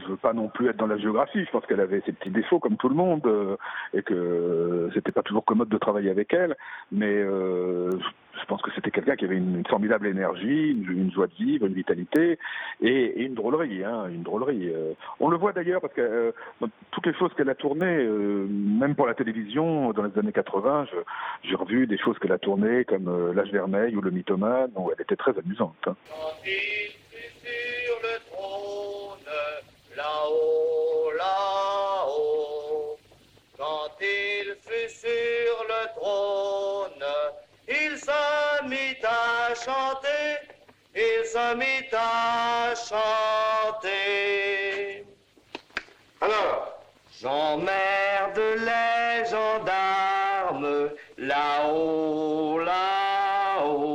je 0.00 0.06
veux 0.06 0.16
pas 0.16 0.32
non 0.32 0.48
plus 0.48 0.68
être 0.68 0.76
dans 0.76 0.86
la 0.86 0.96
géographie. 0.98 1.44
Je 1.44 1.50
pense 1.50 1.64
qu'elle 1.66 1.80
avait 1.80 2.00
ses 2.06 2.12
petits 2.12 2.30
défauts 2.30 2.58
comme 2.58 2.76
tout 2.76 2.88
le 2.88 2.94
monde 2.94 3.22
euh, 3.26 3.56
et 3.94 4.02
que 4.02 4.88
c'était 4.94 5.12
pas 5.12 5.22
toujours 5.22 5.44
commode 5.44 5.68
de 5.68 5.78
travailler 5.78 6.10
avec 6.10 6.32
elle. 6.32 6.56
Mais 6.90 7.12
euh, 7.12 7.90
je 8.40 8.44
pense 8.46 8.62
que 8.62 8.70
c'était 8.74 8.90
quelqu'un 8.90 9.16
qui 9.16 9.24
avait 9.24 9.36
une, 9.36 9.62
formidable 9.68 10.06
énergie, 10.06 10.70
une, 10.70 11.12
joie 11.12 11.26
de 11.26 11.34
vivre, 11.34 11.66
une 11.66 11.74
vitalité 11.74 12.38
et, 12.80 13.22
une 13.22 13.34
drôlerie, 13.34 13.84
hein, 13.84 14.06
une 14.08 14.22
drôlerie. 14.22 14.70
euh. 14.74 14.94
On 15.20 15.28
le 15.28 15.36
voit 15.36 15.52
d'ailleurs 15.52 15.80
parce 15.80 15.92
que 15.94 16.32
toutes 16.90 17.06
les 17.06 17.14
choses 17.14 17.32
qu'elle 17.34 17.50
a 17.50 17.54
tournées, 17.54 18.04
même 18.04 18.94
pour 18.94 19.06
la 19.06 19.14
télévision 19.14 19.92
dans 19.92 20.02
les 20.04 20.18
années 20.18 20.32
80, 20.32 20.86
je- 20.90 21.48
j'ai 21.48 21.54
revu 21.54 21.86
des 21.86 21.98
choses 21.98 22.18
qu'elle 22.18 22.32
a 22.32 22.38
tournées 22.38 22.84
comme 22.84 23.32
L'âge 23.34 23.50
vermeil 23.52 23.94
ou 23.96 24.00
Le 24.00 24.10
mythomane, 24.10 24.70
où 24.76 24.90
elle 24.90 25.00
était 25.02 25.16
très 25.16 25.38
amusante. 25.38 25.76
hein. 25.86 25.96
Là-haut, 29.96 31.10
là-haut. 31.16 32.98
Quand 33.56 34.00
il 34.00 34.56
fut 34.60 34.90
sur 34.90 35.64
le 35.68 35.86
trône, 35.96 37.04
il 37.68 37.98
se 37.98 38.64
mit 38.64 38.96
à 39.04 39.54
chanter, 39.54 40.38
il 40.94 41.24
se 41.24 41.54
mit 41.54 41.88
à 41.92 42.74
chanter. 42.74 43.86
Alors 46.20 46.72
J'emmerde 47.22 48.40
les 48.58 49.24
gendarmes 49.30 50.90
là-haut, 51.18 52.58
là-haut. 52.58 53.94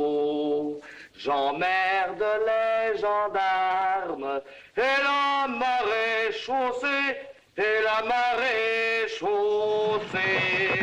J'emmerde 1.14 2.24
les 2.46 2.96
gendarmes 2.98 4.40
et 4.78 5.02
marée 5.02 5.37
chaussée, 6.48 7.16
et 7.58 7.82
la 7.84 8.08
marée 8.08 9.06
chaussée. 9.18 10.80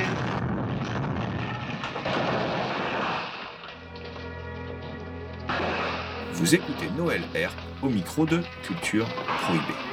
Vous 6.33 6.53
écoutez 6.53 6.87
Noël 6.95 7.21
R 7.33 7.83
au 7.83 7.89
micro 7.89 8.27
de 8.27 8.41
Culture 8.63 9.07
Prohibée. 9.41 9.84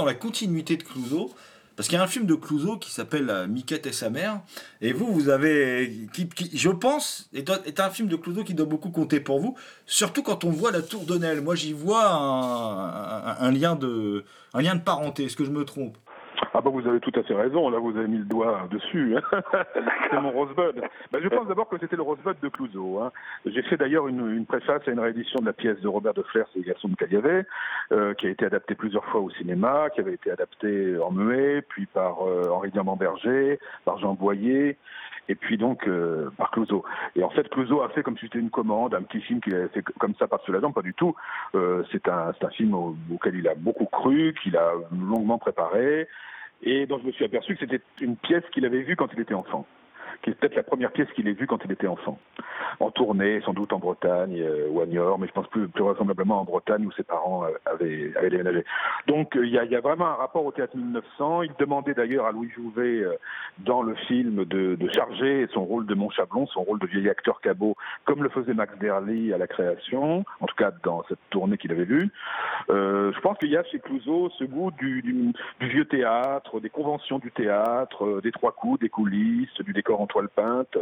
Dans 0.00 0.06
la 0.06 0.14
continuité 0.14 0.76
de 0.76 0.82
Clouseau. 0.82 1.30
Parce 1.76 1.88
qu'il 1.88 1.96
y 1.96 2.00
a 2.00 2.04
un 2.04 2.08
film 2.08 2.26
de 2.26 2.34
Clouseau 2.34 2.76
qui 2.76 2.90
s'appelle 2.90 3.46
Miquette 3.48 3.86
et 3.86 3.92
sa 3.92 4.10
mère. 4.10 4.40
Et 4.82 4.92
vous, 4.92 5.12
vous 5.14 5.30
avez. 5.30 6.08
Qui, 6.12 6.28
je 6.52 6.68
pense, 6.68 7.30
est 7.32 7.80
un, 7.80 7.90
film 7.90 8.08
de 8.08 8.16
Clouseau 8.16 8.44
qui 8.44 8.52
doit 8.52 8.66
beaucoup 8.66 8.90
compter 8.90 9.18
pour 9.18 9.40
vous. 9.40 9.56
Surtout 9.86 10.22
quand 10.22 10.44
on 10.44 10.50
voit 10.50 10.72
la 10.72 10.82
tour 10.82 11.04
de 11.06 11.16
Nesle. 11.16 11.40
Moi, 11.40 11.54
j'y 11.54 11.72
vois 11.72 12.06
un- 12.10 13.38
un 13.40 13.50
lien 13.50 13.76
de, 13.76 14.24
un 14.52 14.60
lien 14.60 14.74
de 14.74 14.82
parenté. 14.82 15.24
Est-ce 15.24 15.36
que 15.36 15.44
je 15.44 15.50
me 15.50 15.64
trompe? 15.64 15.96
Ah 16.54 16.60
bah 16.60 16.70
vous 16.70 16.86
avez 16.86 17.00
tout 17.00 17.12
à 17.14 17.22
fait 17.22 17.34
raison, 17.34 17.68
là 17.70 17.78
vous 17.78 17.96
avez 17.96 18.08
mis 18.08 18.18
le 18.18 18.24
doigt 18.24 18.66
dessus. 18.70 19.16
hein. 19.16 19.42
c'est 20.10 20.20
mon 20.20 20.30
Rosebud. 20.30 20.82
Bah, 21.12 21.18
je 21.22 21.28
pense 21.28 21.46
d'abord 21.46 21.68
que 21.68 21.76
c'était 21.78 21.96
le 21.96 22.02
Rosebud 22.02 22.36
de 22.42 22.48
Clouseau. 22.48 23.00
hein. 23.00 23.12
J'ai 23.46 23.62
fait 23.62 23.76
d'ailleurs 23.76 24.08
une, 24.08 24.36
une 24.36 24.46
préface 24.46 24.86
à 24.86 24.90
une 24.90 25.00
réédition 25.00 25.40
de 25.40 25.46
la 25.46 25.52
pièce 25.52 25.80
de 25.80 25.88
Robert 25.88 26.14
de 26.14 26.22
Flers 26.22 26.46
et 26.56 26.60
les 26.60 26.64
garçons 26.64 26.88
de 26.88 26.96
Caliavet, 26.96 27.44
euh, 27.92 28.14
qui 28.14 28.26
a 28.26 28.30
été 28.30 28.44
adaptée 28.46 28.74
plusieurs 28.74 29.04
fois 29.06 29.20
au 29.20 29.30
cinéma, 29.30 29.90
qui 29.94 30.00
avait 30.00 30.14
été 30.14 30.30
adaptée 30.30 30.96
en 30.98 31.10
muet, 31.12 31.62
puis 31.62 31.86
par 31.86 32.26
euh, 32.26 32.48
Henri 32.50 32.70
Diamant-Berger, 32.70 33.58
par 33.84 33.98
Jean 33.98 34.14
Boyer, 34.14 34.76
et 35.30 35.36
puis 35.36 35.56
donc 35.56 35.86
euh, 35.86 36.28
par 36.36 36.50
Clouseau. 36.50 36.84
Et 37.14 37.22
en 37.22 37.30
fait, 37.30 37.48
Clouseau 37.48 37.82
a 37.82 37.88
fait 37.90 38.02
comme 38.02 38.18
si 38.18 38.26
c'était 38.26 38.40
une 38.40 38.50
commande, 38.50 38.94
un 38.94 39.02
petit 39.02 39.20
film 39.20 39.40
qu'il 39.40 39.54
avait 39.54 39.68
fait 39.68 39.82
comme 39.98 40.14
ça 40.16 40.26
par-dessus 40.26 40.52
la 40.52 40.60
pas 40.60 40.82
du 40.82 40.92
tout. 40.92 41.14
Euh, 41.54 41.84
c'est 41.92 42.08
un, 42.08 42.32
un 42.40 42.50
film 42.50 42.74
au- 42.74 42.96
auquel 43.14 43.36
il 43.36 43.48
a 43.48 43.54
beaucoup 43.54 43.86
cru, 43.86 44.34
qu'il 44.42 44.56
a 44.56 44.72
longuement 44.92 45.38
préparé, 45.38 46.08
et 46.62 46.86
dont 46.86 46.98
je 46.98 47.06
me 47.06 47.12
suis 47.12 47.24
aperçu 47.24 47.54
que 47.54 47.60
c'était 47.60 47.80
une 48.00 48.16
pièce 48.16 48.44
qu'il 48.52 48.66
avait 48.66 48.82
vue 48.82 48.96
quand 48.96 49.08
il 49.14 49.20
était 49.20 49.34
enfant 49.34 49.64
qui 50.22 50.30
est 50.30 50.34
peut-être 50.34 50.54
la 50.54 50.62
première 50.62 50.92
pièce 50.92 51.08
qu'il 51.14 51.28
ait 51.28 51.32
vue 51.32 51.46
quand 51.46 51.64
il 51.64 51.72
était 51.72 51.86
enfant. 51.86 52.18
en 52.78 52.90
tournée, 52.90 53.40
sans 53.44 53.52
doute 53.52 53.72
en 53.72 53.78
Bretagne 53.78 54.42
ou 54.70 54.80
à 54.80 54.86
Niort, 54.86 55.18
mais 55.18 55.26
je 55.26 55.32
pense 55.32 55.46
plus, 55.48 55.68
plus 55.68 55.82
vraisemblablement 55.82 56.40
en 56.40 56.44
Bretagne 56.44 56.86
où 56.86 56.92
ses 56.92 57.02
parents 57.02 57.44
avaient, 57.66 58.12
avaient 58.16 58.30
déménagé. 58.30 58.64
Donc 59.06 59.32
il 59.34 59.48
y 59.48 59.58
a, 59.58 59.80
vraiment 59.80 60.06
un 60.06 60.14
rapport 60.14 60.44
au 60.44 60.52
théâtre 60.52 60.76
1900. 60.76 61.42
Il 61.42 61.52
demandait 61.58 61.94
d'ailleurs 61.94 62.26
à 62.26 62.32
Louis 62.32 62.50
Jouvet 62.50 63.04
dans 63.58 63.82
le 63.82 63.94
film 63.94 64.44
de, 64.44 64.76
charger 64.92 65.46
son 65.52 65.64
rôle 65.64 65.86
de 65.86 65.94
Montchablon, 65.94 66.46
son 66.48 66.62
rôle 66.62 66.78
de 66.78 66.86
vieil 66.86 67.08
acteur 67.08 67.40
cabot, 67.40 67.76
comme 68.04 68.22
le 68.22 68.28
faisait 68.28 68.54
Max 68.54 68.76
Derly 68.78 69.32
à 69.32 69.38
la 69.38 69.46
création, 69.46 70.24
en 70.40 70.46
tout 70.46 70.56
cas 70.56 70.72
dans 70.82 71.04
cette 71.08 71.18
tournée 71.30 71.56
qu'il 71.58 71.72
avait 71.72 71.84
vue. 71.84 72.10
Euh, 72.70 73.12
je 73.12 73.20
pense 73.20 73.38
qu'il 73.38 73.50
y 73.50 73.56
a 73.56 73.64
chez 73.64 73.78
Clouseau 73.78 74.30
ce 74.38 74.44
goût 74.44 74.70
du, 74.72 75.02
du, 75.02 75.32
vieux 75.60 75.84
théâtre, 75.84 76.60
des 76.60 76.70
conventions 76.70 77.18
du 77.18 77.30
théâtre, 77.30 78.04
euh, 78.04 78.20
des 78.20 78.32
trois 78.32 78.52
coups, 78.52 78.80
des 78.80 78.88
coulisses, 78.88 79.60
du 79.60 79.72
décor 79.72 80.00
en 80.00 80.06
toile 80.10 80.28
peinte. 80.28 80.76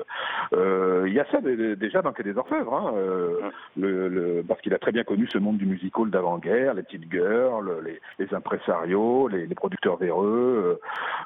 Euh, 0.52 1.04
il 1.06 1.14
y 1.14 1.20
a 1.20 1.26
ça 1.30 1.40
déjà 1.40 2.02
dans 2.02 2.12
Quai 2.12 2.24
des 2.24 2.36
Orfèvres, 2.36 2.74
hein, 2.74 2.92
euh, 2.96 3.50
le, 3.76 4.08
le, 4.08 4.42
parce 4.46 4.60
qu'il 4.60 4.74
a 4.74 4.78
très 4.78 4.92
bien 4.92 5.04
connu 5.04 5.28
ce 5.30 5.38
monde 5.38 5.58
du 5.58 5.66
musical 5.66 6.10
d'avant-guerre, 6.10 6.74
les 6.74 6.82
petites 6.82 7.10
girls, 7.10 7.70
les, 7.84 8.00
les 8.18 8.34
impresarios, 8.34 9.28
les, 9.28 9.46
les, 9.46 9.54
producteurs 9.54 9.96
véreux, 9.96 10.80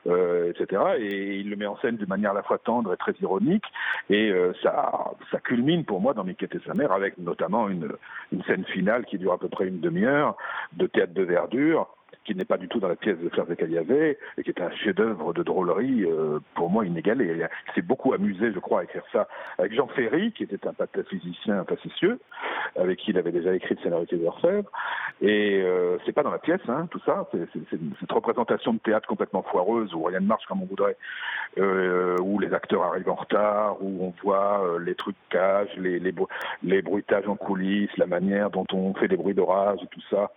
euh, 0.06 0.50
etc. 0.50 0.82
Et 0.98 1.36
il 1.36 1.50
le 1.50 1.56
met 1.56 1.66
en 1.66 1.76
scène 1.78 1.96
de 1.96 2.06
manière 2.06 2.32
à 2.32 2.34
la 2.34 2.42
fois 2.42 2.58
tendre 2.58 2.92
et 2.92 2.96
très 2.96 3.14
ironique. 3.22 3.64
Et 4.10 4.32
ça, 4.62 5.12
ça 5.30 5.38
culmine 5.38 5.84
pour 5.84 6.00
moi 6.00 6.14
dans 6.14 6.24
Mickey 6.24 6.48
et 6.52 6.58
sa 6.66 6.74
mère 6.74 6.92
avec 6.92 7.18
notamment 7.18 7.68
une, 7.68 7.88
une 8.32 8.42
scène 8.44 8.64
finale 8.64 9.04
qui 9.04 9.18
dure 9.18 9.32
à 9.32 9.38
peu 9.38 9.48
près 9.48 9.68
une 9.68 9.80
demi-heure 9.80 10.36
de 10.74 10.86
théâtre 10.86 11.14
de 11.14 11.22
verdure 11.22 11.88
qui 12.24 12.34
n'est 12.34 12.44
pas 12.44 12.56
du 12.56 12.68
tout 12.68 12.80
dans 12.80 12.88
la 12.88 12.96
pièce 12.96 13.18
de 13.18 13.30
Serge 13.34 13.54
Caliavet, 13.56 14.18
et 14.38 14.42
qui 14.42 14.50
est 14.50 14.60
un 14.60 14.70
chef-d'œuvre 14.70 15.32
de 15.32 15.42
drôlerie 15.42 16.04
euh, 16.04 16.38
pour 16.54 16.70
moi 16.70 16.86
inégalé. 16.86 17.36
Il 17.36 17.74
s'est 17.74 17.82
beaucoup 17.82 18.12
amusé, 18.12 18.52
je 18.52 18.58
crois, 18.58 18.80
à 18.80 18.84
écrire 18.84 19.04
ça 19.12 19.28
avec 19.58 19.74
Jean 19.74 19.88
Ferry, 19.88 20.32
qui 20.32 20.44
était 20.44 20.66
un 20.66 20.72
physicien 21.04 21.64
facétieux, 21.64 22.20
avec 22.76 22.98
qui 22.98 23.10
il 23.10 23.18
avait 23.18 23.32
déjà 23.32 23.54
écrit 23.54 23.74
le 23.74 23.82
scénario 23.82 24.06
des 24.10 24.24
Orfèvres. 24.24 24.70
Et 25.20 25.60
euh, 25.62 25.98
c'est 26.04 26.12
pas 26.12 26.22
dans 26.22 26.30
la 26.30 26.38
pièce, 26.38 26.60
hein, 26.68 26.88
tout 26.90 27.00
ça. 27.06 27.28
Cette 27.32 28.12
représentation 28.12 28.72
de 28.72 28.78
théâtre 28.78 29.06
complètement 29.06 29.42
foireuse, 29.42 29.94
où 29.94 30.02
rien 30.02 30.20
ne 30.20 30.26
marche 30.26 30.44
comme 30.46 30.62
on 30.62 30.66
voudrait, 30.66 30.96
euh, 31.58 32.16
où 32.22 32.38
les 32.38 32.52
acteurs 32.52 32.82
arrivent 32.82 33.10
en 33.10 33.14
retard, 33.14 33.76
où 33.80 34.04
on 34.04 34.14
voit 34.22 34.64
euh, 34.64 34.78
les 34.78 34.94
trucs 34.94 35.16
cages, 35.30 35.74
les, 35.76 36.00
les, 36.00 36.82
bruitages 36.82 37.28
en 37.28 37.36
coulisses, 37.36 37.96
la 37.96 38.06
manière 38.06 38.50
dont 38.50 38.66
on 38.72 38.94
fait 38.94 39.08
des 39.08 39.16
bruits 39.16 39.34
d'orage 39.34 39.78
et 39.82 39.86
tout 39.88 40.02
ça. 40.10 40.32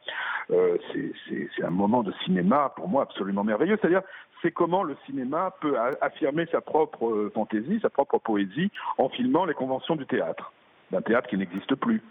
C'est 0.48 1.64
un 1.66 1.72
moment 1.72 2.04
de 2.04 2.14
cinéma 2.24 2.74
pour 2.76 2.88
moi 2.88 3.04
absolument 3.04 3.44
merveilleux. 3.44 3.78
C'est-à-dire, 3.82 4.02
c'est 4.42 4.52
comment 4.52 4.84
le 4.84 4.96
cinéma 5.06 5.54
peut 5.62 5.76
affirmer 6.02 6.46
sa 6.52 6.62
propre 6.62 7.08
euh, 7.08 7.32
fantaisie, 7.34 7.80
sa 7.82 7.90
propre 7.90 8.20
poésie 8.20 8.72
en 8.98 9.10
filmant 9.10 9.46
les 9.46 9.54
conventions 9.54 9.96
du 9.96 10.06
théâtre 10.06 10.52
d'un 10.92 11.02
théâtre 11.02 11.28
qui 11.28 11.38
n'existe 11.38 11.76
plus, 11.76 12.02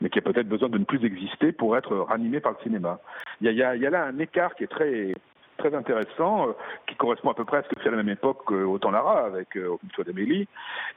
mais 0.00 0.08
qui 0.08 0.18
a 0.18 0.22
peut-être 0.22 0.48
besoin 0.48 0.68
de 0.68 0.78
ne 0.78 0.84
plus 0.84 1.04
exister 1.04 1.52
pour 1.52 1.76
être 1.76 1.94
ranimé 1.94 2.40
par 2.40 2.52
le 2.52 2.58
cinéma. 2.62 2.98
Il 3.40 3.52
y 3.52 3.62
a, 3.62 3.74
là 3.76 4.04
un 4.04 4.18
écart 4.18 4.54
qui 4.54 4.64
est 4.64 4.68
très, 4.68 5.12
très 5.56 5.74
intéressant, 5.74 6.48
euh, 6.48 6.52
qui 6.86 6.96
correspond 6.96 7.30
à 7.30 7.34
peu 7.34 7.44
près 7.44 7.58
à 7.58 7.62
ce 7.62 7.68
que 7.68 7.74
c'est 7.82 7.88
à 7.88 7.90
la 7.90 7.98
même 7.98 8.08
époque 8.08 8.44
qu'Autant 8.44 8.90
Lara 8.90 9.24
avec 9.26 9.56
euh, 9.56 9.68
Aucune 9.68 10.04
d'Amélie, 10.04 10.48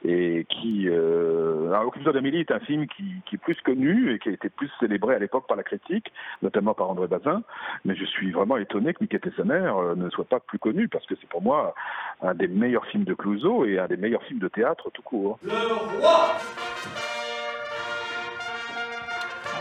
et 0.04 0.46
qui... 0.48 0.88
Euh, 0.88 1.72
alors, 1.72 1.92
d'Amélie 2.12 2.40
est 2.40 2.50
un 2.50 2.60
film 2.60 2.86
qui, 2.86 3.04
qui, 3.26 3.36
est 3.36 3.38
plus 3.38 3.60
connu 3.62 4.12
et 4.12 4.18
qui 4.18 4.28
a 4.28 4.32
été 4.32 4.48
plus 4.48 4.70
célébré 4.80 5.14
à 5.14 5.18
l'époque 5.18 5.46
par 5.46 5.56
la 5.56 5.62
critique, 5.62 6.12
notamment 6.42 6.74
par 6.74 6.90
André 6.90 7.06
Bazin, 7.06 7.42
mais 7.84 7.94
je 7.94 8.04
suis 8.04 8.30
vraiment 8.32 8.56
étonné 8.56 8.94
que 8.94 8.98
Mickey 9.00 9.20
et 9.24 9.32
sa 9.36 9.44
mère 9.44 9.76
euh, 9.76 9.94
ne 9.94 10.08
soit 10.10 10.24
pas 10.24 10.40
plus 10.40 10.58
connu, 10.58 10.88
parce 10.88 11.06
que 11.06 11.14
c'est 11.20 11.28
pour 11.28 11.42
moi 11.42 11.74
un 12.22 12.34
des 12.34 12.48
meilleurs 12.48 12.86
films 12.86 13.04
de 13.04 13.14
Clouseau 13.14 13.64
et 13.64 13.78
un 13.78 13.86
des 13.86 13.96
meilleurs 13.96 14.22
films 14.24 14.40
de 14.40 14.48
théâtre 14.48 14.90
tout 14.92 15.02
court. 15.02 15.38
Le 15.42 16.00
roi 16.00 16.36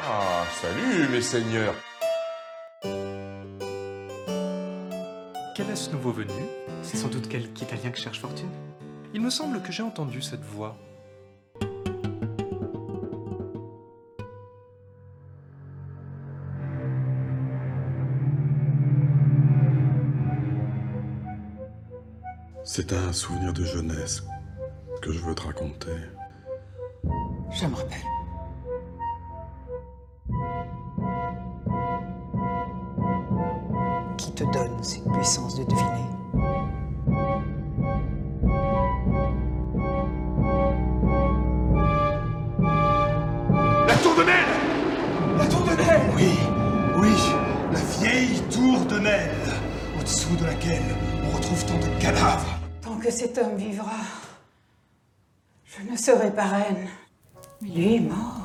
Ah, 0.10 0.43
salut 0.52 1.10
mes 1.12 1.22
seigneurs 1.22 1.74
ce 5.88 5.94
nouveau 5.94 6.12
venu 6.12 6.34
C'est 6.82 6.98
sans 6.98 7.08
doute 7.08 7.30
quelque 7.30 7.62
Italien 7.62 7.92
qui 7.92 8.02
cherche 8.02 8.20
fortune. 8.20 8.50
Il 9.14 9.22
me 9.22 9.30
semble 9.30 9.62
que 9.62 9.72
j'ai 9.72 9.84
entendu 9.84 10.22
cette 10.22 10.44
voix. 10.44 10.76
C'est 22.64 22.92
un 22.92 23.14
souvenir 23.14 23.54
de 23.54 23.64
jeunesse 23.64 24.24
que 25.02 25.14
je 25.14 25.20
veux 25.20 25.34
te 25.34 25.44
raconter. 25.44 25.96
Je 27.52 27.66
me 27.66 27.76
rappelle. 27.76 28.16
Puissance 35.28 35.56
de 35.56 35.64
deviner 35.64 36.08
La 43.88 43.96
tour 44.02 44.16
de 44.16 44.24
Nesle 44.24 45.38
La 45.38 45.46
tour 45.48 45.62
de 45.64 45.76
Nesle 45.76 46.02
Oui, 46.16 46.32
oui, 47.00 47.10
la 47.74 47.80
vieille 47.80 48.42
tour 48.50 48.86
de 48.86 49.00
Nesle, 49.00 49.54
au-dessous 50.00 50.36
de 50.38 50.46
laquelle 50.46 50.96
on 51.26 51.36
retrouve 51.36 51.66
tant 51.66 51.78
de 51.78 52.02
cadavres. 52.02 52.60
Tant 52.82 52.98
que 52.98 53.12
cet 53.12 53.38
homme 53.38 53.58
vivra, 53.58 54.00
je 55.66 55.92
ne 55.92 55.98
serai 55.98 56.32
pas 56.32 56.46
reine. 56.46 56.88
Mais 57.62 57.70
lui 57.70 57.96
est 57.96 58.00
mort. 58.00 58.37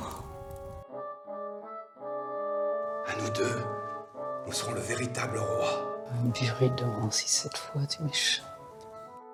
Si 7.10 7.28
cette 7.28 7.56
fois 7.56 7.82
tu 7.86 8.02
méchant. 8.04 8.44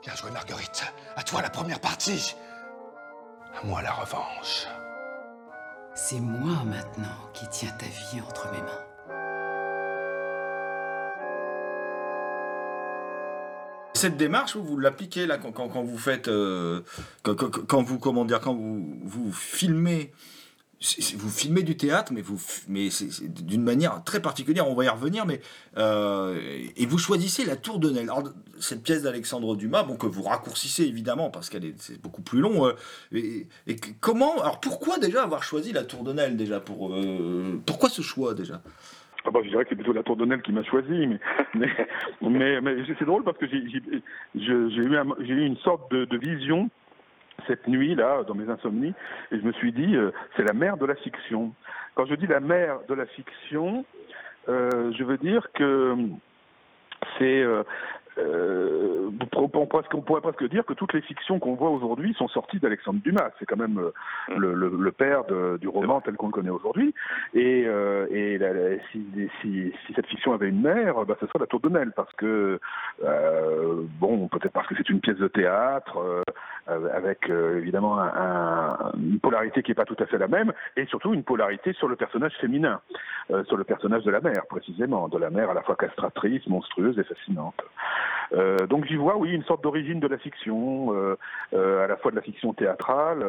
Bien 0.03 0.15
joué, 0.15 0.31
Marguerite. 0.31 0.83
À 1.15 1.23
toi 1.23 1.43
la 1.43 1.51
première 1.51 1.79
partie. 1.79 2.35
À 3.61 3.67
moi 3.67 3.83
la 3.83 3.93
revanche. 3.93 4.67
C'est 5.95 6.21
moi 6.21 6.65
maintenant 6.65 7.31
qui 7.35 7.47
tiens 7.51 7.71
ta 7.79 7.85
vie 7.85 8.23
entre 8.27 8.51
mes 8.51 8.63
mains. 8.63 8.85
Cette 13.95 14.17
démarche, 14.17 14.57
vous, 14.57 14.65
vous 14.65 14.79
l'appliquez 14.79 15.27
là 15.27 15.37
quand, 15.37 15.53
quand, 15.53 15.69
quand, 15.69 15.83
vous 15.83 15.99
faites, 15.99 16.29
euh, 16.29 16.81
quand, 17.23 17.35
quand, 17.35 17.83
vous 17.83 17.99
comment 17.99 18.25
dire, 18.25 18.41
quand 18.41 18.55
vous, 18.55 18.87
vous 19.03 19.33
filmez 19.33 20.13
vous 21.17 21.29
filmez 21.29 21.63
du 21.63 21.77
théâtre, 21.77 22.13
mais, 22.13 22.23
mais 22.69 22.91
c'est 22.91 23.45
d'une 23.45 23.65
manière 23.65 24.05
très 24.05 24.23
particulière, 24.23 24.69
on 24.69 24.75
va 24.75 24.85
y 24.85 24.89
revenir, 24.89 25.27
mais 25.27 25.41
euh, 25.77 26.39
et 26.77 26.87
vous 26.87 26.99
choisissez 26.99 27.45
la 27.45 27.57
Tour 27.57 27.81
de 27.81 27.91
Nesle. 27.91 28.11
Cette 28.61 28.83
pièce 28.85 29.03
d'Alexandre 29.03 29.57
Dumas, 29.57 29.83
bon, 29.83 29.97
que 29.97 30.07
vous 30.07 30.23
raccourcissez 30.23 30.85
évidemment, 30.85 31.31
parce 31.31 31.51
qu'elle 31.51 31.65
est, 31.65 32.01
beaucoup 32.01 32.23
plus 32.23 32.41
long. 32.41 32.67
Euh, 32.67 32.73
et, 33.13 33.47
comment, 34.01 34.41
alors 34.41 34.61
pourquoi 34.61 34.99
déjà 34.99 35.25
avoir 35.25 35.43
choisi 35.43 35.73
la 35.73 35.83
Tour 35.83 36.05
de 36.05 36.13
Nesle 36.13 36.37
déjà 36.37 36.61
pour, 36.61 36.95
euh, 36.95 37.61
Pourquoi 37.67 37.89
ce 37.89 38.03
choix 38.03 38.35
déjà? 38.35 38.63
Ah 39.25 39.31
bah, 39.33 39.41
je 39.43 39.49
dirais 39.49 39.65
que 39.65 39.71
c'est 39.71 39.77
plutôt 39.77 39.93
la 39.93 40.05
Tour 40.05 40.17
de 40.17 40.27
Nesle 40.27 40.43
qui 40.43 40.53
m'a 40.53 40.63
choisi, 40.63 41.09
mais, 41.55 42.61
mais, 42.61 42.77
c'est 42.87 43.05
drôle 43.05 43.25
parce 43.25 43.37
que 43.39 43.49
j'ai 43.49 43.59
eu, 43.59 44.97
un, 44.97 45.07
eu 45.19 45.45
une 45.45 45.57
sorte 45.59 45.91
de 45.93 46.17
vision 46.17 46.71
cette 47.47 47.67
nuit-là, 47.67 48.25
dans 48.25 48.35
mes 48.35 48.49
insomnies, 48.49 48.95
et 49.31 49.39
je 49.39 49.45
me 49.45 49.53
suis 49.53 49.73
dit, 49.73 49.97
euh, 49.97 50.11
c'est 50.37 50.45
la 50.45 50.55
mère 50.55 50.77
de 50.77 50.87
la 50.87 50.95
fiction. 50.95 51.53
Quand 51.95 52.07
je 52.07 52.15
dis 52.15 52.27
la 52.27 52.41
mère 52.41 52.79
de 52.89 52.95
la 52.95 53.07
fiction, 53.07 53.85
euh, 54.49 54.93
je 54.97 55.05
veux 55.05 55.19
dire 55.19 55.49
que 55.53 55.97
c'est 57.19 57.45
euh, 58.19 58.89
euh, 59.09 59.11
on, 59.21 59.27
pourrait, 59.67 59.87
on, 59.95 60.01
pourrait, 60.03 60.21
presque 60.21 60.49
dire 60.49 60.65
que 60.65 60.73
toutes 60.73 60.93
les 60.93 61.01
fictions 61.01 61.39
qu'on 61.39 61.55
voit 61.55 61.71
aujourd'hui 61.71 62.15
sont 62.15 62.29
sorties 62.29 62.59
d'Alexandre 62.59 63.01
Dumas. 63.03 63.31
C'est 63.39 63.47
quand 63.47 63.57
même 63.57 63.79
euh, 63.79 63.93
le, 64.37 64.55
le, 64.55 64.69
le, 64.69 64.93
père 64.93 65.25
de, 65.25 65.59
du 65.59 65.69
roman 65.69 66.01
tel 66.01 66.15
qu'on 66.15 66.27
le 66.27 66.33
connaît 66.33 66.51
aujourd'hui. 66.51 66.95
Et, 67.35 67.65
euh, 67.67 68.07
et 68.11 68.39
la, 68.39 68.53
la, 68.53 68.79
si, 68.93 69.05
si, 69.41 69.73
si, 69.87 69.95
cette 69.95 70.07
fiction 70.07 70.33
avait 70.33 70.49
une 70.49 70.63
mère, 70.63 71.05
bah, 71.05 71.17
ce 71.21 71.27
serait 71.27 71.39
la 71.39 71.47
Tour 71.47 71.61
de 71.61 71.69
Nesle, 71.69 71.93
parce 71.95 72.13
que 72.15 72.61
euh, 73.05 73.83
bon, 74.01 74.29
peut-être 74.29 74.53
parce 74.53 74.67
que 74.67 74.75
c'est 74.77 74.89
une 74.89 75.01
pièce 75.01 75.19
de 75.19 75.29
théâtre 75.29 75.99
euh, 75.99 76.23
avec 76.93 77.29
évidemment 77.29 77.99
un, 77.99 78.13
un, 78.15 78.93
une 78.99 79.21
polarité 79.21 79.63
qui 79.63 79.71
n'est 79.71 79.77
pas 79.77 79.85
tout 79.85 79.97
à 79.99 80.07
fait 80.07 80.19
la 80.19 80.29
même, 80.29 80.53
et 80.77 80.85
surtout 80.87 81.15
une 81.15 81.25
polarité 81.25 81.73
sur 81.73 81.89
le 81.89 81.97
personnage 81.97 82.33
féminin, 82.41 82.81
sur 83.47 83.57
le 83.57 83.65
personnage 83.65 84.05
de 84.05 84.11
la 84.11 84.21
mère 84.21 84.47
précisément, 84.49 85.09
de 85.09 85.19
la 85.19 85.31
mère 85.31 85.51
à 85.51 85.55
la 85.55 85.63
fois 85.63 85.77
castratrice, 85.77 86.47
monstrueuse 86.47 86.99
et 86.99 87.05
fascinante. 87.05 87.63
Euh, 88.33 88.67
donc 88.67 88.85
j'y 88.87 88.97
vois, 88.97 89.17
oui, 89.17 89.31
une 89.31 89.45
sorte 89.45 89.63
d'origine 89.63 90.01
de 90.01 90.07
la 90.07 90.19
fiction, 90.19 90.95
euh, 90.95 91.17
euh, 91.55 91.85
à 91.85 91.87
la 91.87 91.97
fois 91.97 92.11
de 92.11 92.17
la 92.17 92.23
fiction 92.23 92.53
théâtrale, 92.53 93.25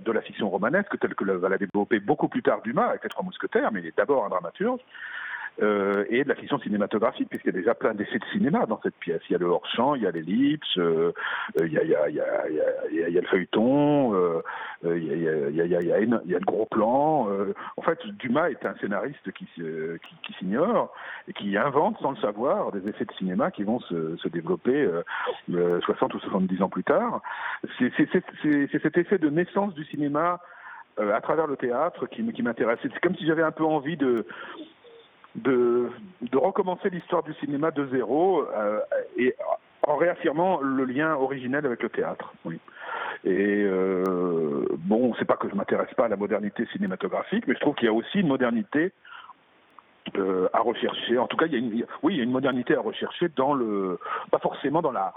de 0.00 0.12
la 0.12 0.20
fiction 0.22 0.50
romanesque, 0.50 0.98
telle 0.98 1.14
que 1.14 1.24
va 1.24 1.48
la 1.48 1.58
développer 1.58 2.00
beaucoup 2.00 2.28
plus 2.28 2.42
tard 2.42 2.60
Dumas 2.62 2.88
avec 2.88 3.04
les 3.04 3.10
Trois 3.10 3.24
Mousquetaires, 3.24 3.70
mais 3.72 3.80
il 3.80 3.86
est 3.86 3.96
d'abord 3.96 4.24
un 4.24 4.28
dramaturge. 4.28 4.80
Euh, 5.62 6.04
et 6.10 6.24
de 6.24 6.28
la 6.28 6.34
fiction 6.34 6.58
cinématographique, 6.58 7.28
puisqu'il 7.28 7.54
y 7.54 7.56
a 7.56 7.58
déjà 7.58 7.74
plein 7.74 7.94
d'essais 7.94 8.18
de 8.18 8.24
cinéma 8.32 8.66
dans 8.66 8.80
cette 8.82 8.96
pièce. 8.96 9.20
Il 9.28 9.34
y 9.34 9.36
a 9.36 9.38
le 9.38 9.46
hors-champ, 9.46 9.94
il 9.94 10.02
y 10.02 10.06
a 10.06 10.10
l'ellipse, 10.10 10.76
euh, 10.78 11.12
il, 11.60 11.72
y 11.72 11.78
a, 11.78 13.20
le 13.20 13.26
feuilleton, 13.28 14.14
euh, 14.14 14.42
il, 14.82 15.54
y 15.54 16.34
a, 16.34 16.38
de 16.40 16.44
gros 16.44 16.66
plans. 16.66 17.28
en 17.76 17.82
fait, 17.82 18.04
Dumas 18.18 18.48
est 18.48 18.66
un 18.66 18.74
scénariste 18.80 19.30
qui, 19.30 19.46
s'ignore 20.38 20.92
et 21.28 21.32
qui 21.32 21.56
invente, 21.56 22.00
sans 22.00 22.10
le 22.10 22.16
savoir, 22.16 22.72
des 22.72 22.88
effets 22.88 23.04
de 23.04 23.12
cinéma 23.12 23.52
qui 23.52 23.62
vont 23.62 23.78
se, 23.78 24.28
développer 24.28 24.88
60 25.48 26.14
ou 26.14 26.18
70 26.18 26.62
ans 26.62 26.68
plus 26.68 26.82
tard. 26.82 27.22
C'est 27.78 27.92
cet 28.82 28.98
effet 28.98 29.18
de 29.18 29.30
naissance 29.30 29.72
du 29.74 29.84
cinéma 29.84 30.40
à 30.98 31.20
travers 31.20 31.46
le 31.46 31.56
théâtre 31.56 32.06
qui, 32.06 32.24
qui 32.32 32.42
m'intéresse. 32.42 32.78
C'est 32.82 33.00
comme 33.00 33.16
si 33.16 33.26
j'avais 33.26 33.42
un 33.42 33.52
peu 33.52 33.64
envie 33.64 33.96
de, 33.96 34.26
de, 35.34 35.90
recommencer 36.32 36.90
l'histoire 36.90 37.22
du 37.22 37.34
cinéma 37.34 37.70
de 37.70 37.86
zéro 37.88 38.46
euh, 38.54 38.80
et 39.16 39.34
en 39.86 39.96
réaffirmant 39.96 40.60
le 40.60 40.84
lien 40.84 41.14
originel 41.14 41.66
avec 41.66 41.82
le 41.82 41.88
théâtre. 41.88 42.32
Et 43.24 43.64
euh, 43.64 44.64
bon, 44.78 45.14
c'est 45.18 45.24
pas 45.24 45.36
que 45.36 45.48
je 45.48 45.54
m'intéresse 45.54 45.92
pas 45.94 46.06
à 46.06 46.08
la 46.08 46.16
modernité 46.16 46.66
cinématographique, 46.72 47.46
mais 47.46 47.54
je 47.54 47.60
trouve 47.60 47.74
qu'il 47.74 47.86
y 47.86 47.90
a 47.90 47.92
aussi 47.92 48.20
une 48.20 48.28
modernité 48.28 48.92
euh, 50.16 50.48
à 50.52 50.60
rechercher. 50.60 51.18
En 51.18 51.26
tout 51.26 51.36
cas, 51.36 51.46
il 51.46 51.52
y 51.52 51.56
a 51.56 51.58
une, 51.58 51.86
oui, 52.02 52.14
il 52.14 52.16
y 52.18 52.20
a 52.20 52.24
une 52.24 52.30
modernité 52.30 52.76
à 52.76 52.80
rechercher 52.80 53.28
dans 53.36 53.54
le, 53.54 53.98
pas 54.30 54.38
forcément 54.38 54.82
dans 54.82 54.92
la 54.92 55.14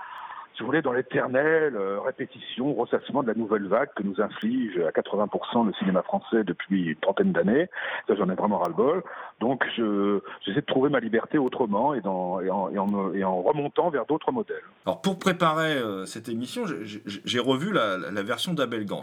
si 0.57 0.63
vous 0.63 0.67
voulez, 0.67 0.81
dans 0.81 0.91
l'éternelle 0.91 1.75
euh, 1.75 1.99
répétition, 1.99 2.73
ressassement 2.73 3.21
de 3.21 3.27
la 3.27 3.35
nouvelle 3.35 3.67
vague 3.67 3.89
que 3.95 4.01
nous 4.01 4.19
inflige 4.19 4.75
à 4.79 4.89
80% 4.89 5.67
le 5.67 5.73
cinéma 5.73 6.01
français 6.01 6.43
depuis 6.43 6.87
une 6.87 6.95
trentaine 6.95 7.31
d'années. 7.31 7.69
J'en 8.09 8.27
ai 8.27 8.33
vraiment 8.33 8.57
ras-le-bol. 8.57 9.03
Donc, 9.39 9.63
je, 9.77 10.19
j'essaie 10.43 10.61
de 10.61 10.65
trouver 10.65 10.89
ma 10.89 10.99
liberté 10.99 11.37
autrement 11.37 11.93
et, 11.93 12.01
en, 12.03 13.41
remontant 13.43 13.91
vers 13.91 14.07
d'autres 14.07 14.31
modèles. 14.31 14.63
Alors, 14.87 14.99
pour 15.01 15.19
préparer 15.19 15.73
euh, 15.73 16.05
cette 16.05 16.27
émission, 16.27 16.65
j'ai 16.65 17.39
revu 17.39 17.71
la, 17.71 17.97
version 18.23 18.55
d'Abel 18.55 18.85
Gans. 18.85 19.01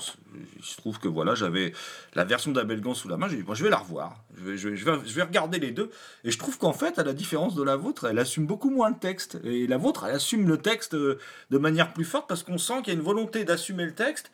Il 0.56 0.64
se 0.64 0.76
trouve 0.76 0.98
que 0.98 1.06
voilà, 1.06 1.36
j'avais 1.36 1.72
la 2.14 2.24
version 2.24 2.50
d'Abel 2.50 2.80
Gans 2.80 2.94
sous 2.94 3.08
la 3.08 3.16
main. 3.16 3.28
J'ai 3.28 3.36
dit, 3.36 3.42
bon, 3.44 3.54
je 3.54 3.62
vais 3.62 3.70
la 3.70 3.76
revoir. 3.76 4.16
Je 4.36 4.68
vais 4.68 5.22
regarder 5.22 5.60
les 5.60 5.70
deux. 5.70 5.90
Et 6.24 6.32
je 6.32 6.38
trouve 6.38 6.58
qu'en 6.58 6.72
fait, 6.72 6.98
à 6.98 7.04
la 7.04 7.12
différence 7.12 7.54
de 7.54 7.62
la 7.62 7.76
vôtre, 7.76 8.08
elle 8.10 8.18
assume 8.18 8.46
beaucoup 8.46 8.70
moins 8.70 8.88
le 8.88 8.96
texte. 8.96 9.38
Et 9.44 9.68
la 9.68 9.76
vôtre, 9.76 10.04
elle 10.08 10.16
assume 10.16 10.48
le 10.48 10.58
texte. 10.58 10.94
Euh, 10.94 11.18
de 11.50 11.58
manière 11.58 11.92
plus 11.92 12.04
forte 12.04 12.28
parce 12.28 12.42
qu'on 12.42 12.58
sent 12.58 12.82
qu'il 12.82 12.92
y 12.92 12.96
a 12.96 12.98
une 12.98 13.04
volonté 13.04 13.44
d'assumer 13.44 13.84
le 13.84 13.94
texte 13.94 14.30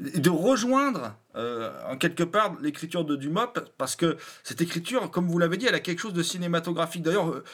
de 0.00 0.30
rejoindre 0.30 1.14
euh, 1.36 1.70
en 1.88 1.96
quelque 1.96 2.22
part 2.22 2.56
l'écriture 2.60 3.04
de 3.04 3.16
Dumas 3.16 3.52
parce 3.76 3.96
que 3.96 4.16
cette 4.42 4.60
écriture, 4.60 5.10
comme 5.10 5.28
vous 5.28 5.38
l'avez 5.38 5.56
dit, 5.56 5.66
elle 5.66 5.74
a 5.74 5.80
quelque 5.80 5.98
chose 5.98 6.14
de 6.14 6.22
cinématographique. 6.22 7.02
D'ailleurs, 7.02 7.28
euh, 7.28 7.44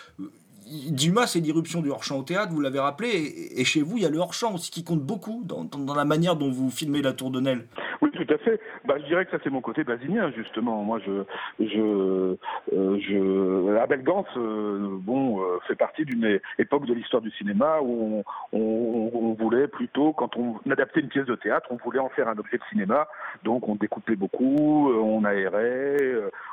Dumas, 0.91 1.29
c'est 1.29 1.41
l'irruption 1.41 1.81
du 1.81 1.91
hors-champ 1.91 2.19
au 2.19 2.23
théâtre, 2.23 2.53
vous 2.53 2.61
l'avez 2.61 2.81
rappelé, 2.81 3.53
et, 3.55 3.65
chez 3.65 3.83
vous, 3.83 3.99
il 3.99 4.03
y 4.03 4.07
a 4.07 4.11
le 4.11 4.19
hors-champ 4.19 4.53
aussi 4.55 4.71
qui 4.71 4.83
compte 4.83 5.01
beaucoup 5.01 5.43
dans, 5.45 5.65
dans, 5.65 5.79
dans, 5.79 5.95
la 5.95 6.05
manière 6.05 6.35
dont 6.35 6.51
vous 6.51 6.71
filmez 6.71 7.03
la 7.03 7.13
Tour 7.13 7.31
de 7.31 7.41
Nesle. 7.41 7.67
Oui, 8.03 8.11
tout 8.27 8.35
à 8.35 8.39
fait. 8.39 8.61
Bah, 8.85 8.95
je 8.99 9.05
dirais 9.05 9.24
que 9.24 9.31
ça, 9.31 9.39
c'est 9.43 9.51
mon 9.51 9.61
côté 9.61 9.85
basinien, 9.85 10.31
justement. 10.37 10.83
Moi, 10.83 11.01
je, 11.05 11.22
je, 11.61 12.37
euh, 12.72 12.99
je, 13.01 13.77
Abel 13.79 14.03
Gans, 14.03 14.24
euh, 14.37 14.89
bon, 15.01 15.41
euh, 15.41 15.59
fait 15.66 15.74
partie 15.74 16.05
d'une 16.05 16.41
époque 16.59 16.87
de 16.87 16.95
l'histoire 16.95 17.22
du 17.22 17.31
cinéma 17.33 17.81
où 17.83 18.22
on, 18.53 18.59
on, 18.59 19.11
on, 19.14 19.33
voulait 19.35 19.68
plutôt, 19.68 20.12
quand 20.12 20.37
on 20.37 20.59
adaptait 20.70 21.01
une 21.01 21.09
pièce 21.09 21.27
de 21.27 21.35
théâtre, 21.35 21.68
on 21.70 21.77
voulait 21.77 21.99
en 21.99 22.09
faire 22.09 22.29
un 22.29 22.39
objet 22.39 22.59
de 22.59 22.62
cinéma. 22.70 23.09
Donc, 23.45 23.68
on 23.68 23.77
découpait 23.77 24.16
beaucoup, 24.16 24.91
on 24.91 25.24
aérait, 25.24 25.99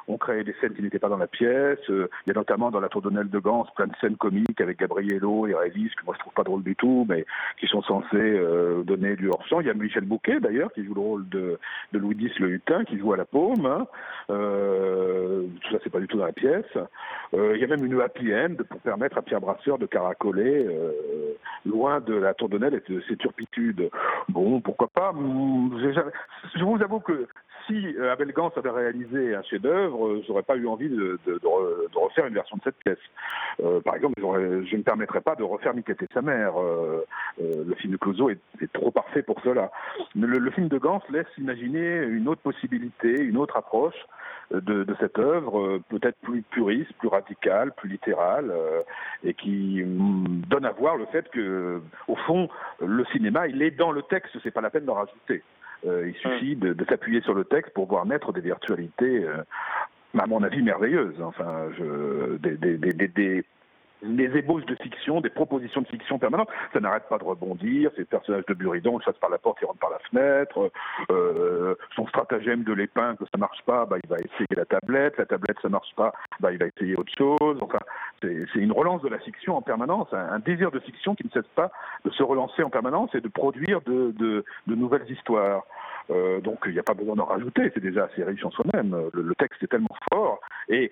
on 0.08 0.18
créait 0.18 0.44
des 0.44 0.56
scènes 0.60 0.74
qui 0.74 0.82
n'étaient 0.82 1.00
pas 1.00 1.10
dans 1.10 1.18
la 1.18 1.28
pièce. 1.28 1.80
Il 1.90 2.28
y 2.28 2.32
a 2.32 2.34
notamment 2.34 2.72
dans 2.72 2.80
la 2.80 2.90
Tour 2.90 3.10
Nesle 3.12 3.30
de 3.30 3.40
Gans 3.40 3.66
plein 3.76 3.88
de 3.88 3.96
scènes 4.02 4.18
comiques 4.18 4.62
avec 4.62 4.80
Gabriello 4.80 5.48
et 5.48 5.56
Rélis, 5.56 5.92
que 5.98 6.06
moi 6.06 6.14
je 6.16 6.20
trouve 6.20 6.34
pas 6.34 6.44
drôle 6.44 6.64
du 6.64 6.76
tout, 6.76 7.06
mais 7.10 7.26
qui 7.60 7.68
sont 7.68 7.82
censés 7.84 8.08
euh, 8.14 8.84
donner 8.84 9.16
du 9.16 9.30
hors-champ. 9.30 9.62
Il 9.62 9.68
y 9.68 9.70
a 9.70 9.74
Michel 9.74 10.06
Bouquet 10.06 10.40
d'ailleurs, 10.40 10.72
qui 10.74 10.84
joue 10.86 10.94
le 10.94 11.02
rôle 11.02 11.30
de, 11.30 11.60
de 11.92 12.00
Louis 12.00 12.18
X 12.20 12.40
le 12.40 12.50
Hutin, 12.50 12.84
qui 12.86 12.98
joue 12.98 13.14
à 13.14 13.18
la 13.18 13.26
paume. 13.26 13.66
Hein. 13.66 13.88
Euh, 14.30 15.44
tout 15.62 15.72
ça, 15.72 15.80
c'est 15.84 15.90
pas 15.90 16.00
du 16.00 16.08
tout 16.08 16.18
dans 16.18 16.26
la 16.26 16.34
pièce. 16.34 16.66
Euh, 17.34 17.54
il 17.56 17.62
y 17.62 17.64
a 17.64 17.68
même 17.68 17.86
une 17.86 18.00
happy 18.02 18.34
end 18.34 18.56
pour 18.70 18.80
permettre 18.82 19.18
à 19.18 19.22
Pierre 19.22 19.42
Brasseur 19.42 19.78
de 19.78 19.86
caracoler 19.86 20.66
euh, 20.66 20.92
loin 21.66 22.00
de 22.00 22.16
la 22.16 22.34
Tour 22.34 22.50
de 22.50 22.58
et 22.58 22.92
de 22.92 23.02
ses 23.08 23.18
turpitudes. 23.18 23.90
Bon, 24.30 24.62
pourquoi 24.62 24.88
pas. 24.88 25.14
Je 25.14 26.64
vous 26.64 26.82
avoue 26.82 27.00
que 27.00 27.28
si 27.68 27.96
Abel 28.12 28.32
Gans 28.34 28.52
avait 28.56 28.70
réalisé 28.70 29.36
un 29.36 29.44
chef-d'œuvre, 29.44 30.22
j'aurais 30.28 30.44
pas 30.44 30.56
eu 30.56 30.68
envie 30.68 30.90
de, 30.90 31.20
refaire 31.96 32.26
une 32.26 32.34
version 32.34 32.58
de 32.58 32.62
cette 32.64 32.78
pièce. 32.78 32.98
Euh, 33.62 33.80
par 33.82 33.96
exemple, 33.96 34.20
je 34.20 34.26
ne 34.26 34.78
me 34.78 34.84
permettrais 34.84 35.22
pas 35.22 35.36
de 35.36 35.44
refaire 35.44 35.74
Miquette 35.74 36.02
et 36.02 36.08
sa 36.14 36.22
mère. 36.22 36.60
Euh, 36.60 37.06
euh, 37.42 37.64
le 37.66 37.76
film 37.76 37.94
de 37.94 37.98
Clouseau 37.98 38.30
est, 38.30 38.40
trop 38.74 38.92
parfait 38.92 39.24
pour 39.24 39.40
cela. 39.42 39.72
Le, 40.16 40.52
film 40.52 40.68
de 40.68 40.78
Gans 40.78 41.02
laisse 41.10 41.28
imaginer 41.38 41.98
une 42.04 42.28
autre 42.28 42.42
possibilité, 42.42 43.22
une 43.22 43.38
autre 43.38 43.58
approche 43.58 43.96
de, 44.52 44.86
cette 45.00 45.18
œuvre, 45.18 45.80
peut-être 45.90 46.18
plus 46.22 46.42
puriste, 46.44 46.94
plus 47.00 47.08
radicale, 47.08 47.72
plus 47.74 47.90
littérale, 47.90 48.52
euh, 48.52 48.82
et 49.24 49.34
qui 49.34 49.84
mm, 49.84 50.44
donne 50.48 50.66
à 50.66 50.72
voir 50.72 50.96
le 50.96 51.06
fait 51.08 51.30
que, 51.30 51.82
au 52.08 52.16
fond, 52.16 52.50
le 52.80 53.04
cinéma, 53.06 53.48
il 53.48 53.62
est 53.62 53.72
dans 53.72 53.92
le 53.92 54.04
texte, 54.04 54.36
c'est 54.44 54.52
pas 54.52 54.62
la 54.62 54.70
peine 54.70 54.86
d'en 54.86 54.96
rajouter. 54.96 55.44
Euh, 55.86 56.08
il 56.10 56.16
suffit 56.16 56.56
de, 56.56 56.74
de 56.74 56.86
s'appuyer 56.86 57.22
sur 57.22 57.34
le 57.34 57.44
texte 57.44 57.74
pour 57.74 57.88
voir 57.88 58.06
naître 58.06 58.32
des 58.32 58.42
virtualités, 58.42 59.26
euh, 59.26 59.44
à 60.18 60.28
mon 60.28 60.44
avis, 60.44 60.62
merveilleuses. 60.62 61.22
Enfin, 61.22 61.70
je, 61.78 62.38
des, 62.38 62.58
des, 62.58 62.78
des, 62.78 63.08
des 63.08 63.44
les 64.04 64.38
ébauches 64.38 64.66
de 64.66 64.76
fiction, 64.76 65.22
des 65.22 65.30
propositions 65.30 65.82
de 65.82 65.88
fiction 65.88 66.20
permanentes. 66.20 66.50
Ça 66.74 66.80
n'arrête 66.80 67.08
pas 67.10 67.18
de 67.18 67.24
rebondir. 67.24 67.92
C'est 67.96 68.02
le 68.02 68.06
personnage 68.06 68.46
de 68.48 68.54
Buridon, 68.54 69.00
il 69.00 69.04
chasse 69.04 69.18
par 69.18 69.30
la 69.30 69.38
porte, 69.38 69.58
il 69.62 69.66
rentre 69.66 69.80
par 69.80 69.90
la 69.90 70.00
fenêtre. 70.00 70.72
Euh, 71.12 71.76
son 71.96 72.08
stratagème 72.08 72.64
de 72.64 72.74
l'épingle, 72.74 73.26
ça 73.32 73.38
marche 73.38 73.62
pas, 73.66 73.86
bah, 73.86 73.98
il 74.04 74.10
va 74.10 74.18
essayer 74.18 74.48
la 74.56 74.66
tablette. 74.66 75.18
La 75.18 75.26
tablette, 75.26 75.58
ça 75.62 75.70
marche 75.70 75.94
pas, 75.96 76.14
bah, 76.40 76.52
il 76.52 76.60
va 76.60 76.66
essayer 76.68 76.96
autre 76.96 77.12
chose. 77.18 77.58
Enfin, 77.62 77.80
c'est 78.22 78.60
une 78.60 78.72
relance 78.72 79.02
de 79.02 79.10
la 79.10 79.20
fiction 79.20 79.58
en 79.58 79.62
permanence, 79.62 80.08
un, 80.14 80.34
un, 80.34 80.40
désir 80.40 80.72
de 80.72 80.80
fiction 80.80 81.16
qui 81.16 81.26
ne 81.26 81.32
cesse 81.32 81.50
pas 81.56 81.72
de 82.06 82.10
se 82.12 82.24
relancer 82.24 82.64
en 82.64 82.70
permanence 82.70 83.14
et 83.16 83.22
de 83.22 83.28
produire 83.28 83.82
de, 83.82 84.14
de, 84.18 84.46
de 84.68 84.76
nouvelles 84.76 85.10
histoires. 85.10 85.64
Euh, 86.10 86.42
donc 86.42 86.60
il 86.66 86.74
n'y 86.74 86.80
a 86.80 86.84
pas 86.84 86.94
besoin 86.94 87.16
d'en 87.16 87.26
rajouter, 87.26 87.72
c'est 87.74 87.80
déjà 87.80 88.06
assez 88.06 88.24
riche 88.24 88.44
en 88.44 88.52
soi-même. 88.52 88.96
Le, 89.14 89.34
texte 89.36 89.64
est 89.64 89.68
tellement 89.68 89.96
fort 90.12 90.40
et, 90.70 90.92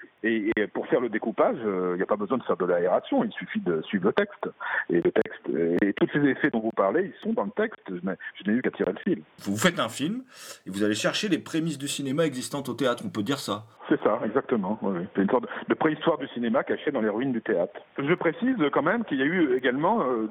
pour 0.73 0.87
faire 0.87 0.99
le 0.99 1.09
découpage, 1.09 1.57
il 1.63 1.95
n'y 1.95 2.01
a 2.01 2.07
pas 2.07 2.15
besoin 2.15 2.37
de 2.37 2.43
faire 2.43 2.57
de 2.57 2.65
l'aération, 2.65 3.23
il 3.23 3.31
suffit 3.31 3.59
de 3.59 3.81
suivre 3.83 4.05
le 4.05 4.13
texte. 4.13 4.49
Et 4.89 5.01
le 5.01 5.11
texte 5.11 5.81
et 5.81 5.93
tous 5.93 6.07
ces 6.13 6.25
effets 6.27 6.49
dont 6.49 6.59
vous 6.59 6.71
parlez, 6.71 7.13
ils 7.13 7.21
sont 7.21 7.33
dans 7.33 7.45
le 7.45 7.51
texte. 7.51 7.81
Je 7.87 8.49
n'ai 8.51 8.57
eu 8.57 8.61
qu'à 8.61 8.71
tirer 8.71 8.91
le 8.91 8.99
fil. 8.99 9.21
Vous 9.39 9.57
faites 9.57 9.79
un 9.79 9.89
film 9.89 10.23
et 10.65 10.69
vous 10.69 10.83
allez 10.83 10.95
chercher 10.95 11.29
les 11.29 11.39
prémices 11.39 11.77
du 11.77 11.87
cinéma 11.87 12.25
existantes 12.25 12.69
au 12.69 12.73
théâtre. 12.73 13.03
On 13.05 13.09
peut 13.09 13.23
dire 13.23 13.39
ça. 13.39 13.65
C'est 13.91 14.01
ça, 14.03 14.21
exactement. 14.23 14.79
Oui. 14.81 15.01
C'est 15.13 15.21
une 15.21 15.29
sorte 15.29 15.47
de 15.67 15.73
préhistoire 15.73 16.17
du 16.17 16.25
cinéma 16.29 16.63
cachée 16.63 16.91
dans 16.91 17.01
les 17.01 17.09
ruines 17.09 17.33
du 17.33 17.41
théâtre. 17.41 17.73
Je 17.97 18.13
précise 18.13 18.55
quand 18.71 18.81
même 18.81 19.03
qu'il 19.03 19.17
y 19.17 19.21
a 19.21 19.25
eu 19.25 19.53
également 19.53 20.01
euh, 20.01 20.29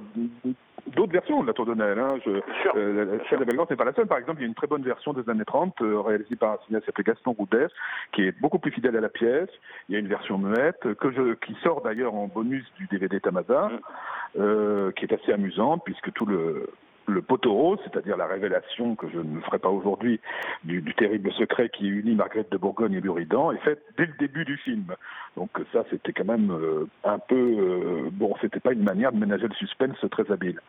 d'autres 0.86 1.12
versions 1.12 1.42
de 1.42 1.46
la 1.46 1.52
Tour 1.52 1.66
de 1.66 1.74
Nesle. 1.74 1.98
Hein. 1.98 2.08
Je, 2.24 2.40
euh, 2.74 3.18
Belgrande 3.44 3.68
n'est 3.68 3.76
pas 3.76 3.84
la 3.84 3.92
seule. 3.92 4.06
Par 4.06 4.16
exemple, 4.16 4.38
il 4.40 4.44
y 4.44 4.46
a 4.46 4.48
une 4.48 4.54
très 4.54 4.66
bonne 4.66 4.82
version 4.82 5.12
des 5.12 5.28
années 5.28 5.44
30 5.44 5.74
euh, 5.82 6.00
réalisée 6.00 6.36
par 6.36 6.52
un 6.52 6.58
cinéaste 6.64 6.90
Gaston 7.02 7.32
Roudès, 7.32 7.68
qui 8.12 8.22
est 8.22 8.40
beaucoup 8.40 8.58
plus 8.58 8.70
fidèle 8.70 8.96
à 8.96 9.00
la 9.02 9.11
pièce. 9.11 9.50
Il 9.90 9.92
y 9.92 9.96
a 9.96 9.98
une 9.98 10.08
version 10.08 10.38
muette 10.38 10.94
que 10.94 11.11
je, 11.11 11.34
qui 11.34 11.54
sort 11.62 11.82
d'ailleurs 11.82 12.14
en 12.14 12.28
bonus 12.28 12.64
du 12.78 12.86
DVD 12.86 13.20
Tamada, 13.20 13.68
mm. 13.68 14.40
euh, 14.40 14.90
qui 14.92 15.04
est 15.04 15.12
assez 15.12 15.34
amusante 15.34 15.82
puisque 15.84 16.11
tout 16.14 16.24
le 16.24 16.70
le 17.11 17.22
poteau 17.22 17.52
rose, 17.52 17.78
c'est-à-dire 17.84 18.16
la 18.16 18.26
révélation 18.26 18.96
que 18.96 19.08
je 19.08 19.18
ne 19.18 19.40
ferai 19.40 19.58
pas 19.58 19.68
aujourd'hui 19.68 20.20
du, 20.64 20.82
terrible 20.94 21.32
secret 21.32 21.68
qui 21.68 21.88
unit 21.88 22.14
Marguerite 22.14 22.50
de 22.50 22.56
Bourgogne 22.56 22.94
et 22.94 23.00
Buridan, 23.00 23.52
est 23.52 23.58
faite 23.58 23.82
dès 23.96 24.06
le 24.06 24.12
début 24.18 24.44
du 24.44 24.56
film. 24.56 24.94
Donc 25.36 25.50
ça, 25.72 25.84
c'était 25.90 26.12
quand 26.12 26.24
même 26.24 26.50
euh, 26.50 26.86
un 27.04 27.18
peu 27.18 27.34
euh, 27.36 28.11
bon, 28.12 28.34
c'était 28.40 28.61
pas 28.61 28.72
une 28.72 28.82
manière 28.82 29.12
de 29.12 29.18
ménager 29.18 29.46
le 29.48 29.54
suspense 29.54 29.98
très 30.11 30.30
habile. 30.30 30.61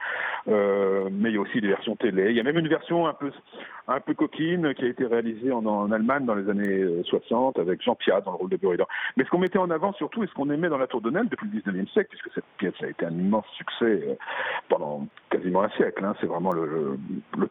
Euh, 0.48 1.10
mais 1.12 1.30
il 1.30 1.36
y 1.36 1.38
a 1.38 1.42
aussi 1.42 1.62
des 1.62 1.68
versions 1.68 1.96
télé. 1.96 2.30
Il 2.30 2.36
y 2.36 2.40
a 2.40 2.44
même 2.44 2.58
une 2.58 2.68
version 2.68 3.08
un 3.08 3.14
peu 3.14 3.32
un 3.88 4.00
peu 4.00 4.14
coquine 4.14 4.74
qui 4.76 4.86
a 4.86 4.88
été 4.88 5.06
réalisée 5.06 5.52
en, 5.52 5.92
Allemagne 5.92 6.26
dans 6.26 6.36
les 6.36 6.50
années 6.50 7.04
60 7.06 7.60
avec 7.60 7.82
Jean 7.82 7.96
Piat 7.96 8.22
dans 8.22 8.32
le 8.32 8.38
rôle 8.38 8.50
de 8.50 8.58
Buridan. 8.58 8.86
Mais 9.18 9.26
ce 9.26 9.30
qu'on 9.30 9.40
mettait 9.40 9.58
en 9.58 9.70
avant 9.70 9.94
surtout 9.94 10.24
et 10.24 10.28
ce 10.28 10.34
qu'on 10.34 10.50
aimait 10.50 10.70
dans 10.70 10.78
La 10.78 10.88
Tour 10.88 11.02
de 11.02 11.10
Nesle 11.10 11.30
depuis 11.30 11.48
le 11.48 11.60
19e 11.60 11.88
siècle, 11.92 12.10
puisque 12.10 12.34
cette 12.34 12.46
pièce 12.58 12.74
a 12.82 12.88
été 12.88 13.06
un 13.06 13.12
immense 13.12 13.46
succès 13.58 14.04
euh, 14.08 14.16
pendant 14.70 15.08
quasiment 15.30 15.64
un 15.64 15.70
siècle. 15.70 16.04
Hein, 16.04 16.16
vraiment 16.32 16.52
le, 16.54 16.98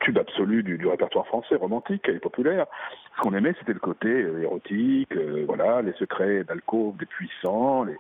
tube 0.01 0.19
absolu 0.19 0.63
du, 0.63 0.87
répertoire 0.87 1.27
français 1.27 1.57
romantique 1.57 2.09
et 2.09 2.19
populaire. 2.19 2.67
Ce 3.17 3.23
qu'on 3.23 3.35
aimait, 3.35 3.55
c'était 3.59 3.73
le 3.73 3.81
côté 3.81 4.09
euh, 4.09 4.43
érotique, 4.43 5.15
euh, 5.17 5.45
voilà, 5.47 5.83
les 5.83 5.93
secrets 5.93 6.45
d'alcôve 6.45 6.97
des 6.97 7.07
puissants, 7.07 7.85
les, 7.85 7.97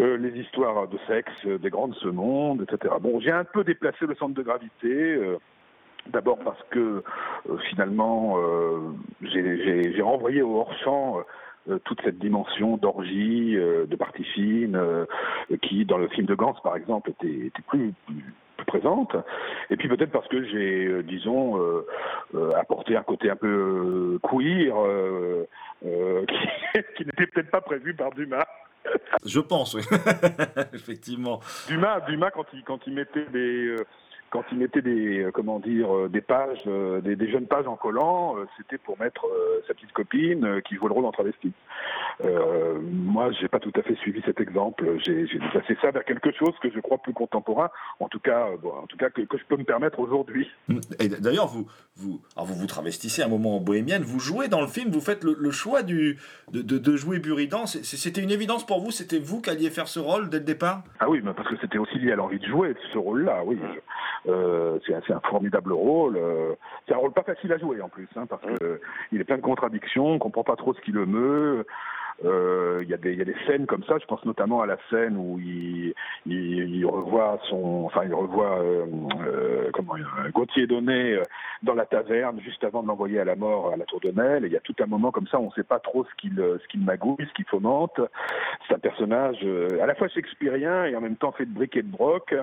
euh, 0.00 0.36
histoires 0.36 0.88
de 0.88 0.98
sexe 1.06 1.46
des 1.46 1.70
grandes 1.70 1.94
ce 1.96 2.08
monde, 2.08 2.62
etc. 2.62 2.94
Bon, 3.00 3.20
j'ai 3.20 3.32
un 3.32 3.44
peu 3.44 3.64
déplacé 3.64 4.06
le 4.06 4.14
centre 4.14 4.34
de 4.34 4.42
gravité. 4.42 5.18
D'abord 6.06 6.38
parce 6.38 6.62
que 6.70 7.02
finalement, 7.68 8.38
j'ai 9.20 10.00
renvoyé 10.00 10.40
au 10.40 10.56
hors-champ 10.56 11.18
toute 11.84 12.00
cette 12.02 12.18
dimension 12.18 12.78
d'orgie, 12.78 13.54
de 13.54 13.96
partie 13.96 14.24
fine, 14.24 14.80
qui 15.60 15.84
dans 15.84 15.98
le 15.98 16.08
film 16.08 16.26
de 16.26 16.34
Gans 16.34 16.56
par 16.64 16.76
exemple 16.76 17.10
était, 17.10 17.50
plus 17.68 17.92
représente. 18.60 19.16
Et 19.70 19.76
puis 19.76 19.88
peut-être 19.88 20.12
parce 20.12 20.28
que 20.28 20.44
j'ai, 20.44 20.86
euh, 20.86 21.02
disons, 21.02 21.60
euh, 21.60 21.86
euh, 22.34 22.50
apporté 22.56 22.96
un 22.96 23.02
côté 23.02 23.30
un 23.30 23.36
peu 23.36 24.18
queer 24.22 24.74
qui, 26.28 26.82
qui 26.96 27.04
n'était 27.04 27.26
peut-être 27.26 27.50
pas 27.50 27.60
prévu 27.60 27.94
par 27.94 28.10
Dumas. 28.12 28.46
Je 29.24 29.40
pense, 29.40 29.74
oui. 29.74 29.82
Effectivement. 30.72 31.40
Dumas, 31.68 32.00
Dumas 32.00 32.30
quand 32.30 32.46
il 32.52 32.64
quand 32.64 32.86
il 32.86 32.94
mettait 32.94 33.26
des 33.26 33.66
euh, 33.66 33.84
quand 34.30 34.44
il 34.52 34.58
mettait 34.58 34.82
des 34.82 35.24
euh, 35.24 35.30
comment 35.30 35.58
dire 35.58 35.94
euh, 35.94 36.08
des 36.08 36.20
pages 36.20 36.62
euh, 36.66 37.00
des, 37.00 37.16
des 37.16 37.30
jeunes 37.30 37.46
pages 37.46 37.66
en 37.66 37.76
collant, 37.76 38.36
c'était 38.56 38.78
pour 38.78 38.98
mettre 38.98 39.26
sa 39.66 39.74
petite 39.74 39.92
copine 39.92 40.62
qui 40.66 40.76
jouait 40.76 40.88
le 40.88 40.94
rôle 40.94 41.04
en 41.04 41.12
travesti. 41.12 41.52
Euh, 42.24 42.78
moi, 42.80 43.30
j'ai 43.32 43.48
pas 43.48 43.58
tout 43.58 43.72
à 43.76 43.82
fait 43.82 43.94
suivi 43.96 44.22
cet 44.24 44.40
exemple. 44.40 44.98
J'ai 45.04 45.24
déplacé 45.26 45.76
ça 45.80 45.90
vers 45.90 46.04
quelque 46.04 46.32
chose 46.32 46.52
que 46.62 46.70
je 46.70 46.78
crois 46.80 46.98
plus 46.98 47.12
contemporain, 47.12 47.70
en 47.98 48.08
tout 48.08 48.20
cas, 48.20 48.48
bon, 48.62 48.72
en 48.72 48.86
tout 48.86 48.96
cas 48.96 49.10
que, 49.10 49.22
que 49.22 49.38
je 49.38 49.44
peux 49.44 49.56
me 49.56 49.64
permettre 49.64 50.00
aujourd'hui. 50.00 50.48
Et 50.98 51.08
d'ailleurs, 51.08 51.46
vous, 51.46 51.66
vous, 51.96 52.20
alors 52.36 52.46
vous 52.46 52.54
vous 52.54 52.66
travestissez 52.66 53.22
un 53.22 53.28
moment 53.28 53.56
en 53.56 53.60
bohémienne, 53.60 54.02
vous 54.02 54.20
jouez 54.20 54.48
dans 54.48 54.60
le 54.60 54.66
film, 54.66 54.90
vous 54.90 55.00
faites 55.00 55.24
le, 55.24 55.34
le 55.38 55.50
choix 55.50 55.82
du, 55.82 56.18
de, 56.52 56.62
de, 56.62 56.78
de 56.78 56.96
jouer 56.96 57.18
Buridan. 57.18 57.66
C'était 57.66 58.22
une 58.22 58.30
évidence 58.30 58.66
pour 58.66 58.80
vous 58.80 58.90
C'était 58.90 59.18
vous 59.18 59.40
qui 59.40 59.50
alliez 59.50 59.70
faire 59.70 59.88
ce 59.88 59.98
rôle 59.98 60.28
dès 60.28 60.38
le 60.38 60.44
départ? 60.44 60.82
Ah 60.98 61.08
oui, 61.08 61.20
mais 61.24 61.32
parce 61.32 61.48
que 61.48 61.56
c'était 61.60 61.78
aussi 61.78 61.98
lié 61.98 62.12
à 62.12 62.16
l'envie 62.16 62.38
de 62.38 62.46
jouer 62.46 62.74
ce 62.92 62.98
rôle-là, 62.98 63.42
oui. 63.44 63.58
Euh, 64.28 64.78
c'est 64.86 64.94
un- 65.12 65.20
formidable 65.20 65.72
rôle. 65.72 66.16
euh, 66.16 66.54
c'est 66.86 66.94
un 66.94 66.98
rôle 66.98 67.12
pas 67.12 67.22
facile 67.22 67.52
à 67.52 67.58
jouer 67.58 67.80
en 67.80 67.88
plus, 67.88 68.08
hein, 68.16 68.26
parce 68.28 68.42
que 68.42 68.62
euh, 68.64 68.80
il 69.12 69.20
est 69.20 69.24
plein 69.24 69.36
de 69.38 69.42
contradictions, 69.42 70.06
on 70.08 70.18
comprend 70.18 70.44
pas 70.44 70.56
trop 70.56 70.74
ce 70.74 70.80
qui 70.82 70.92
le 70.92 71.06
meut. 71.06 71.64
Euh, 72.24 72.78
Il 72.82 72.88
y, 72.90 72.94
a 72.94 72.98
des- 72.98 73.12
il 73.12 73.18
y 73.18 73.22
a 73.22 73.24
des 73.24 73.36
scènes 73.46 73.64
comme 73.66 73.82
ça, 73.84 73.96
je 73.98 74.04
pense 74.04 74.22
notamment 74.26 74.60
à 74.60 74.66
la 74.66 74.76
scène 74.90 75.16
où 75.16 75.38
il, 75.38 75.94
il, 76.26 76.74
il 76.76 76.84
revoit 76.84 77.38
son, 77.48 77.84
enfin 77.86 78.02
il 78.04 78.12
revoit 78.14 78.58
euh, 78.60 78.84
euh, 79.26 79.70
comment 79.72 79.94
euh, 79.96 80.28
Gauthier 80.34 80.66
Donnet 80.66 81.14
euh, 81.14 81.22
dans 81.62 81.72
la 81.74 81.86
taverne 81.86 82.38
juste 82.40 82.62
avant 82.62 82.82
de 82.82 82.88
l'envoyer 82.88 83.20
à 83.20 83.24
la 83.24 83.36
mort 83.36 83.72
à 83.72 83.76
la 83.78 83.84
Tour 83.86 84.00
de 84.00 84.10
Nesle. 84.10 84.44
Il 84.44 84.52
y 84.52 84.56
a 84.56 84.60
tout 84.60 84.74
un 84.80 84.86
moment 84.86 85.12
comme 85.12 85.28
ça, 85.28 85.40
on 85.40 85.46
ne 85.46 85.52
sait 85.52 85.62
pas 85.64 85.78
trop 85.78 86.04
ce 86.04 86.14
qu'il 86.16 86.34
ce 86.36 86.66
qu'il 86.68 86.82
magouille, 86.84 87.26
ce 87.26 87.32
qu'il 87.32 87.46
fomente. 87.46 87.98
C'est 88.68 88.74
un 88.74 88.78
personnage 88.78 89.38
euh, 89.44 89.68
à 89.82 89.86
la 89.86 89.94
fois 89.94 90.08
shakespearien 90.08 90.84
et 90.86 90.96
en 90.96 91.00
même 91.00 91.16
temps 91.16 91.32
fait 91.32 91.46
de 91.46 91.54
briques 91.54 91.76
et 91.76 91.82
de 91.82 91.90
broc 91.90 92.34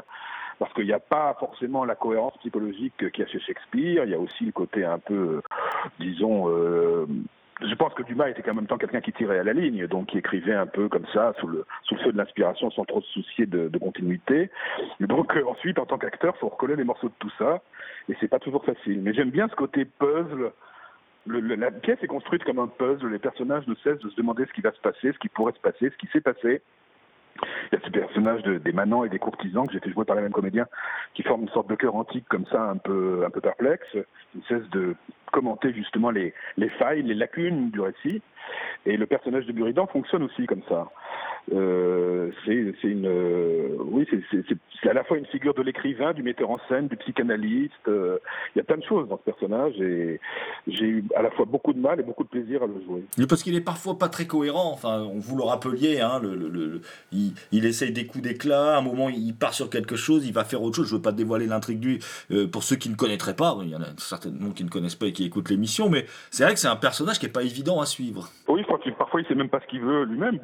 parce 0.59 0.73
qu'il 0.73 0.85
n'y 0.85 0.93
a 0.93 0.99
pas 0.99 1.35
forcément 1.39 1.85
la 1.85 1.95
cohérence 1.95 2.37
psychologique 2.39 2.93
qu'il 2.97 3.23
y 3.23 3.27
a 3.27 3.27
chez 3.27 3.39
Shakespeare, 3.39 4.03
il 4.05 4.11
y 4.11 4.15
a 4.15 4.19
aussi 4.19 4.45
le 4.45 4.51
côté 4.51 4.83
un 4.83 4.99
peu, 4.99 5.41
disons, 5.99 6.49
euh, 6.49 7.05
je 7.61 7.73
pense 7.75 7.93
que 7.93 8.03
Dumas 8.03 8.29
était 8.29 8.47
en 8.49 8.53
même 8.53 8.67
temps 8.67 8.77
quelqu'un 8.77 9.01
qui 9.01 9.11
tirait 9.13 9.39
à 9.39 9.43
la 9.43 9.53
ligne, 9.53 9.87
donc 9.87 10.07
qui 10.07 10.17
écrivait 10.17 10.53
un 10.53 10.67
peu 10.67 10.89
comme 10.89 11.05
ça, 11.13 11.33
sous 11.39 11.47
le, 11.47 11.65
feu 12.03 12.11
de 12.11 12.17
l'inspiration, 12.17 12.69
sans 12.71 12.85
trop 12.85 13.01
se 13.01 13.11
soucier 13.13 13.45
de, 13.45 13.75
continuité. 13.77 14.49
Et 14.99 15.07
donc 15.07 15.35
euh, 15.35 15.43
ensuite, 15.47 15.79
en 15.79 15.85
tant 15.85 15.97
qu'acteur, 15.97 16.35
faut 16.37 16.49
recoller 16.49 16.75
les 16.75 16.83
morceaux 16.83 17.09
de 17.09 17.13
tout 17.19 17.31
ça, 17.37 17.61
et 18.09 18.15
c'est 18.19 18.27
pas 18.27 18.39
toujours 18.39 18.63
facile. 18.65 19.01
Mais 19.01 19.13
j'aime 19.13 19.31
bien 19.31 19.47
ce 19.47 19.55
côté 19.55 19.85
puzzle. 19.85 20.51
Le- 21.25 21.39
le- 21.41 21.55
la 21.55 21.71
pièce 21.71 21.97
est 22.01 22.07
construite 22.07 22.43
comme 22.43 22.59
un 22.59 22.67
puzzle, 22.67 23.11
les 23.11 23.19
personnages 23.19 23.67
ne 23.67 23.75
cessent 23.75 23.99
de 23.99 24.09
se 24.09 24.15
demander 24.15 24.45
ce 24.45 24.53
qui 24.53 24.61
va 24.61 24.71
se 24.71 24.79
passer, 24.79 25.11
ce 25.11 25.19
qui 25.19 25.29
pourrait 25.29 25.53
se 25.53 25.59
passer, 25.59 25.89
ce 25.89 25.97
qui 25.97 26.07
s'est 26.07 26.21
passé. 26.21 26.61
Il 27.71 27.79
y 27.79 27.81
a 27.81 27.85
ce 27.85 27.91
personnage 27.91 28.43
de- 28.43 28.57
des 28.57 28.71
manants 28.71 29.03
et 29.03 29.09
des 29.09 29.19
courtisans 29.19 29.65
que 29.67 29.73
j'ai 29.73 29.79
fait 29.79 29.91
jouer 29.91 30.05
par 30.05 30.15
les 30.15 30.21
mêmes 30.21 30.31
comédiens 30.31 30.67
qui 31.13 31.23
forment 31.23 31.43
une 31.43 31.49
sorte 31.49 31.69
de 31.69 31.75
cœur 31.75 31.95
antique 31.95 32.25
comme 32.29 32.45
ça, 32.47 32.61
un 32.61 32.77
peu, 32.77 33.23
un 33.25 33.29
peu 33.29 33.41
perplexe. 33.41 33.88
Ne 34.35 34.41
cessent 34.47 34.69
de 34.71 34.95
commenter 35.31 35.73
justement 35.73 36.09
les 36.09 36.33
failles, 36.79 37.03
les 37.03 37.13
lacunes 37.13 37.69
du 37.71 37.81
récit. 37.81 38.21
Et 38.85 38.97
le 38.97 39.05
personnage 39.05 39.45
de 39.45 39.51
Buridan 39.51 39.87
fonctionne 39.87 40.23
aussi 40.23 40.45
comme 40.45 40.61
ça. 40.69 40.87
Euh, 41.53 42.31
euh, 42.47 42.71
c'est- 42.81 44.89
à 44.89 44.93
la 44.93 45.03
fois 45.03 45.17
une 45.17 45.25
figure 45.25 45.53
de 45.53 45.61
l'écrivain, 45.61 46.13
du 46.13 46.23
metteur 46.23 46.49
en 46.49 46.57
scène, 46.67 46.87
du 46.87 46.97
psychanalyste. 46.97 47.73
euh, 47.87 48.17
il 48.55 48.59
y 48.59 48.61
a 48.61 48.63
plein 48.63 48.77
de 48.77 48.83
choses 48.83 49.07
dans 49.07 49.17
ce 49.17 49.23
personnage 49.23 49.79
et 49.79 50.19
j'ai 50.67 50.85
eu 50.85 51.03
à 51.15 51.21
la 51.21 51.31
fois 51.31 51.45
beaucoup 51.45 51.73
de 51.73 51.79
mal 51.79 51.99
et 51.99 52.03
beaucoup 52.03 52.23
de 52.23 52.29
plaisir 52.29 52.63
à 52.63 52.67
le 52.67 52.81
jouer. 52.85 53.03
Parce 53.27 53.43
qu'il 53.43 53.55
est 53.55 53.61
parfois 53.61 53.97
pas 53.97 54.09
très 54.09 54.27
cohérent. 54.27 54.71
Enfin, 54.73 55.01
on 55.01 55.19
vous 55.19 55.37
le 55.37 55.43
rappeliez, 55.43 56.01
hein, 56.01 56.21
il, 57.11 57.65
essaye 57.65 57.91
des 57.91 58.05
coups 58.05 58.23
d'éclat. 58.23 58.75
À 58.75 58.77
un 58.79 58.81
moment, 58.81 59.09
il 59.09 59.33
part 59.33 59.53
sur 59.53 59.69
quelque 59.69 59.95
chose, 59.95 60.27
il 60.27 60.33
va 60.33 60.43
faire 60.43 60.61
autre 60.61 60.77
chose. 60.77 60.89
Je 60.89 60.95
veux 60.95 61.01
pas 61.01 61.11
dévoiler 61.11 61.47
l'intrigue 61.47 61.79
du. 61.79 61.99
pour 62.51 62.63
ceux 62.63 62.75
qui 62.75 62.89
ne 62.89 62.95
connaîtraient 62.95 63.35
pas, 63.35 63.57
il 63.61 63.69
y 63.69 63.75
en 63.75 63.81
a 63.81 63.87
certainement 63.97 64.51
qui 64.51 64.63
ne 64.63 64.69
connaissent 64.69 64.95
pas 64.95 65.07
et 65.07 65.13
qui 65.13 65.25
écoutent 65.25 65.49
l'émission, 65.49 65.89
mais 65.89 66.05
c'est 66.31 66.43
vrai 66.43 66.53
que 66.53 66.59
c'est 66.59 66.67
un 66.67 66.75
personnage 66.75 67.19
qui 67.19 67.25
est 67.25 67.29
pas 67.29 67.43
évident 67.43 67.81
à 67.81 67.85
suivre. 67.85 68.29
Oui, 68.47 68.61
je 68.61 68.65
crois 68.65 68.79
que 68.79 68.89
parfois 68.91 69.19
il 69.21 69.27
sait 69.27 69.35
même 69.35 69.49
pas 69.49 69.59
ce 69.59 69.67
qu'il 69.67 69.81
veut 69.81 70.05
lui-même. 70.05 70.39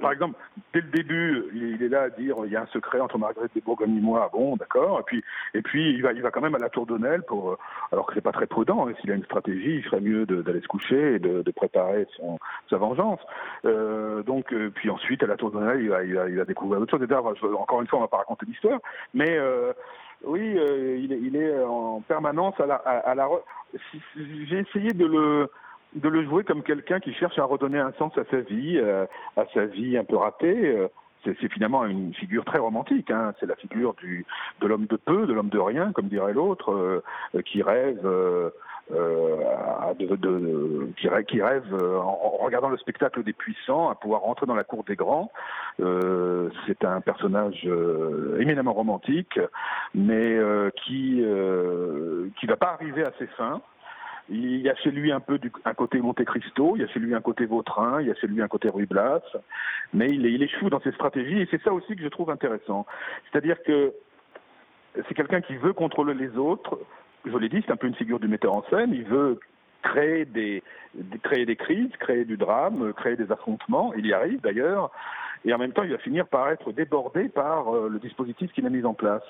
Par, 0.00 0.12
exemple, 0.12 0.36
dès 0.74 0.80
le 0.80 0.88
début, 0.88 1.44
il, 1.54 1.82
est 1.82 1.88
là 1.88 2.02
à 2.02 2.10
dire 2.10 2.34
il 2.44 2.52
y 2.52 2.56
a 2.56 2.62
un 2.62 2.66
secret 2.66 3.00
entre 3.00 3.16
Marguerite 3.16 3.54
de 3.54 3.60
Bourgogne 3.60 3.96
et 3.96 4.00
moi. 4.00 4.28
Bon, 4.32 4.56
d'accord. 4.56 4.98
Et 5.00 5.02
puis, 5.04 5.24
et 5.54 5.62
puis 5.62 5.90
il 5.92 6.02
va, 6.02 6.12
il 6.12 6.20
va 6.22 6.32
quand 6.32 6.40
même 6.40 6.56
à 6.56 6.58
la 6.58 6.68
Tour 6.68 6.86
Nesle 6.98 7.22
pour, 7.22 7.52
euh, 7.52 7.58
alors 7.92 8.06
que 8.06 8.14
c'est 8.14 8.20
pas 8.22 8.32
très 8.32 8.48
prudent. 8.48 8.88
hein. 8.88 8.92
S'il 9.00 9.12
a 9.12 9.14
une 9.14 9.24
stratégie, 9.24 9.76
il 9.76 9.84
ferait 9.84 10.00
mieux 10.00 10.26
d'aller 10.26 10.60
se 10.60 10.66
coucher 10.66 11.14
et 11.14 11.18
de, 11.20 11.42
de 11.42 11.50
préparer 11.52 12.08
son, 12.16 12.38
sa 12.68 12.76
vengeance. 12.76 13.20
Euh, 13.64 14.22
donc, 14.24 14.52
euh, 14.52 14.70
puis 14.74 14.90
ensuite 14.90 15.22
à 15.22 15.26
la 15.28 15.36
Tour 15.36 15.54
Nesle, 15.54 15.80
il 15.82 15.88
va, 15.90 16.02
il 16.04 16.14
va, 16.16 16.28
il 16.28 16.36
va 16.38 16.44
découvrir 16.44 16.80
d'autres 16.80 16.90
choses. 16.90 17.02
Et 17.04 17.06
d'ailleurs, 17.06 17.36
je- 17.36 17.46
encore 17.46 17.80
une 17.80 17.86
fois, 17.86 18.00
on 18.00 18.02
va 18.02 18.08
pas 18.08 18.18
raconter 18.18 18.46
l'histoire, 18.46 18.80
mais 19.14 19.30
euh, 19.38 19.72
oui, 20.24 20.58
euh, 20.58 20.98
il, 21.00 21.12
est, 21.12 21.20
il 21.20 21.36
est 21.36 21.62
en 21.62 22.00
permanence 22.00 22.58
à 22.58 22.66
la, 22.66 22.74
à, 22.76 22.98
à 23.10 23.14
la. 23.14 23.28
J'ai 24.16 24.58
essayé 24.58 24.90
de 24.92 25.06
le 25.06 25.48
de 25.94 26.08
le 26.08 26.24
jouer 26.24 26.44
comme 26.44 26.62
quelqu'un 26.62 27.00
qui 27.00 27.12
cherche 27.14 27.38
à 27.38 27.44
redonner 27.44 27.78
un 27.78 27.92
sens 27.98 28.16
à 28.18 28.24
sa 28.30 28.40
vie, 28.40 28.78
euh, 28.78 29.06
à 29.36 29.44
sa 29.54 29.64
vie 29.66 29.96
un 29.96 30.04
peu 30.04 30.16
ratée. 30.16 30.68
euh, 30.76 30.88
c'est 31.24 31.52
finalement 31.52 31.84
une 31.84 32.14
figure 32.14 32.44
très 32.44 32.58
romantique. 32.58 33.10
Hein. 33.10 33.34
C'est 33.38 33.46
la 33.46 33.56
figure 33.56 33.92
du, 33.94 34.24
de 34.60 34.66
l'homme 34.66 34.86
de 34.86 34.96
peu, 34.96 35.26
de 35.26 35.32
l'homme 35.34 35.48
de 35.50 35.58
rien, 35.58 35.92
comme 35.92 36.06
dirait 36.08 36.32
l'autre, 36.32 36.72
euh, 36.72 37.02
qui 37.42 37.60
rêve, 37.60 38.00
euh, 38.06 38.50
de, 39.98 40.16
de- 40.16 40.88
qui 40.96 41.08
rêve, 41.08 41.24
qui 41.24 41.42
rêve 41.42 41.74
en, 41.74 42.38
regardant 42.44 42.68
le 42.70 42.78
spectacle 42.78 43.22
des 43.24 43.32
puissants, 43.34 43.90
à 43.90 43.94
pouvoir 43.96 44.22
rentrer 44.22 44.46
dans 44.46 44.54
la 44.54 44.64
cour 44.64 44.84
des 44.84 44.94
grands. 44.96 45.30
C'est 45.78 46.84
un 46.84 47.00
personnage 47.02 47.68
éminemment 48.38 48.72
romantique, 48.72 49.38
mais 49.94 50.38
qui 50.84 51.22
qui 52.40 52.46
va 52.46 52.56
pas 52.56 52.70
arriver 52.72 53.02
à 53.04 53.12
ses 53.18 53.26
fins. 53.26 53.60
Il 54.30 54.60
y 54.60 54.68
a 54.68 54.74
chez 54.76 54.90
lui 54.90 55.10
un 55.10 55.20
peu 55.20 55.38
du, 55.38 55.50
un 55.64 55.74
côté 55.74 56.00
Monte 56.00 56.22
Cristo, 56.24 56.72
il 56.76 56.82
y 56.82 56.84
a 56.84 56.88
chez 56.88 57.00
lui 57.00 57.14
un 57.14 57.20
côté 57.20 57.46
Vautrin, 57.46 58.02
il 58.02 58.08
y 58.08 58.10
a 58.10 58.14
chez 58.16 58.26
lui 58.26 58.42
un 58.42 58.48
côté 58.48 58.68
Ruy 58.68 58.84
Blas, 58.86 59.22
mais 59.94 60.06
il, 60.08 60.26
il 60.26 60.42
échoue 60.42 60.68
dans 60.68 60.80
ses 60.80 60.92
stratégies 60.92 61.40
et 61.40 61.48
c'est 61.50 61.62
ça 61.62 61.72
aussi 61.72 61.96
que 61.96 62.02
je 62.02 62.08
trouve 62.08 62.30
intéressant. 62.30 62.86
C'est-à-dire 63.30 63.62
que 63.62 63.94
c'est 64.94 65.14
quelqu'un 65.14 65.40
qui 65.40 65.56
veut 65.56 65.72
contrôler 65.72 66.14
les 66.14 66.36
autres. 66.36 66.78
Je 67.24 67.36
l'ai 67.36 67.48
dit, 67.48 67.62
c'est 67.64 67.72
un 67.72 67.76
peu 67.76 67.86
une 67.86 67.94
figure 67.94 68.20
du 68.20 68.28
metteur 68.28 68.54
en 68.54 68.64
scène. 68.70 68.92
Il 68.92 69.04
veut 69.04 69.40
créer 69.82 70.24
des- 70.24 70.62
créer 71.22 71.46
des 71.46 71.56
crises, 71.56 71.90
créer 71.98 72.24
du 72.24 72.36
drame, 72.36 72.92
créer 72.94 73.16
des 73.16 73.30
affrontements. 73.30 73.92
Il 73.94 74.06
y 74.06 74.12
arrive 74.12 74.40
d'ailleurs. 74.40 74.90
Et 75.44 75.54
en 75.54 75.58
même 75.58 75.72
temps, 75.72 75.82
il 75.82 75.92
va 75.92 75.98
finir 75.98 76.26
par 76.26 76.50
être 76.50 76.72
débordé 76.72 77.28
par 77.28 77.74
euh, 77.74 77.88
le 77.88 77.98
dispositif 77.98 78.52
qu'il 78.52 78.66
a 78.66 78.70
mis 78.70 78.84
en 78.84 78.94
place. 78.94 79.22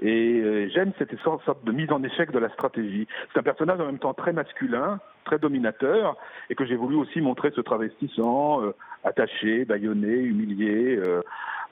Et 0.00 0.40
euh, 0.40 0.68
j'aime 0.72 0.92
cette 0.98 1.18
sorte 1.20 1.64
de 1.64 1.72
mise 1.72 1.90
en 1.90 2.02
échec 2.02 2.30
de 2.30 2.38
la 2.38 2.48
stratégie. 2.50 3.08
C'est 3.32 3.40
un 3.40 3.42
personnage 3.42 3.80
en 3.80 3.86
même 3.86 3.98
temps 3.98 4.14
très 4.14 4.32
masculin, 4.32 5.00
très 5.24 5.38
dominateur, 5.38 6.16
et 6.50 6.54
que 6.54 6.64
j'ai 6.64 6.76
voulu 6.76 6.96
aussi 6.96 7.20
montrer 7.20 7.50
se 7.50 7.60
travestissant, 7.60 8.62
euh, 8.62 8.74
attaché, 9.04 9.64
bâillonné, 9.64 10.12
humilié, 10.12 10.96
euh, 10.96 11.22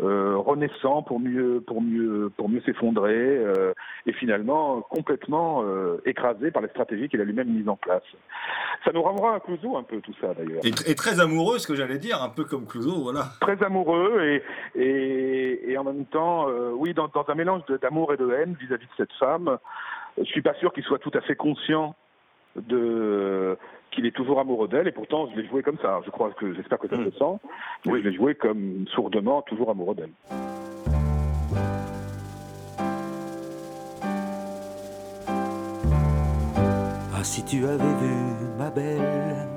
euh, 0.02 0.36
renaissant 0.36 1.02
pour 1.02 1.20
mieux, 1.20 1.62
pour 1.66 1.80
mieux, 1.80 2.30
pour 2.36 2.48
mieux 2.48 2.60
s'effondrer, 2.62 3.40
et 4.04 4.12
finalement 4.12 4.82
complètement 4.82 5.64
écrasé 6.04 6.50
par 6.50 6.60
les 6.60 6.68
stratégies 6.68 7.08
qu'il 7.08 7.20
a 7.22 7.24
lui-même 7.24 7.48
mises 7.48 7.68
en 7.68 7.76
place. 7.76 8.02
Ça 8.84 8.92
nous 8.92 9.00
renvoie 9.00 9.36
à 9.36 9.40
Clouseau 9.40 9.74
un 9.76 9.82
peu 9.82 10.00
tout 10.02 10.12
ça 10.20 10.34
d'ailleurs. 10.34 10.60
Et, 10.64 10.70
tr- 10.70 10.90
et 10.90 10.94
très 10.94 11.18
amoureux, 11.18 11.58
ce 11.58 11.66
que 11.66 11.74
j'allais 11.74 11.96
dire, 11.96 12.22
un 12.22 12.28
peu 12.28 12.44
comme 12.44 12.66
Clouseau, 12.66 13.04
voilà. 13.04 13.28
Très 13.40 13.55
amoureux 13.62 14.22
et, 14.22 14.42
et, 14.80 15.70
et 15.72 15.78
en 15.78 15.84
même 15.84 16.04
temps, 16.06 16.48
euh, 16.48 16.70
oui, 16.74 16.94
dans, 16.94 17.08
dans 17.08 17.24
un 17.28 17.34
mélange 17.34 17.62
d'amour 17.82 18.12
et 18.12 18.16
de 18.16 18.30
haine 18.30 18.56
vis-à-vis 18.60 18.86
de 18.86 18.96
cette 18.96 19.12
femme. 19.14 19.58
Je 20.18 20.24
suis 20.24 20.42
pas 20.42 20.54
sûr 20.54 20.72
qu'il 20.72 20.84
soit 20.84 20.98
tout 20.98 21.10
à 21.14 21.20
fait 21.20 21.36
conscient 21.36 21.94
de 22.56 23.56
qu'il 23.90 24.06
est 24.06 24.14
toujours 24.14 24.40
amoureux 24.40 24.68
d'elle 24.68 24.88
et 24.88 24.92
pourtant 24.92 25.28
je 25.30 25.40
l'ai 25.40 25.46
joué 25.48 25.62
comme 25.62 25.78
ça. 25.78 26.00
Je 26.04 26.10
crois 26.10 26.30
que 26.30 26.54
j'espère 26.54 26.78
que 26.78 26.88
ça 26.88 26.96
se 26.96 27.10
sent. 27.10 27.38
Oui, 27.86 28.00
je 28.02 28.08
l'ai 28.08 28.16
joué 28.16 28.34
comme 28.34 28.86
sourdement 28.88 29.42
toujours 29.42 29.70
amoureux 29.70 29.94
d'elle. 29.94 30.12
Ah, 37.14 37.24
si 37.24 37.44
tu 37.44 37.64
avais 37.64 37.94
vu 38.00 38.14
ma 38.58 38.70
belle, 38.70 39.48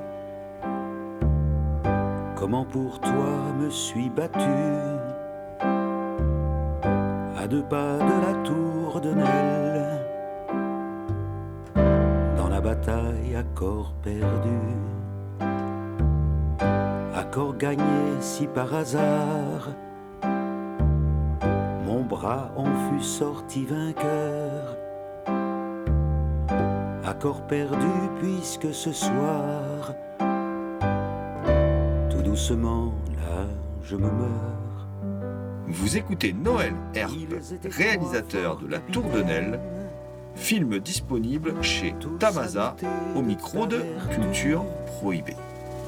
comment 2.40 2.64
pour 2.64 2.98
toi 3.00 3.52
me 3.60 3.68
suis 3.68 4.08
battu 4.08 4.56
à 7.38 7.46
deux 7.46 7.62
pas 7.62 7.98
de 7.98 8.16
la 8.26 8.34
tour 8.42 9.00
de 9.02 9.12
Nesle, 9.12 10.00
dans 12.38 12.48
la 12.48 12.62
bataille 12.62 13.36
à 13.36 13.42
corps 13.54 13.92
perdu, 14.02 14.58
à 17.14 17.24
corps 17.30 17.58
gagné 17.58 18.00
si 18.20 18.46
par 18.46 18.74
hasard 18.74 19.68
mon 21.86 22.02
bras 22.04 22.52
on 22.56 22.64
fut 22.64 23.04
sorti 23.04 23.66
vainqueur. 23.66 24.76
Accord 27.04 27.42
perdu 27.42 27.94
puisque 28.20 28.72
ce 28.72 28.92
soir, 28.92 29.92
doucement 32.30 32.94
là 33.16 33.44
je 33.82 33.96
me 33.96 34.02
meurs. 34.02 34.86
Vous 35.66 35.96
écoutez 35.96 36.32
Noël 36.32 36.74
Herp, 36.94 37.10
réalisateur 37.64 38.56
de 38.58 38.68
La 38.68 38.78
Tour 38.78 39.02
de 39.10 39.20
Nesle, 39.20 39.58
film 40.36 40.78
disponible 40.78 41.60
chez 41.60 41.92
Tamasa 42.20 42.76
au 43.16 43.22
micro 43.22 43.66
de 43.66 43.80
Culture 44.12 44.64
Prohibée. 44.86 45.34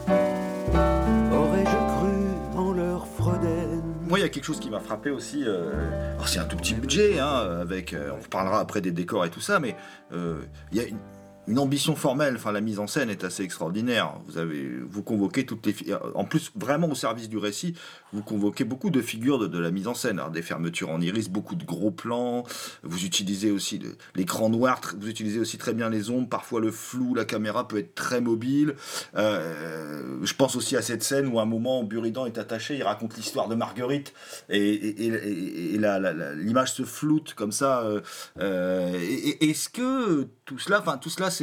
Aurais-je 0.09 1.76
cru 1.76 2.59
en 2.59 2.72
leur 2.72 3.07
Froden? 3.07 3.82
Moi, 4.09 4.18
il 4.18 4.22
y 4.22 4.24
a 4.24 4.28
quelque 4.28 4.45
chose 4.45 4.59
qui 4.59 4.68
m'a 4.68 4.80
frappé 4.80 5.11
aussi. 5.11 5.45
euh, 5.47 5.70
alors, 6.14 6.28
c'est 6.28 6.40
un 6.40 6.45
tout 6.45 6.57
petit 6.57 6.74
budget, 6.74 7.20
hein, 7.20 7.61
avec. 7.61 7.95
euh, 7.95 8.11
on 8.18 8.20
reparlera 8.20 8.59
après 8.59 8.80
des 8.80 8.90
décors 8.90 9.24
et 9.24 9.30
tout 9.30 9.40
ça, 9.40 9.61
mais 9.61 9.76
euh, 10.12 10.40
il 10.72 10.78
y 10.78 10.80
a 10.80 10.88
une, 10.88 10.99
une 11.49 11.59
ambition 11.59 11.97
formelle. 11.97 12.36
Enfin, 12.36 12.53
la 12.53 12.61
mise 12.61 12.78
en 12.78 12.86
scène 12.86 13.11
est 13.11 13.24
assez 13.24 13.43
extraordinaire. 13.43 14.14
Vous 14.26 14.38
avez, 14.38 14.68
vous 14.88 15.03
convoquez 15.03 15.45
toutes 15.45 15.66
les. 15.66 15.74
En 16.14 16.24
plus, 16.24 16.53
vraiment 16.55 16.88
au 16.90 16.95
service 16.95 17.28
du 17.28 17.38
récit, 17.38 17.74
vous 18.12 18.22
convoquez 18.22 18.64
beaucoup 18.64 18.90
de 18.90 19.01
figures 19.01 19.38
de, 19.38 19.47
de 19.49 19.59
la 19.59 19.70
mise 19.70 19.88
en 19.88 19.95
scène. 19.95 20.20
Des 20.32 20.43
fermetures 20.43 20.90
en 20.90 21.01
iris, 21.01 21.28
beaucoup 21.28 21.55
de 21.57 21.64
gros 21.64 21.90
plans. 21.90 22.45
Vous 22.82 23.05
utilisez 23.05 23.51
aussi 23.51 23.80
l'écran 24.14 24.51
noir. 24.51 24.80
Vous 24.99 25.09
utilisez 25.09 25.40
aussi 25.40 25.59
très 25.59 25.74
bien 25.74 25.90
les 25.90 26.11
ombres. 26.11 26.28
Parfois, 26.28 26.61
le 26.61 26.70
flou, 26.70 27.14
la 27.14 27.24
caméra 27.24 27.66
peut 27.66 27.78
être 27.78 27.95
très 27.95 28.20
mobile. 28.20 28.74
Euh, 29.16 30.18
je 30.22 30.34
pense 30.34 30.57
aussi 30.57 30.76
à 30.76 30.82
cette 30.82 31.03
scène 31.03 31.26
où 31.26 31.38
à 31.38 31.43
un 31.43 31.47
moment 31.47 31.82
Buridan 31.84 32.26
est 32.26 32.38
attaché, 32.38 32.76
il 32.76 32.82
raconte 32.82 33.16
l'histoire 33.16 33.49
de 33.49 33.55
Marguerite 33.55 34.12
et, 34.49 34.59
et- 34.59 35.07
et- 35.07 35.74
et- 35.74 35.78
l'image 36.36 36.72
se 36.72 36.84
floute 36.84 37.34
comme 37.34 37.53
ça. 37.53 37.82
euh, 37.82 38.01
euh, 38.38 38.93
Est-ce 39.40 39.68
que 39.68 40.28
tout 40.45 40.59
cela, 40.59 40.80
enfin 40.80 40.99
tout 40.99 41.11
cela, 41.11 41.30
c'est 41.30 41.41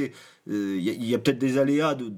euh, 0.50 0.76
il 0.78 0.84
y 0.84 0.90
a, 0.90 0.94
il 0.94 1.06
y 1.10 1.16
a 1.16 1.20
peut-être 1.20 1.38
des 1.38 1.58
aléas 1.58 1.96
de, 1.96 2.12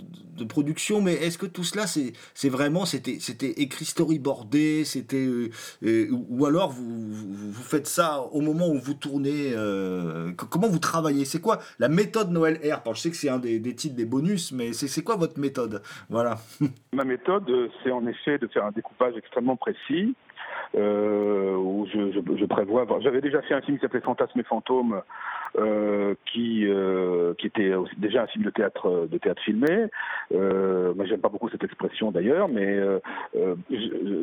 production, 0.50 1.02
mais 1.02 1.14
est-ce 1.14 1.38
que 1.38 1.46
tout 1.46 1.64
cela, 1.64 1.86
c'est 1.86 2.50
vraiment, 2.50 2.86
c'était 2.86 3.52
écrit 3.62 3.86
storyboardé, 3.86 4.86
c'était 4.86 5.24
euh, 5.24 5.50
euh, 5.84 6.08
ou 6.30 6.46
alors 6.48 6.72
vous, 6.72 7.54
faites 7.54 7.86
ça 7.86 8.22
au 8.32 8.42
moment 8.42 8.68
où 8.70 8.80
vous 8.80 8.96
tournez. 8.96 9.54
euh, 9.56 10.32
co- 10.34 10.48
comment 10.48 10.68
vous 10.68 10.80
travaillez? 10.80 11.26
C'est 11.26 11.42
quoi 11.42 11.60
la 11.78 11.90
méthode 11.90 12.32
Noël 12.32 12.60
Air? 12.64 12.82
Je 12.92 13.00
sais 13.00 13.12
que 13.12 13.16
c'est 13.18 13.30
un 13.30 13.38
des, 13.38 13.62
titres 13.76 13.96
des 13.96 14.06
bonus, 14.06 14.52
mais 14.52 14.74
c'est 14.74 15.04
quoi 15.04 15.16
votre 15.16 15.40
méthode? 15.40 15.84
Voilà. 16.10 16.38
Ma 16.94 17.04
méthode, 17.04 17.48
euh, 17.50 17.68
c'est 17.84 17.92
en 17.92 18.08
effet 18.08 18.40
de 18.40 18.48
faire 18.48 18.66
un 18.66 18.72
découpage 18.72 19.14
extrêmement 19.18 19.58
précis, 19.58 20.16
euh, 20.76 21.56
où 21.56 21.86
je, 21.94 22.12
je- 22.14 22.46
prévois. 22.46 22.86
J'avais 23.02 23.22
déjà 23.22 23.42
fait 23.44 23.54
un 23.54 23.62
film 23.62 23.78
qui 23.78 23.82
s'appelait 23.82 24.02
Fantasmes 24.02 24.40
et 24.40 24.44
fantômes, 24.44 24.94
euh, 24.94 25.02
qui 26.26 26.66
euh, 26.68 27.34
qui 27.38 27.48
était 27.48 27.74
déjà 27.98 28.24
un 28.24 28.28
film 28.28 28.46
de 28.46 28.50
théâtre 28.50 28.88
euh, 28.88 29.08
de 29.08 29.18
théâtre 29.18 29.42
filmé. 29.42 29.88
Euh, 30.34 30.94
moi, 30.96 31.06
j'aime 31.06 31.20
pas 31.22 31.30
beaucoup 31.30 31.50
cette 31.50 31.64
expression 31.64 32.12
d'ailleurs, 32.12 32.48
mais 32.48 32.66
euh, 32.78 33.00
euh, 33.36 33.56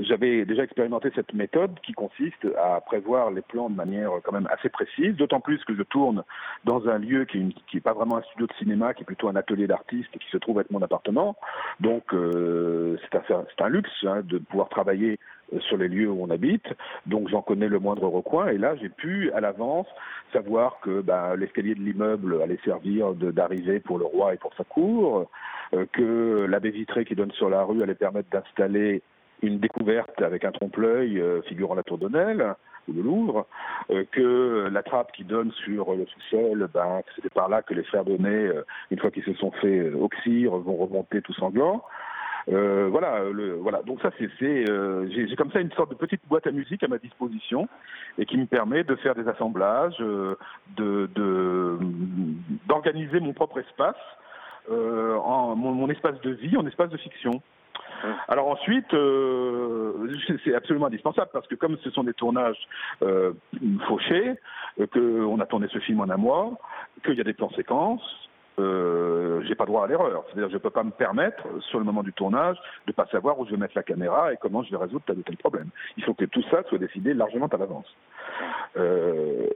j'avais 0.02 0.44
déjà 0.44 0.62
expérimenté 0.64 1.10
cette 1.14 1.34
méthode 1.34 1.78
qui 1.82 1.92
consiste 1.92 2.46
à 2.56 2.80
prévoir 2.80 3.30
les 3.30 3.42
plans 3.42 3.68
de 3.70 3.76
manière 3.76 4.10
quand 4.24 4.32
même 4.32 4.48
assez 4.50 4.68
précise. 4.68 5.16
D'autant 5.16 5.40
plus 5.40 5.62
que 5.64 5.74
je 5.74 5.82
tourne 5.82 6.22
dans 6.64 6.88
un 6.88 6.98
lieu 6.98 7.24
qui 7.24 7.38
est, 7.38 7.40
une- 7.40 7.52
qui 7.68 7.76
est 7.78 7.80
pas 7.80 7.92
vraiment 7.92 8.16
un 8.16 8.22
studio 8.22 8.46
de 8.46 8.54
cinéma, 8.54 8.94
qui 8.94 9.02
est 9.02 9.06
plutôt 9.06 9.28
un 9.28 9.36
atelier 9.36 9.66
d'artiste 9.66 10.10
qui 10.18 10.28
se 10.30 10.38
trouve 10.38 10.60
être 10.60 10.70
mon 10.70 10.82
appartement. 10.82 11.36
Donc 11.80 12.14
euh, 12.14 12.96
c'est 13.02 13.16
un, 13.32 13.44
un 13.58 13.68
luxe 13.68 13.90
hein, 14.04 14.22
de 14.24 14.38
pouvoir 14.38 14.68
travailler 14.68 15.12
euh, 15.12 15.18
sur 15.60 15.76
les 15.76 15.88
lieux 15.88 16.10
où 16.10 16.22
on 16.22 16.30
habite. 16.30 16.66
Donc 17.06 17.28
j'en 17.28 17.42
connais 17.42 17.68
le 17.68 17.78
moindre 17.78 18.06
recoin. 18.08 18.48
Et 18.48 18.58
là, 18.58 18.76
j'ai 18.76 18.88
pu 18.88 19.30
à 19.32 19.40
l'avance 19.40 19.86
savoir 20.32 20.78
que 20.80 21.00
ben, 21.00 21.36
l'escalier 21.36 21.74
de 21.74 21.80
l'immeuble 21.80 22.40
allait 22.42 22.58
servir 22.64 23.14
d'arrivée 23.14 23.80
pour 23.80 23.98
le 23.98 24.04
roi 24.04 24.34
et 24.34 24.36
pour 24.36 24.54
sa 24.54 24.64
cour, 24.64 25.28
euh, 25.74 25.86
que 25.92 26.46
la 26.48 26.60
baie 26.60 26.70
vitrée 26.70 27.04
qui 27.04 27.14
donne 27.14 27.32
sur 27.32 27.48
la 27.48 27.62
rue 27.62 27.82
allait 27.82 27.94
permettre 27.94 28.28
d'installer 28.30 29.02
une 29.42 29.58
découverte 29.58 30.20
avec 30.22 30.44
un 30.44 30.52
trompe-l'œil 30.52 31.20
euh, 31.20 31.42
figurant 31.42 31.74
la 31.74 31.82
tour 31.82 31.98
Nesle 32.10 32.54
ou 32.88 32.92
le 32.92 33.02
Louvre, 33.02 33.46
euh, 33.90 34.04
que 34.10 34.68
la 34.72 34.82
trappe 34.82 35.12
qui 35.12 35.24
donne 35.24 35.52
sur 35.64 35.94
le 35.94 36.06
sous-sol, 36.06 36.68
ben, 36.72 37.02
c'était 37.14 37.28
par 37.28 37.48
là 37.48 37.62
que 37.62 37.74
les 37.74 37.84
frères 37.84 38.04
Donnet, 38.04 38.28
euh, 38.48 38.64
une 38.90 38.98
fois 38.98 39.10
qu'ils 39.10 39.24
se 39.24 39.34
sont 39.34 39.50
fait 39.52 39.92
oxyre, 39.92 40.56
vont 40.56 40.76
remonter 40.76 41.22
tout 41.22 41.34
sanglants. 41.34 41.84
Euh, 42.50 42.88
voilà, 42.90 43.24
le, 43.24 43.54
voilà. 43.54 43.82
Donc 43.82 44.00
ça, 44.00 44.10
c'est, 44.18 44.28
c'est, 44.38 44.70
euh, 44.70 45.06
j'ai, 45.10 45.28
j'ai 45.28 45.36
comme 45.36 45.50
ça 45.50 45.60
une 45.60 45.72
sorte 45.72 45.90
de 45.90 45.96
petite 45.96 46.22
boîte 46.28 46.46
à 46.46 46.50
musique 46.50 46.82
à 46.82 46.88
ma 46.88 46.98
disposition 46.98 47.68
et 48.16 48.24
qui 48.24 48.38
me 48.38 48.46
permet 48.46 48.84
de 48.84 48.94
faire 48.96 49.14
des 49.14 49.28
assemblages, 49.28 49.96
euh, 50.00 50.34
de, 50.76 51.10
de, 51.14 51.78
d'organiser 52.66 53.20
mon 53.20 53.34
propre 53.34 53.58
espace, 53.58 53.96
euh, 54.70 55.16
en 55.16 55.56
mon, 55.56 55.72
mon 55.72 55.90
espace 55.90 56.20
de 56.22 56.30
vie 56.30 56.56
en 56.56 56.66
espace 56.66 56.90
de 56.90 56.96
fiction. 56.96 57.42
Alors 58.28 58.48
ensuite, 58.48 58.94
euh, 58.94 59.92
c'est 60.44 60.54
absolument 60.54 60.86
indispensable 60.86 61.30
parce 61.32 61.48
que 61.48 61.56
comme 61.56 61.76
ce 61.78 61.90
sont 61.90 62.04
des 62.04 62.14
tournages 62.14 62.68
euh, 63.02 63.32
fauchés, 63.88 64.34
qu'on 64.92 65.40
a 65.40 65.46
tourné 65.46 65.66
ce 65.72 65.80
film 65.80 66.00
en 66.00 66.08
un 66.08 66.16
mois, 66.16 66.56
qu'il 67.04 67.14
y 67.14 67.20
a 67.20 67.24
des 67.24 67.32
plans 67.32 67.50
séquences, 67.56 68.27
euh, 68.58 69.42
j'ai 69.46 69.54
pas 69.54 69.66
droit 69.66 69.84
à 69.84 69.86
l'erreur. 69.86 70.24
C'est-à-dire, 70.26 70.50
je 70.50 70.58
peux 70.58 70.70
pas 70.70 70.82
me 70.82 70.90
permettre, 70.90 71.42
sur 71.60 71.78
le 71.78 71.84
moment 71.84 72.02
du 72.02 72.12
tournage, 72.12 72.56
de 72.86 72.92
pas 72.92 73.06
savoir 73.06 73.38
où 73.38 73.46
je 73.46 73.52
vais 73.52 73.56
mettre 73.56 73.76
la 73.76 73.82
caméra 73.82 74.32
et 74.32 74.36
comment 74.36 74.62
je 74.62 74.70
vais 74.70 74.76
résoudre 74.76 75.04
tel 75.06 75.18
ou 75.18 75.22
tel 75.22 75.36
problème. 75.36 75.68
Il 75.96 76.04
faut 76.04 76.14
que 76.14 76.24
tout 76.24 76.42
ça 76.50 76.62
soit 76.64 76.78
décidé 76.78 77.14
largement 77.14 77.46
à 77.46 77.56
l'avance. 77.56 77.94
Euh, 78.76 79.46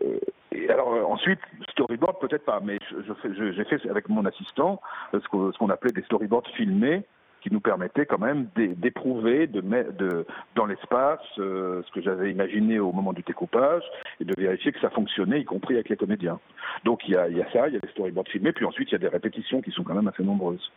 et 0.53 0.69
alors 0.71 0.95
euh, 0.95 1.03
ensuite, 1.05 1.41
storyboard 1.71 2.21
peut-être 2.21 2.45
pas, 2.45 2.61
mais 2.63 2.79
je, 2.91 3.33
je 3.33 3.53
j'ai 3.53 3.65
fait 3.65 3.89
avec 3.89 4.09
mon 4.09 4.25
assistant 4.25 4.81
ce 5.13 5.29
qu'on 5.29 5.71
appelait 5.71 5.93
des 5.93 6.03
storyboards 6.03 6.47
filmés 6.57 7.03
qui 7.43 7.53
nous 7.53 7.61
permettaient 7.61 8.07
quand 8.07 8.19
même 8.19 8.47
d'é- 8.55 8.75
d'éprouver 8.75 9.47
de, 9.47 9.61
de, 9.61 10.27
dans 10.55 10.67
l'espace 10.67 11.21
euh, 11.39 11.83
ce 11.85 11.93
que 11.93 12.01
j'avais 12.01 12.31
imaginé 12.31 12.79
au 12.79 12.93
moment 12.93 13.13
du 13.13 13.23
découpage 13.23 13.83
et 14.21 14.25
de 14.25 14.35
vérifier 14.41 14.73
que 14.73 14.81
ça 14.81 14.91
fonctionnait, 14.91 15.41
y 15.41 15.45
compris 15.45 15.75
avec 15.75 15.89
les 15.89 15.97
comédiens. 15.97 16.39
Donc 16.85 17.07
il 17.09 17.15
y 17.15 17.17
a, 17.17 17.29
y 17.29 17.43
a 17.43 17.51
ça, 17.53 17.69
il 17.69 17.75
y 17.75 17.77
a 17.77 17.81
des 17.81 17.89
storyboards 17.89 18.29
filmés, 18.29 18.53
puis 18.53 18.65
ensuite 18.65 18.89
il 18.91 18.93
y 18.93 18.97
a 18.97 18.99
des 18.99 19.09
répétitions 19.09 19.61
qui 19.61 19.73
sont 19.73 19.83
quand 19.83 19.95
même 19.95 20.09
assez 20.09 20.23
nombreuses. 20.23 20.71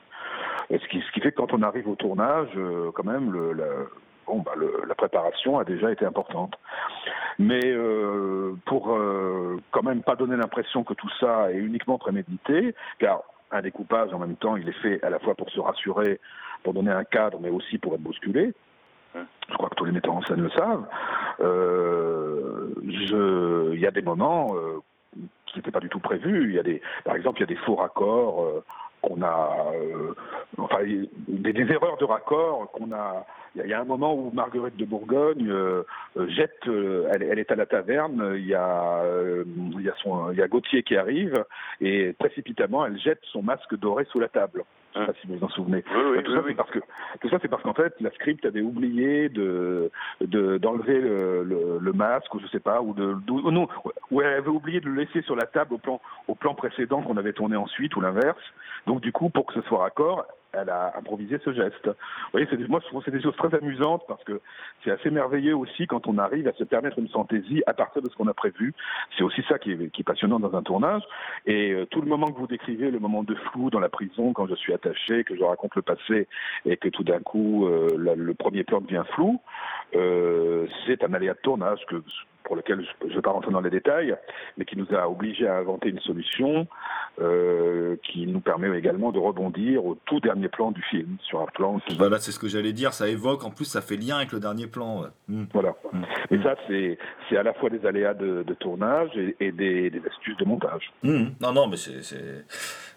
Ce, 0.69 0.87
qui, 0.87 1.01
fait 1.19 1.31
que 1.31 1.35
quand 1.37 1.53
on 1.53 1.61
arrive 1.61 1.87
au 1.87 1.95
tournage, 1.95 2.49
euh, 2.57 2.91
quand 2.93 3.03
même, 3.05 3.31
bah, 4.27 4.51
la 4.87 4.95
préparation 4.95 5.59
a 5.59 5.63
déjà 5.63 5.91
été 5.91 6.05
importante. 6.05 6.55
Mais 7.37 7.61
euh, 7.63 8.53
pour 8.65 8.97
quand 9.71 9.83
même 9.83 10.01
pas 10.01 10.15
donner 10.15 10.37
l'impression 10.37 10.83
que 10.83 10.93
tout 10.93 11.09
ça 11.19 11.51
est 11.51 11.57
uniquement 11.57 11.97
prémédité, 11.99 12.73
car 12.97 13.21
un 13.51 13.61
découpage 13.61 14.13
en 14.13 14.19
même 14.19 14.35
temps, 14.35 14.55
il 14.55 14.67
est 14.67 14.79
fait 14.81 15.03
à 15.03 15.09
la 15.09 15.19
fois 15.19 15.35
pour 15.35 15.49
se 15.49 15.59
rassurer, 15.59 16.19
pour 16.65 16.73
donner 16.73 16.91
un 16.91 17.03
cadre, 17.03 17.39
mais 17.39 17.49
aussi 17.49 17.77
pour 17.77 17.93
être 17.93 18.01
bousculé. 18.01 18.53
Je 19.13 19.53
crois 19.53 19.69
que 19.69 19.75
tous 19.75 19.85
les 19.85 19.91
metteurs 19.91 20.15
en 20.15 20.23
scène 20.23 20.41
le 20.41 20.49
savent. 20.49 20.85
Euh, 21.39 22.73
Il 22.81 23.79
y 23.79 23.85
a 23.85 23.91
des 23.91 24.01
moments 24.01 24.55
euh, 24.55 24.79
qui 25.45 25.57
n'étaient 25.57 25.71
pas 25.71 25.79
du 25.79 25.89
tout 25.89 25.99
prévus. 25.99 26.49
Il 26.49 26.55
y 26.55 26.59
a 26.59 26.63
des, 26.63 26.81
par 27.03 27.15
exemple, 27.15 27.37
il 27.39 27.41
y 27.41 27.43
a 27.43 27.53
des 27.55 27.61
faux 27.61 27.75
raccords 27.75 28.43
euh, 28.43 28.63
qu'on 29.01 29.21
a, 29.21 29.71
enfin, 30.57 30.83
des, 31.27 31.53
des 31.53 31.71
erreurs 31.71 31.97
de 31.97 32.05
raccord 32.05 32.71
qu'on 32.71 32.91
a. 32.91 33.25
Il 33.55 33.65
y 33.67 33.73
a- 33.73 33.79
un 33.81 33.85
moment 33.85 34.13
où 34.15 34.31
Marguerite 34.33 34.75
de 34.77 34.85
Bourgogne 34.85 35.47
euh, 35.49 35.83
euh, 36.17 36.27
jette, 36.29 36.67
euh, 36.67 37.07
elle, 37.13 37.23
elle 37.23 37.39
est 37.39 37.51
à 37.51 37.55
la 37.55 37.65
taverne, 37.65 38.33
il 38.35 38.45
y 38.47 38.53
a, 38.55 39.01
il 39.45 39.81
y 39.81 39.89
a 39.89 39.93
son, 40.01 40.31
il 40.31 40.37
y 40.37 40.41
a 40.41 40.47
Gauthier 40.47 40.83
qui 40.83 40.95
arrive 40.97 41.43
et 41.81 42.13
précipitamment 42.13 42.85
elle 42.85 42.97
jette 42.99 43.19
son 43.31 43.41
masque 43.43 43.75
doré 43.77 44.05
sous 44.05 44.19
la 44.19 44.27
table. 44.29 44.63
Je 44.93 45.01
sais 45.01 45.05
pas 45.07 45.13
si 45.19 45.27
vous 45.27 45.35
vous 45.35 45.43
en 45.45 45.49
souvenez. 45.49 45.83
tout, 46.23 46.31
ça, 46.31 46.41
c'est 46.47 46.53
parce 46.55 46.71
que, 46.71 46.79
tout 47.19 47.29
ça, 47.29 47.37
c'est 47.41 47.49
parce 47.49 47.61
qu'en 47.63 47.73
fait, 47.73 47.93
la 47.99 48.11
script 48.11 48.45
avait 48.45 48.61
oublié 48.61 49.27
de 49.27 49.91
de- 50.21 50.57
d'enlever 50.57 51.01
le, 51.01 51.43
le, 51.43 51.79
le 51.81 51.93
masque, 51.93 52.33
ou 52.33 52.39
je 52.39 52.47
sais 52.47 52.61
pas, 52.61 52.81
ou 52.81 52.93
de, 52.93 53.13
ou 53.29 53.51
non, 53.51 53.67
ou 54.09 54.21
elle 54.21 54.33
avait 54.35 54.47
oublié 54.47 54.79
de 54.79 54.87
le 54.87 54.95
laisser 55.03 55.21
sur 55.23 55.35
la 55.35 55.45
table 55.47 55.73
au 55.73 55.77
plan 55.79 55.99
au 56.29 56.35
plan 56.35 56.53
précédent 56.55 57.01
qu'on 57.01 57.17
avait 57.17 57.33
tourné 57.33 57.57
ensuite, 57.57 57.93
ou 57.97 58.01
l'inverse. 58.01 58.39
Donc 58.87 59.01
du 59.01 59.11
coup, 59.11 59.29
pour 59.29 59.45
que 59.45 59.53
ce 59.53 59.61
soit 59.63 59.79
raccord, 59.79 60.25
elle 60.59 60.69
a 60.69 60.93
improvisé 60.97 61.39
ce 61.43 61.53
geste. 61.53 61.85
Vous 61.85 61.93
voyez, 62.31 62.47
c'est 62.49 62.67
moi 62.67 62.79
je 62.81 62.87
trouve 62.87 63.03
que 63.03 63.11
c'est 63.11 63.17
des 63.17 63.23
choses 63.23 63.35
très 63.35 63.53
amusantes 63.55 64.03
parce 64.07 64.23
que 64.23 64.41
c'est 64.83 64.91
assez 64.91 65.09
merveilleux 65.09 65.55
aussi 65.55 65.87
quand 65.87 66.07
on 66.07 66.17
arrive 66.17 66.47
à 66.47 66.53
se 66.53 66.63
permettre 66.63 66.99
une 66.99 67.09
fantaisie 67.09 67.63
à 67.67 67.73
partir 67.73 68.01
de 68.01 68.09
ce 68.09 68.15
qu'on 68.15 68.27
a 68.27 68.33
prévu. 68.33 68.73
C'est 69.17 69.23
aussi 69.23 69.43
ça 69.47 69.59
qui 69.59 69.71
est, 69.71 70.03
passionnant 70.03 70.39
dans 70.39 70.55
un 70.55 70.61
tournage. 70.61 71.01
Et 71.45 71.71
euh, 71.71 71.85
tout 71.85 72.01
le 72.01 72.07
moment 72.07 72.27
que 72.27 72.37
vous 72.37 72.47
décrivez, 72.47 72.91
le 72.91 72.99
moment 72.99 73.23
de 73.23 73.33
flou 73.35 73.69
dans 73.69 73.79
la 73.79 73.89
prison, 73.89 74.33
quand 74.33 74.47
je 74.47 74.55
suis 74.55 74.73
attaché, 74.73 75.23
que 75.23 75.35
je 75.35 75.43
raconte 75.43 75.75
le 75.75 75.81
passé 75.81 76.27
et 76.65 76.77
que 76.77 76.89
tout 76.89 77.03
d'un 77.03 77.19
coup 77.19 77.65
euh, 77.65 77.97
le 77.97 78.33
premier 78.33 78.63
plan 78.63 78.81
devient 78.81 79.03
flou, 79.13 79.39
euh, 79.95 80.67
c'est 80.85 81.03
un 81.03 81.13
aléa 81.13 81.33
de 81.33 81.39
tournage 81.39 81.79
que 81.87 82.01
pour 82.45 82.55
lequel 82.55 82.85
je 83.01 83.07
ne 83.07 83.13
vais 83.15 83.21
pas 83.21 83.31
rentrer 83.31 83.51
dans 83.51 83.61
les 83.61 83.69
détails, 83.69 84.15
mais 84.57 84.65
qui 84.65 84.77
nous 84.77 84.87
a 84.95 85.09
obligés 85.09 85.47
à 85.47 85.57
inventer 85.57 85.89
une 85.89 85.99
solution 85.99 86.67
euh, 87.19 87.95
qui 88.03 88.27
nous 88.27 88.39
permet 88.39 88.69
également 88.77 89.11
de 89.11 89.19
rebondir 89.19 89.85
au 89.85 89.95
tout 90.05 90.19
dernier 90.19 90.47
plan 90.47 90.71
du 90.71 90.81
film, 90.83 91.17
sur 91.23 91.41
un 91.41 91.47
plan 91.47 91.79
qui... 91.79 91.97
Voilà, 91.97 92.19
c'est 92.19 92.31
ce 92.31 92.39
que 92.39 92.47
j'allais 92.47 92.73
dire, 92.73 92.93
ça 92.93 93.07
évoque, 93.09 93.43
en 93.43 93.51
plus 93.51 93.65
ça 93.65 93.81
fait 93.81 93.97
lien 93.97 94.17
avec 94.17 94.31
le 94.31 94.39
dernier 94.39 94.67
plan. 94.67 95.01
ouais. 95.01 95.09
Mm. 95.27 95.43
Voilà. 95.53 95.75
Mm. 95.91 96.03
Et 96.31 96.43
ça, 96.43 96.55
c'est 96.67 96.97
c'est 97.29 97.37
à 97.37 97.43
la 97.43 97.53
fois 97.53 97.69
des 97.69 97.85
aléas 97.85 98.13
de, 98.13 98.43
de 98.43 98.53
tournage 98.53 99.09
et, 99.15 99.35
et 99.39 99.51
des, 99.51 99.89
des 99.89 100.01
astuces 100.07 100.37
de 100.37 100.45
montage. 100.45 100.91
Mhm. 101.03 101.35
Non, 101.41 101.53
non, 101.53 101.67
mais 101.67 101.77
c'est 101.77 102.45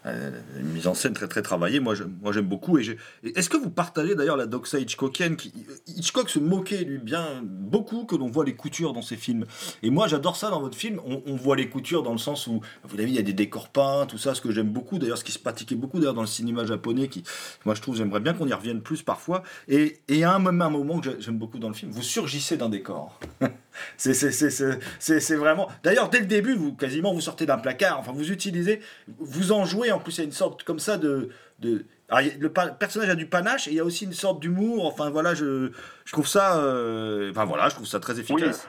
une 0.05 0.69
mise 0.73 0.87
en 0.87 0.93
scène 0.93 1.13
très 1.13 1.27
très 1.27 1.41
travaillée. 1.41 1.79
Moi, 1.79 1.95
j'aime 1.95 2.45
beaucoup. 2.45 2.77
Et 2.77 2.97
Est-ce 3.35 3.49
que 3.49 3.57
vous 3.57 3.69
partagez 3.69 4.15
d'ailleurs 4.15 4.37
la 4.37 4.45
doxa 4.45 4.79
Hitchcockienne 4.79 5.35
qui, 5.35 5.53
Hitchcock 5.87 6.29
se 6.29 6.39
moquait 6.39 6.83
lui 6.83 6.97
bien 6.97 7.41
beaucoup 7.43 8.05
que 8.05 8.15
l'on 8.15 8.27
voit 8.27 8.45
les 8.45 8.55
coutures 8.55 8.93
dans 8.93 9.01
ses 9.01 9.17
films. 9.17 9.45
Et 9.83 9.89
moi, 9.89 10.07
j'adore 10.07 10.35
ça 10.35 10.49
dans 10.49 10.61
votre 10.61 10.77
film. 10.77 10.99
On, 11.05 11.35
voit 11.35 11.55
les 11.55 11.69
coutures 11.69 12.03
dans 12.03 12.11
le 12.11 12.17
sens 12.17 12.47
où, 12.47 12.61
vous 12.83 12.97
l'avez 12.97 13.09
il 13.09 13.15
y 13.15 13.19
a 13.19 13.23
des 13.23 13.33
décors 13.33 13.69
peints, 13.69 14.05
tout 14.05 14.17
ça, 14.17 14.35
ce 14.35 14.41
que 14.41 14.51
j'aime 14.51 14.69
beaucoup. 14.69 14.99
D'ailleurs, 14.99 15.17
ce 15.17 15.23
qui 15.23 15.31
se 15.31 15.39
pratiquait 15.39 15.75
beaucoup 15.75 15.99
d'ailleurs 15.99 16.13
dans 16.13 16.21
le 16.21 16.27
cinéma 16.27 16.65
japonais, 16.65 17.07
qui, 17.07 17.23
moi 17.65 17.75
je 17.75 17.81
trouve, 17.81 17.95
j'aimerais 17.95 18.19
bien 18.19 18.33
qu'on 18.33 18.47
y 18.47 18.53
revienne 18.53 18.81
plus 18.81 19.01
parfois. 19.01 19.43
Et, 19.67 19.99
à 20.23 20.35
un, 20.35 20.39
même 20.39 20.61
un 20.61 20.69
moment 20.69 20.99
que 20.99 21.09
j'ai- 21.11 21.21
j'aime 21.21 21.37
beaucoup 21.37 21.59
dans 21.59 21.69
le 21.69 21.73
film, 21.73 21.91
vous 21.91 22.03
surgissez 22.03 22.57
d'un 22.57 22.69
décor. 22.69 23.19
C'est 23.97 25.35
vraiment. 25.35 25.67
D'ailleurs, 25.83 26.09
dès 26.09 26.19
le 26.19 26.25
début, 26.25 26.53
vous 26.55 26.73
quasiment 26.73 27.13
vous 27.13 27.21
sortez 27.21 27.45
d'un 27.45 27.57
placard. 27.57 27.99
Enfin, 27.99 28.11
vous 28.13 28.31
utilisez, 28.31 28.81
vous 29.19 29.51
en 29.51 29.65
jouez. 29.65 29.91
En 29.91 29.99
plus, 29.99 30.17
il 30.17 30.19
y 30.19 30.21
a 30.21 30.25
une 30.25 30.31
sorte 30.31 30.63
comme 30.63 30.79
ça 30.79 30.97
de. 30.97 31.29
de... 31.59 31.85
Le 32.11 32.47
personnage 32.49 33.09
a 33.09 33.15
du 33.15 33.27
panache 33.27 33.67
et 33.67 33.71
il 33.71 33.75
y 33.77 33.79
a 33.79 33.85
aussi 33.85 34.05
une 34.05 34.13
sorte 34.13 34.39
d'humour. 34.39 34.87
Enfin, 34.87 35.09
voilà, 35.11 35.35
je, 35.35 35.71
je 36.05 36.11
trouve 36.11 36.27
ça. 36.27 36.57
euh, 36.57 37.29
Enfin, 37.29 37.45
voilà, 37.45 37.69
je 37.69 37.75
trouve 37.75 37.85
ça 37.85 37.99
très 37.99 38.19
efficace. 38.19 38.67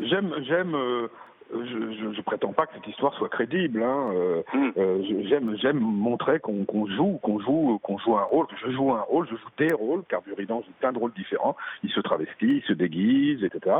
J'aime, 0.00 0.32
j'aime. 0.46 0.74
euh, 0.74 1.08
je, 1.52 2.12
je 2.14 2.20
prétends 2.22 2.52
pas 2.52 2.66
que 2.66 2.74
cette 2.74 2.86
histoire 2.86 3.14
soit 3.14 3.28
crédible. 3.28 3.82
Hein. 3.82 4.10
euh, 4.14 4.42
euh, 4.76 5.02
je- 5.08 5.28
j'aime, 5.28 5.56
j'aime 5.56 5.78
montrer 5.78 6.40
qu'on, 6.40 6.64
qu'on 6.64 6.86
joue, 6.86 7.18
qu'on 7.22 7.38
joue, 7.40 7.78
qu'on 7.82 7.98
joue 7.98 8.16
un 8.16 8.22
rôle. 8.24 8.46
Je 8.64 8.70
joue 8.70 8.92
un 8.92 9.00
rôle, 9.00 9.26
je 9.30 9.36
joue 9.36 9.48
des 9.58 9.72
rôles. 9.72 10.02
Car 10.08 10.22
Buridan 10.22 10.62
joue 10.62 10.72
plein 10.80 10.92
de 10.92 10.98
rôles 10.98 11.12
différents. 11.14 11.56
Il 11.82 11.90
se 11.90 12.00
travestit, 12.00 12.56
il 12.58 12.62
se 12.62 12.72
déguise, 12.72 13.42
etc. 13.44 13.76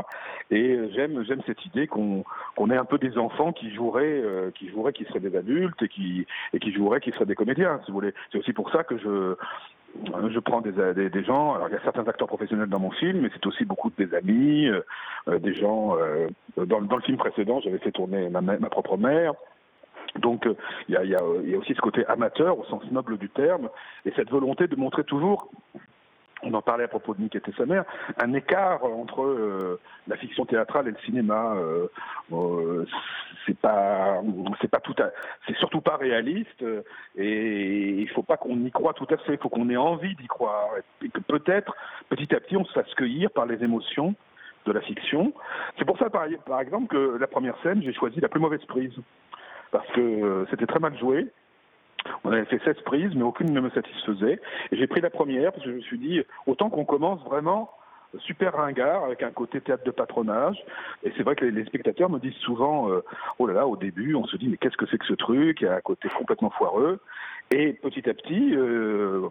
Et 0.51 0.71
euh, 0.75 0.89
j'aime, 0.95 1.23
j'aime 1.25 1.41
cette 1.45 1.65
idée 1.65 1.87
qu'on, 1.87 2.23
qu'on 2.55 2.69
ait 2.69 2.77
un 2.77 2.85
peu 2.85 2.97
des 2.97 3.17
enfants 3.17 3.51
qui 3.53 3.73
joueraient, 3.73 4.21
euh, 4.23 4.51
qui 4.51 4.69
joueraient, 4.69 4.93
qui 4.93 5.05
seraient 5.05 5.19
des 5.19 5.35
adultes 5.35 5.81
et 5.83 5.87
qui, 5.87 6.25
et 6.53 6.59
qui 6.59 6.71
joueraient, 6.73 6.99
qui 7.01 7.11
seraient 7.11 7.25
des 7.25 7.35
comédiens. 7.35 7.79
Si 7.85 7.91
vous 7.91 7.99
voulez. 7.99 8.13
C'est 8.31 8.39
aussi 8.39 8.53
pour 8.53 8.71
ça 8.71 8.83
que 8.83 8.97
je 8.97 9.35
je 10.29 10.39
prends 10.39 10.61
des, 10.61 10.71
des, 10.93 11.09
des 11.09 11.23
gens, 11.23 11.53
alors 11.53 11.67
il 11.69 11.73
y 11.73 11.77
a 11.77 11.83
certains 11.83 12.07
acteurs 12.07 12.27
professionnels 12.27 12.69
dans 12.69 12.79
mon 12.79 12.91
film, 12.91 13.21
mais 13.21 13.29
c'est 13.33 13.45
aussi 13.45 13.65
beaucoup 13.65 13.89
de 13.89 14.03
des 14.03 14.15
amis, 14.15 14.67
euh, 14.67 14.81
euh, 15.27 15.39
des 15.39 15.53
gens. 15.53 15.97
euh, 15.97 16.27
dans, 16.57 16.79
le 16.79 17.01
film 17.01 17.17
précédent, 17.17 17.59
j'avais 17.61 17.79
fait 17.79 17.91
tourner 17.91 18.29
ma, 18.29 18.41
ma 18.41 18.57
propre 18.69 18.97
mère. 18.97 19.33
Donc 20.15 20.47
euh, 20.47 20.55
il 20.87 20.95
y 20.95 21.15
a 21.15 21.23
aussi 21.57 21.73
ce 21.73 21.81
côté 21.81 22.05
amateur 22.07 22.57
au 22.57 22.65
sens 22.65 22.83
noble 22.91 23.17
du 23.17 23.29
terme, 23.29 23.69
et 24.05 24.11
cette 24.15 24.29
volonté 24.29 24.67
de 24.67 24.75
montrer 24.75 25.03
toujours 25.03 25.49
on 26.43 26.53
en 26.53 26.61
parlait 26.61 26.85
à 26.85 26.87
propos 26.87 27.13
de 27.13 27.21
Nick 27.21 27.35
et 27.35 27.41
sa 27.57 27.65
mère, 27.65 27.83
un 28.17 28.33
écart 28.33 28.83
entre 28.83 29.23
euh, 29.23 29.79
la 30.07 30.17
fiction 30.17 30.45
théâtrale 30.45 30.87
et 30.87 30.91
le 30.91 30.97
cinéma. 31.05 31.55
Euh, 31.55 31.87
euh, 32.31 32.85
c'est 33.45 33.57
pas, 33.57 34.21
c'est 34.61 34.69
pas 34.69 34.79
tout, 34.79 34.95
c'est 35.47 35.55
surtout 35.57 35.81
pas 35.81 35.97
réaliste, 35.97 36.61
euh, 36.61 36.81
et 37.15 37.89
il 38.01 38.09
faut 38.09 38.23
pas 38.23 38.37
qu'on 38.37 38.57
y 38.57 38.71
croit 38.71 38.93
tout 38.93 39.07
à 39.09 39.17
fait. 39.17 39.33
Il 39.33 39.39
faut 39.39 39.49
qu'on 39.49 39.69
ait 39.69 39.77
envie 39.77 40.15
d'y 40.15 40.27
croire, 40.27 40.69
et 41.03 41.09
que 41.09 41.19
peut-être 41.19 41.75
petit 42.09 42.33
à 42.35 42.39
petit 42.39 42.57
on 42.57 42.65
se 42.65 42.73
fasse 42.73 42.93
cueillir 42.95 43.31
par 43.31 43.45
les 43.45 43.63
émotions 43.63 44.15
de 44.65 44.71
la 44.71 44.81
fiction. 44.81 45.33
C'est 45.77 45.85
pour 45.85 45.97
ça, 45.97 46.09
par, 46.09 46.25
par 46.45 46.61
exemple, 46.61 46.87
que 46.87 47.17
la 47.17 47.27
première 47.27 47.57
scène, 47.63 47.81
j'ai 47.81 47.93
choisi 47.93 48.19
la 48.19 48.29
plus 48.29 48.39
mauvaise 48.39 48.63
prise 48.65 48.93
parce 49.71 49.87
que 49.91 50.01
euh, 50.01 50.45
c'était 50.49 50.65
très 50.65 50.79
mal 50.79 50.97
joué. 50.97 51.27
On 52.23 52.31
avait 52.31 52.45
fait 52.45 52.61
16 52.63 52.81
prises, 52.85 53.11
mais 53.15 53.23
aucune 53.23 53.51
ne 53.53 53.59
me 53.59 53.69
satisfaisait. 53.69 54.39
Et 54.71 54.77
j'ai 54.77 54.87
pris 54.87 55.01
la 55.01 55.09
première 55.09 55.51
parce 55.51 55.63
que 55.63 55.71
je 55.71 55.75
me 55.75 55.81
suis 55.81 55.97
dit, 55.97 56.21
autant 56.47 56.69
qu'on 56.69 56.85
commence 56.85 57.23
vraiment 57.23 57.71
super 58.17 58.53
ringard, 58.55 59.03
avec 59.03 59.21
un 59.21 59.31
côté 59.31 59.61
théâtre 59.61 59.83
de 59.83 59.91
patronage. 59.91 60.57
Et 61.03 61.13
c'est 61.15 61.23
vrai 61.23 61.35
que 61.35 61.45
les, 61.45 61.65
spectateurs 61.65 62.09
me 62.09 62.19
disent 62.19 62.33
souvent, 62.41 62.89
euh, 62.89 63.03
oh 63.37 63.47
là 63.47 63.53
là, 63.53 63.67
au 63.67 63.77
début, 63.77 64.15
on 64.15 64.25
se 64.25 64.37
dit, 64.37 64.47
mais 64.47 64.57
qu'est-ce 64.57 64.77
que 64.77 64.85
c'est 64.87 64.97
que 64.97 65.05
ce 65.05 65.13
truc? 65.13 65.61
Il 65.61 65.65
y 65.65 65.67
a 65.67 65.75
un 65.75 65.81
côté 65.81 66.09
complètement 66.09 66.49
foireux. 66.49 66.99
Et 67.51 67.73
petit 67.73 68.09
à 68.09 68.13
petit, 68.13 68.55
euh, 68.55 69.27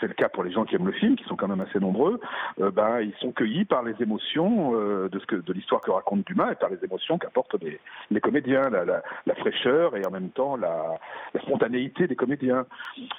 c'est 0.00 0.06
le 0.06 0.14
cas 0.14 0.28
pour 0.28 0.44
les 0.44 0.52
gens 0.52 0.64
qui 0.64 0.74
aiment 0.74 0.86
le 0.86 0.92
film, 0.92 1.16
qui 1.16 1.24
sont 1.24 1.36
quand 1.36 1.48
même 1.48 1.60
assez 1.60 1.78
nombreux, 1.78 2.20
euh, 2.60 2.70
ben, 2.70 3.00
ils 3.00 3.14
sont 3.20 3.32
cueillis 3.32 3.64
par 3.64 3.82
les 3.82 3.94
émotions 4.00 4.72
euh, 4.74 5.08
de, 5.08 5.18
ce 5.18 5.26
que, 5.26 5.36
de 5.36 5.52
l'histoire 5.52 5.80
que 5.80 5.90
raconte 5.90 6.26
Dumas 6.26 6.52
et 6.52 6.54
par 6.54 6.70
les 6.70 6.82
émotions 6.84 7.18
qu'apportent 7.18 7.60
les, 7.62 7.80
les 8.10 8.20
comédiens, 8.20 8.68
la, 8.70 8.84
la, 8.84 9.34
fraîcheur 9.34 9.96
et 9.96 10.04
en 10.06 10.10
même 10.10 10.30
temps 10.30 10.56
la, 10.56 10.98
spontanéité 11.42 12.06
des 12.06 12.16
comédiens. 12.16 12.66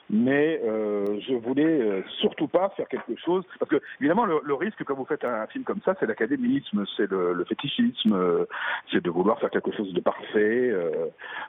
Mais 0.09 0.61
euh, 0.63 1.19
je 1.27 1.33
voulais 1.33 1.63
euh, 1.63 2.03
surtout 2.19 2.47
pas 2.47 2.69
faire 2.69 2.87
quelque 2.87 3.15
chose, 3.15 3.45
parce 3.59 3.69
que 3.69 3.81
évidemment 3.99 4.25
le, 4.25 4.53
risque 4.53 4.83
quand 4.83 4.95
vous 4.95 5.05
faites 5.05 5.23
un 5.23 5.47
film 5.47 5.63
comme 5.63 5.81
ça, 5.85 5.95
c'est 5.99 6.05
l'académisme, 6.05 6.85
c'est 6.97 7.09
le, 7.09 7.45
fétichisme, 7.45 8.13
euh, 8.13 8.45
c'est 8.91 9.01
de 9.01 9.09
vouloir 9.09 9.39
faire 9.39 9.49
quelque 9.49 9.71
chose 9.71 9.93
de 9.93 10.01
parfait, 10.01 10.73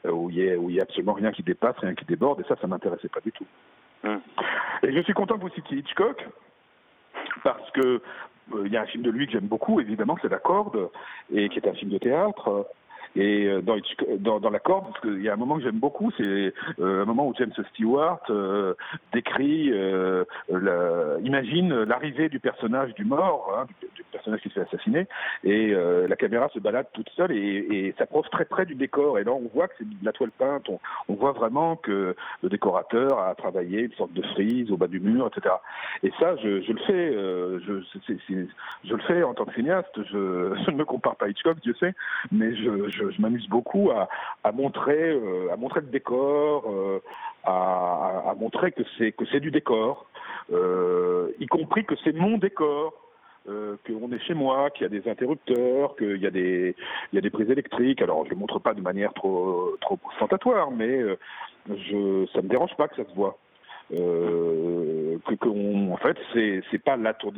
où 0.04 0.30
il 0.30 0.36
y, 0.36 0.50
a, 0.50 0.54
a 0.54 0.82
absolument 0.82 1.14
rien 1.14 1.32
qui 1.32 1.42
dépasse, 1.42 1.76
rien 1.78 1.94
qui 1.94 2.04
déborde, 2.04 2.40
et 2.40 2.44
ça, 2.44 2.56
ça 2.60 2.66
m'intéressait 2.66 3.08
pas 3.08 3.20
du 3.20 3.32
tout. 3.32 3.46
Et 4.04 4.92
je 4.92 5.00
suis 5.02 5.12
content 5.12 5.36
que 5.36 5.42
vous 5.42 5.50
citiez 5.50 5.78
Hitchcock, 5.78 6.26
parce 7.42 7.70
que 7.72 7.80
euh, 8.54 8.66
il 8.66 8.72
y 8.72 8.76
a 8.76 8.82
un 8.82 8.86
film 8.86 9.02
de 9.02 9.10
lui 9.10 9.26
que 9.26 9.32
j'aime 9.32 9.46
beaucoup, 9.46 9.80
évidemment, 9.80 10.16
c'est 10.22 10.30
La 10.30 10.38
Corde, 10.38 10.90
et 11.32 11.48
qui 11.48 11.58
est 11.58 11.68
un 11.68 11.74
film 11.74 11.90
de 11.90 11.98
théâtre. 11.98 12.66
Et 13.16 13.46
euh, 13.46 13.60
dans, 13.60 13.76
dans, 14.18 14.40
dans, 14.40 14.50
la 14.50 14.58
corde, 14.58 14.86
parce 14.86 15.00
qu'il 15.00 15.22
y 15.22 15.28
a 15.28 15.32
un 15.32 15.36
moment 15.36 15.56
que 15.56 15.62
j'aime 15.62 15.78
beaucoup, 15.78 16.10
c'est 16.16 16.52
euh, 16.80 17.02
un 17.02 17.04
moment 17.04 17.26
où 17.26 17.34
James 17.38 17.52
Stewart 17.70 18.20
euh, 18.30 18.74
décrit, 19.12 19.70
la, 20.48 21.18
imagine 21.22 21.82
l'arrivée 21.84 22.28
du 22.28 22.40
personnage 22.40 22.94
du 22.94 23.04
mort, 23.04 23.54
hein, 23.56 23.66
du, 23.80 24.04
personnage 24.12 24.40
qui 24.40 24.48
se 24.48 24.54
fait 24.54 24.60
assassiner, 24.62 25.06
et 25.44 25.72
la 25.72 26.16
caméra 26.16 26.48
se 26.50 26.58
balade 26.58 26.86
toute 26.92 27.08
seule 27.10 27.32
et, 27.32 27.66
et 27.70 27.94
s'approche 27.98 28.28
très 28.30 28.44
près 28.44 28.66
du 28.66 28.74
décor. 28.74 29.18
Et 29.18 29.24
là, 29.24 29.32
on 29.32 29.48
voit 29.54 29.68
que 29.68 29.74
c'est 29.78 29.88
de 29.88 30.04
la 30.04 30.12
toile 30.12 30.30
peinte, 30.30 30.68
on, 30.68 30.78
on, 31.08 31.14
voit 31.14 31.32
vraiment 31.32 31.76
que 31.76 32.14
le 32.42 32.48
décorateur 32.48 33.18
a 33.18 33.34
travaillé 33.34 33.80
une 33.82 33.92
sorte 33.92 34.12
de 34.12 34.22
frise 34.22 34.70
au 34.70 34.76
bas 34.76 34.86
du 34.86 35.00
mur, 35.00 35.28
etc. 35.28 35.54
Et 36.02 36.12
ça, 36.18 36.36
je, 36.36 36.62
je 36.62 36.72
le 36.72 36.78
fais, 36.80 36.92
euh, 36.92 37.60
je, 37.60 37.82
c 38.06 38.12
est, 38.12 38.48
je 38.84 38.94
le 38.94 39.02
fais 39.02 39.22
en 39.22 39.34
tant 39.34 39.44
que 39.44 39.54
cinéaste. 39.54 39.90
Je, 39.96 40.54
je 40.64 40.70
ne 40.70 40.76
me 40.76 40.84
compare 40.84 41.16
pas 41.16 41.26
à 41.26 41.28
Hitchcock, 41.28 41.58
Dieu 41.60 41.74
sait, 41.78 41.94
mais 42.32 42.54
je, 42.56 42.88
je 43.08 43.20
m'amuse 43.20 43.48
beaucoup 43.48 43.90
à, 43.90 44.52
montrer, 44.52 45.10
euh, 45.10 45.52
à 45.52 45.56
montrer 45.56 45.80
le 45.80 45.86
décor, 45.86 46.64
euh, 46.68 47.00
à, 47.44 48.34
montrer 48.38 48.72
que 48.72 48.82
c'est 48.98 49.12
que 49.12 49.24
c'est 49.30 49.40
du 49.40 49.50
décor, 49.50 50.06
euh, 50.52 51.30
y 51.38 51.46
compris 51.46 51.84
que 51.84 51.94
c'est 52.04 52.14
mon 52.14 52.38
décor. 52.38 52.94
Qu'on 53.86 54.12
est 54.12 54.22
chez 54.28 54.34
moi, 54.34 54.70
qu'il 54.70 54.82
y 54.82 54.86
a 54.86 54.90
des 54.90 55.10
interrupteurs, 55.10 55.96
qu'il 55.96 56.22
y 56.22 56.26
a 56.26 56.30
des 56.30 57.30
prises 57.30 57.50
électriques. 57.50 58.00
Alors 58.00 58.24
je 58.26 58.30
le 58.30 58.36
montre 58.36 58.60
pas 58.60 58.74
de 58.74 58.80
manière 58.80 59.12
trop 59.14 59.76
trop 59.80 59.98
ostentatoire, 60.12 60.70
mais 60.70 61.00
je 61.66 62.26
ça 62.32 62.42
me 62.42 62.48
dérange 62.48 62.76
pas 62.76 62.86
que 62.86 62.96
ça 62.96 63.10
se 63.10 63.14
voit. 63.16 63.36
En 63.92 65.96
fait 65.96 66.16
c'est 66.32 66.62
c'est 66.70 66.78
pas 66.78 66.96
la 66.96 67.14
tour 67.14 67.32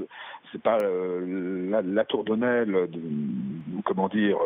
c'est 0.51 0.61
pas 0.61 0.77
la, 0.77 1.83
de, 1.83 2.89
comment 3.85 4.09
dire 4.09 4.39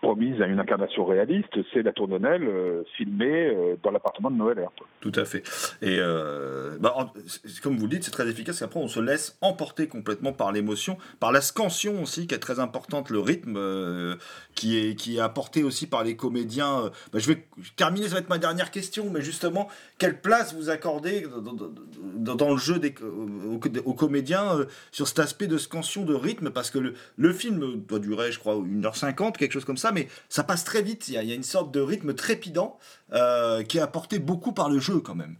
promise 0.00 0.40
à 0.40 0.46
une 0.46 0.60
incarnation 0.60 1.04
réaliste 1.04 1.58
c'est 1.72 1.82
la 1.82 1.92
tourdonnelle 1.92 2.44
euh, 2.44 2.82
filmée 2.96 3.54
dans 3.82 3.90
l'appartement 3.90 4.30
de 4.30 4.36
Noël 4.36 4.68
tout 5.00 5.12
à 5.14 5.24
fait. 5.24 5.42
Et 5.82 5.98
bah, 6.80 6.94
en, 6.96 7.06
comme 7.62 7.76
vous 7.76 7.84
le 7.84 7.90
dites 7.90 8.04
c'est 8.04 8.10
très 8.10 8.28
efficace 8.28 8.62
après 8.62 8.80
on 8.80 8.88
se 8.88 9.00
laisse 9.00 9.38
emporter 9.40 9.88
complètement 9.88 10.32
par 10.32 10.52
l'émotion 10.52 10.98
par 11.20 11.32
la 11.32 11.40
scansion 11.40 12.02
aussi 12.02 12.26
qui 12.26 12.34
est 12.34 12.38
très 12.38 12.60
importante 12.60 13.10
le 13.10 13.18
rythme 13.18 13.56
euh, 13.56 14.16
qui 14.54 14.78
est 14.78 14.94
qui 14.94 15.16
est 15.16 15.20
apporté 15.20 15.62
aussi 15.62 15.86
par 15.86 16.04
les 16.04 16.16
comédiens 16.16 16.90
bah, 17.12 17.18
je 17.18 17.28
vais 17.28 17.46
terminer 17.76 18.08
ça 18.08 18.14
va 18.14 18.20
être 18.20 18.28
ma 18.28 18.38
dernière 18.38 18.70
question 18.70 19.10
mais 19.10 19.20
justement 19.20 19.68
quelle 19.98 20.20
place 20.20 20.54
vous 20.54 20.70
accordez 20.70 21.26
dans, 22.16 22.50
le 22.50 22.56
jeu 22.56 22.78
des, 22.78 22.94
aux, 23.02 23.60
aux 23.84 23.94
comédiens 23.94 24.58
euh, 24.58 24.64
sur 24.92 25.08
cet 25.08 25.18
aspect 25.18 25.46
de 25.46 25.58
scansion 25.58 26.04
de 26.04 26.14
rythme 26.14 26.50
parce 26.50 26.70
que 26.70 26.78
le, 26.78 26.94
le, 27.16 27.32
film 27.32 27.82
doit 27.86 27.98
durer 27.98 28.32
je 28.32 28.38
crois 28.38 28.54
1h50 28.56 29.32
quelque 29.32 29.52
chose 29.52 29.64
comme 29.64 29.76
ça 29.76 29.92
mais 29.92 30.08
ça 30.28 30.44
passe 30.44 30.64
très 30.64 30.82
vite. 30.82 31.08
Il 31.08 31.14
y 31.14 31.16
a, 31.16 31.22
il 31.22 31.28
y 31.28 31.32
a 31.32 31.34
une 31.34 31.42
sorte 31.42 31.72
de 31.72 31.80
rythme 31.80 32.14
trépidant 32.14 32.78
euh, 33.12 33.62
qui 33.62 33.78
est 33.78 33.82
apporté 33.82 34.18
beaucoup 34.18 34.52
par 34.52 34.70
le 34.70 34.78
jeu 34.78 35.00
quand 35.00 35.14
même 35.14 35.36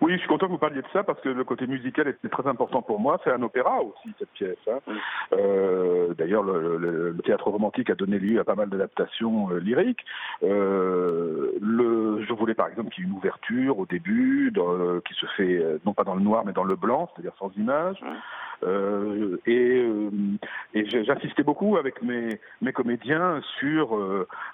oui, 0.00 0.14
je 0.14 0.18
suis 0.18 0.28
content 0.28 0.46
que 0.46 0.52
vous 0.52 0.58
parliez 0.58 0.80
de 0.80 0.86
ça 0.92 1.02
parce 1.02 1.20
que 1.20 1.28
le 1.28 1.44
côté 1.44 1.66
musical 1.66 2.08
était 2.08 2.28
très 2.28 2.46
important 2.46 2.80
pour 2.80 2.98
moi. 2.98 3.20
C'est 3.22 3.32
un 3.32 3.42
opéra 3.42 3.82
aussi, 3.82 4.14
cette 4.18 4.30
pièce. 4.30 4.56
Hein. 4.66 4.78
Euh, 5.34 6.14
D'ailleurs, 6.14 6.42
le, 6.42 6.78
le, 6.78 7.10
le, 7.10 7.22
théâtre 7.22 7.50
romantique 7.50 7.90
a 7.90 7.94
donné 7.94 8.18
lieu 8.18 8.40
à 8.40 8.44
pas 8.44 8.54
mal 8.54 8.70
d'adaptations 8.70 9.50
euh, 9.50 9.58
lyriques. 9.58 10.04
Euh, 10.42 11.52
le, 11.60 12.24
je 12.26 12.32
voulais 12.32 12.54
par 12.54 12.68
exemple 12.68 12.90
qu'il 12.90 13.04
y 13.04 13.06
ait 13.06 13.10
une 13.10 13.16
ouverture 13.16 13.78
au 13.78 13.84
début, 13.84 14.50
dans, 14.52 15.00
qui 15.00 15.14
se 15.14 15.26
fait 15.36 15.62
non 15.84 15.92
pas 15.92 16.04
dans 16.04 16.14
le 16.14 16.22
noir 16.22 16.44
mais 16.46 16.52
dans 16.52 16.64
le 16.64 16.76
blanc, 16.76 17.10
c'est-à-dire 17.12 17.34
sans 17.38 17.52
image. 17.56 18.02
Et 19.46 19.86
et 20.74 21.04
j'insistais 21.04 21.42
beaucoup 21.42 21.76
avec 21.76 22.02
mes, 22.02 22.38
mes 22.60 22.72
comédiens 22.72 23.40
sur 23.58 23.96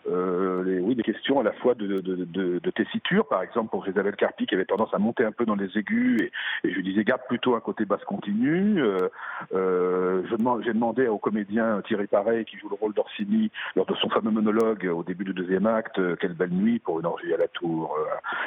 les, 0.07 0.81
oui, 0.81 0.95
des 0.95 1.03
questions 1.03 1.41
à 1.41 1.43
la 1.43 1.53
fois 1.53 1.75
de, 1.75 2.01
de, 2.01 2.25
de, 2.25 2.59
de 2.59 2.71
tessiture, 2.71 3.27
par 3.27 3.43
exemple 3.43 3.71
pour 3.71 3.87
Isabelle 3.89 4.17
Carpi 4.17 4.47
qui 4.47 4.55
avait 4.55 4.65
tendance 4.65 4.93
à 4.95 4.99
monter 4.99 5.25
un 5.25 5.33
peu 5.37 5.45
dans 5.45 5.55
les 5.55 5.77
aigus 5.79 6.21
et, 6.21 6.33
je 6.65 6.75
lui 6.75 6.83
disais 6.83 7.05
garde 7.05 7.23
plutôt 7.29 7.55
un 7.55 7.61
côté 7.61 7.85
basse 7.85 8.05
continue. 8.05 8.83
Euh, 8.83 9.09
euh, 9.55 10.23
j'ai 10.65 10.73
demandé 10.73 11.07
au 11.07 11.19
comédien 11.19 11.81
Thierry 11.87 12.07
Pareil 12.07 12.45
qui 12.45 12.59
joue 12.59 12.69
le 12.69 12.75
rôle 12.75 12.93
d'Orsini 12.93 13.51
lors 13.77 13.87
de 13.87 13.95
son 13.95 14.09
fameux 14.09 14.31
monologue 14.31 14.91
au 14.93 15.03
début 15.03 15.25
du 15.25 15.33
deuxième 15.33 15.67
acte, 15.67 16.01
quelle 16.19 16.35
belle 16.35 16.51
nuit 16.51 16.79
pour 16.79 17.01
une 17.01 17.07
orgie 17.07 17.33
à 17.33 17.37
la 17.37 17.49
tour, 17.49 17.97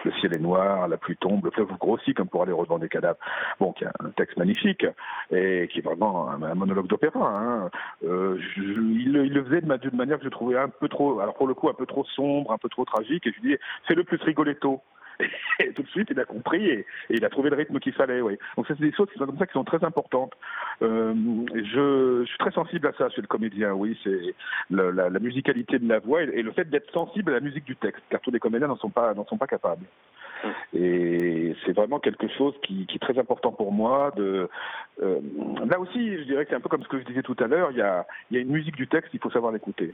le 0.03 0.11
ciel 0.13 0.35
est 0.35 0.39
noir, 0.39 0.87
la 0.87 0.97
pluie 0.97 1.17
tombe, 1.17 1.45
le 1.45 1.51
fleuve 1.51 1.71
grossit 1.79 2.15
comme 2.15 2.27
pour 2.27 2.43
aller 2.43 2.51
revendre 2.51 2.81
des 2.81 2.89
cadavres. 2.89 3.19
Bon, 3.59 3.71
qui 3.73 3.83
est 3.83 3.87
un 3.87 4.09
texte 4.15 4.37
magnifique 4.37 4.85
et 5.31 5.67
qui 5.71 5.79
est 5.79 5.81
vraiment 5.81 6.29
un, 6.29 6.55
monologue 6.55 6.87
d'opéra. 6.87 7.39
Hein. 7.39 7.69
Euh, 8.03 8.37
il, 8.57 9.11
le 9.11 9.43
faisait 9.43 9.61
de 9.61 9.95
manière 9.95 10.17
que 10.17 10.25
je 10.25 10.29
trouvais 10.29 10.57
un 10.57 10.69
peu 10.69 10.87
trop, 10.87 11.19
alors 11.19 11.35
pour 11.35 11.47
le 11.47 11.53
coup 11.53 11.69
un 11.69 11.73
peu 11.73 11.85
trop 11.85 12.05
sombre, 12.15 12.51
un 12.51 12.57
peu 12.57 12.69
trop 12.69 12.85
tragique, 12.85 13.25
et 13.27 13.31
je 13.31 13.35
lui 13.35 13.49
disais 13.49 13.59
c'est 13.87 13.95
le 13.95 14.03
plus 14.03 14.21
rigoletto. 14.21 14.81
Et 15.59 15.73
tout 15.73 15.83
de 15.83 15.89
suite, 15.89 16.07
il 16.11 16.19
a 16.19 16.25
compris 16.25 16.65
et, 16.65 16.79
et 17.09 17.15
il 17.15 17.25
a 17.25 17.29
trouvé 17.29 17.49
le 17.49 17.57
rythme 17.57 17.79
qu'il 17.79 17.93
fallait. 17.93 18.21
Oui. 18.21 18.37
Donc, 18.55 18.65
c'est 18.67 18.79
des 18.79 18.93
choses 18.93 19.09
comme 19.17 19.37
ça 19.37 19.45
qui 19.45 19.53
sont 19.53 19.65
très 19.65 19.83
importantes. 19.83 20.33
Euh, 20.81 21.13
je, 21.53 22.23
je, 22.23 22.25
suis 22.25 22.37
très 22.37 22.51
sensible 22.51 22.87
à 22.87 22.93
ça 22.93 23.09
chez 23.09 23.21
le 23.21 23.27
comédien. 23.27 23.73
Oui, 23.73 23.99
c'est 24.03 24.33
la, 24.69 24.91
la, 24.91 25.09
la, 25.09 25.19
musicalité 25.19 25.77
de 25.79 25.87
la 25.87 25.99
voix 25.99 26.23
et, 26.23 26.29
et 26.33 26.41
le 26.41 26.51
fait 26.53 26.69
d'être 26.69 26.91
sensible 26.93 27.31
à 27.31 27.35
la 27.35 27.39
musique 27.41 27.65
du 27.65 27.75
texte, 27.75 28.01
car 28.09 28.21
tous 28.21 28.31
les 28.31 28.39
comédiens 28.39 28.67
n'en 28.67 28.77
sont 28.77 28.89
pas 28.89 29.13
n'en 29.13 29.25
sont 29.25 29.37
pas 29.37 29.47
capables. 29.47 29.85
Et 30.73 31.53
c'est 31.65 31.73
vraiment 31.73 31.99
quelque 31.99 32.27
chose 32.37 32.53
qui, 32.63 32.85
qui, 32.85 32.95
est 32.95 32.99
très 32.99 33.19
important 33.19 33.51
pour 33.51 33.73
moi. 33.73 34.11
De, 34.15 34.49
euh, 35.01 35.19
là 35.69 35.79
aussi, 35.79 36.17
je 36.17 36.23
dirais 36.23 36.45
que 36.45 36.51
c'est 36.51 36.55
un 36.55 36.61
peu 36.61 36.69
comme 36.69 36.83
ce 36.83 36.87
que 36.87 36.99
je 36.99 37.05
disais 37.05 37.23
tout 37.23 37.35
à 37.39 37.47
l'heure. 37.47 37.71
Il 37.71 37.77
y 37.77 37.81
a, 37.81 38.07
il 38.31 38.37
y 38.37 38.39
a 38.39 38.41
une 38.41 38.51
musique 38.51 38.75
du 38.75 38.87
texte, 38.87 39.11
il 39.13 39.19
faut 39.19 39.31
savoir 39.31 39.51
l'écouter. 39.51 39.93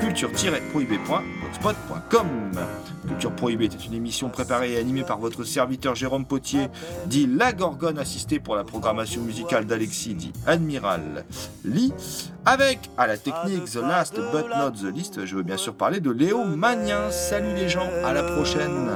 culture-prohibé.blogspot.com. 0.00 2.26
Culture 3.06 3.32
Prohibée 3.32 3.66
était 3.66 3.76
une 3.76 3.94
émission 3.94 4.28
préparée 4.28 4.72
et 4.72 4.78
animée 4.78 5.02
par 5.02 5.18
votre 5.18 5.44
serviteur 5.44 5.94
Jérôme 5.94 6.24
Potier, 6.24 6.68
dit 7.06 7.26
La 7.26 7.52
Gorgone, 7.52 7.98
assisté 7.98 8.40
pour 8.40 8.56
la 8.56 8.64
programmation 8.64 9.22
musicale 9.22 9.66
d'Alexis, 9.66 10.14
dit 10.14 10.32
Admiral 10.46 11.24
Lee, 11.64 11.92
avec 12.44 12.90
à 12.96 13.06
la 13.06 13.16
technique 13.16 13.66
The 13.66 13.76
Last 13.76 14.16
But 14.16 14.46
Not 14.56 14.72
The 14.72 14.94
List, 14.94 15.26
je 15.26 15.36
veux 15.36 15.42
bien 15.42 15.56
sûr 15.56 15.74
parler 15.74 16.00
de 16.00 16.10
Léo 16.10 16.44
Magnin. 16.44 17.10
Salut 17.10 17.54
les 17.54 17.68
gens, 17.68 17.88
à 18.04 18.12
la 18.12 18.22
prochaine 18.22 18.88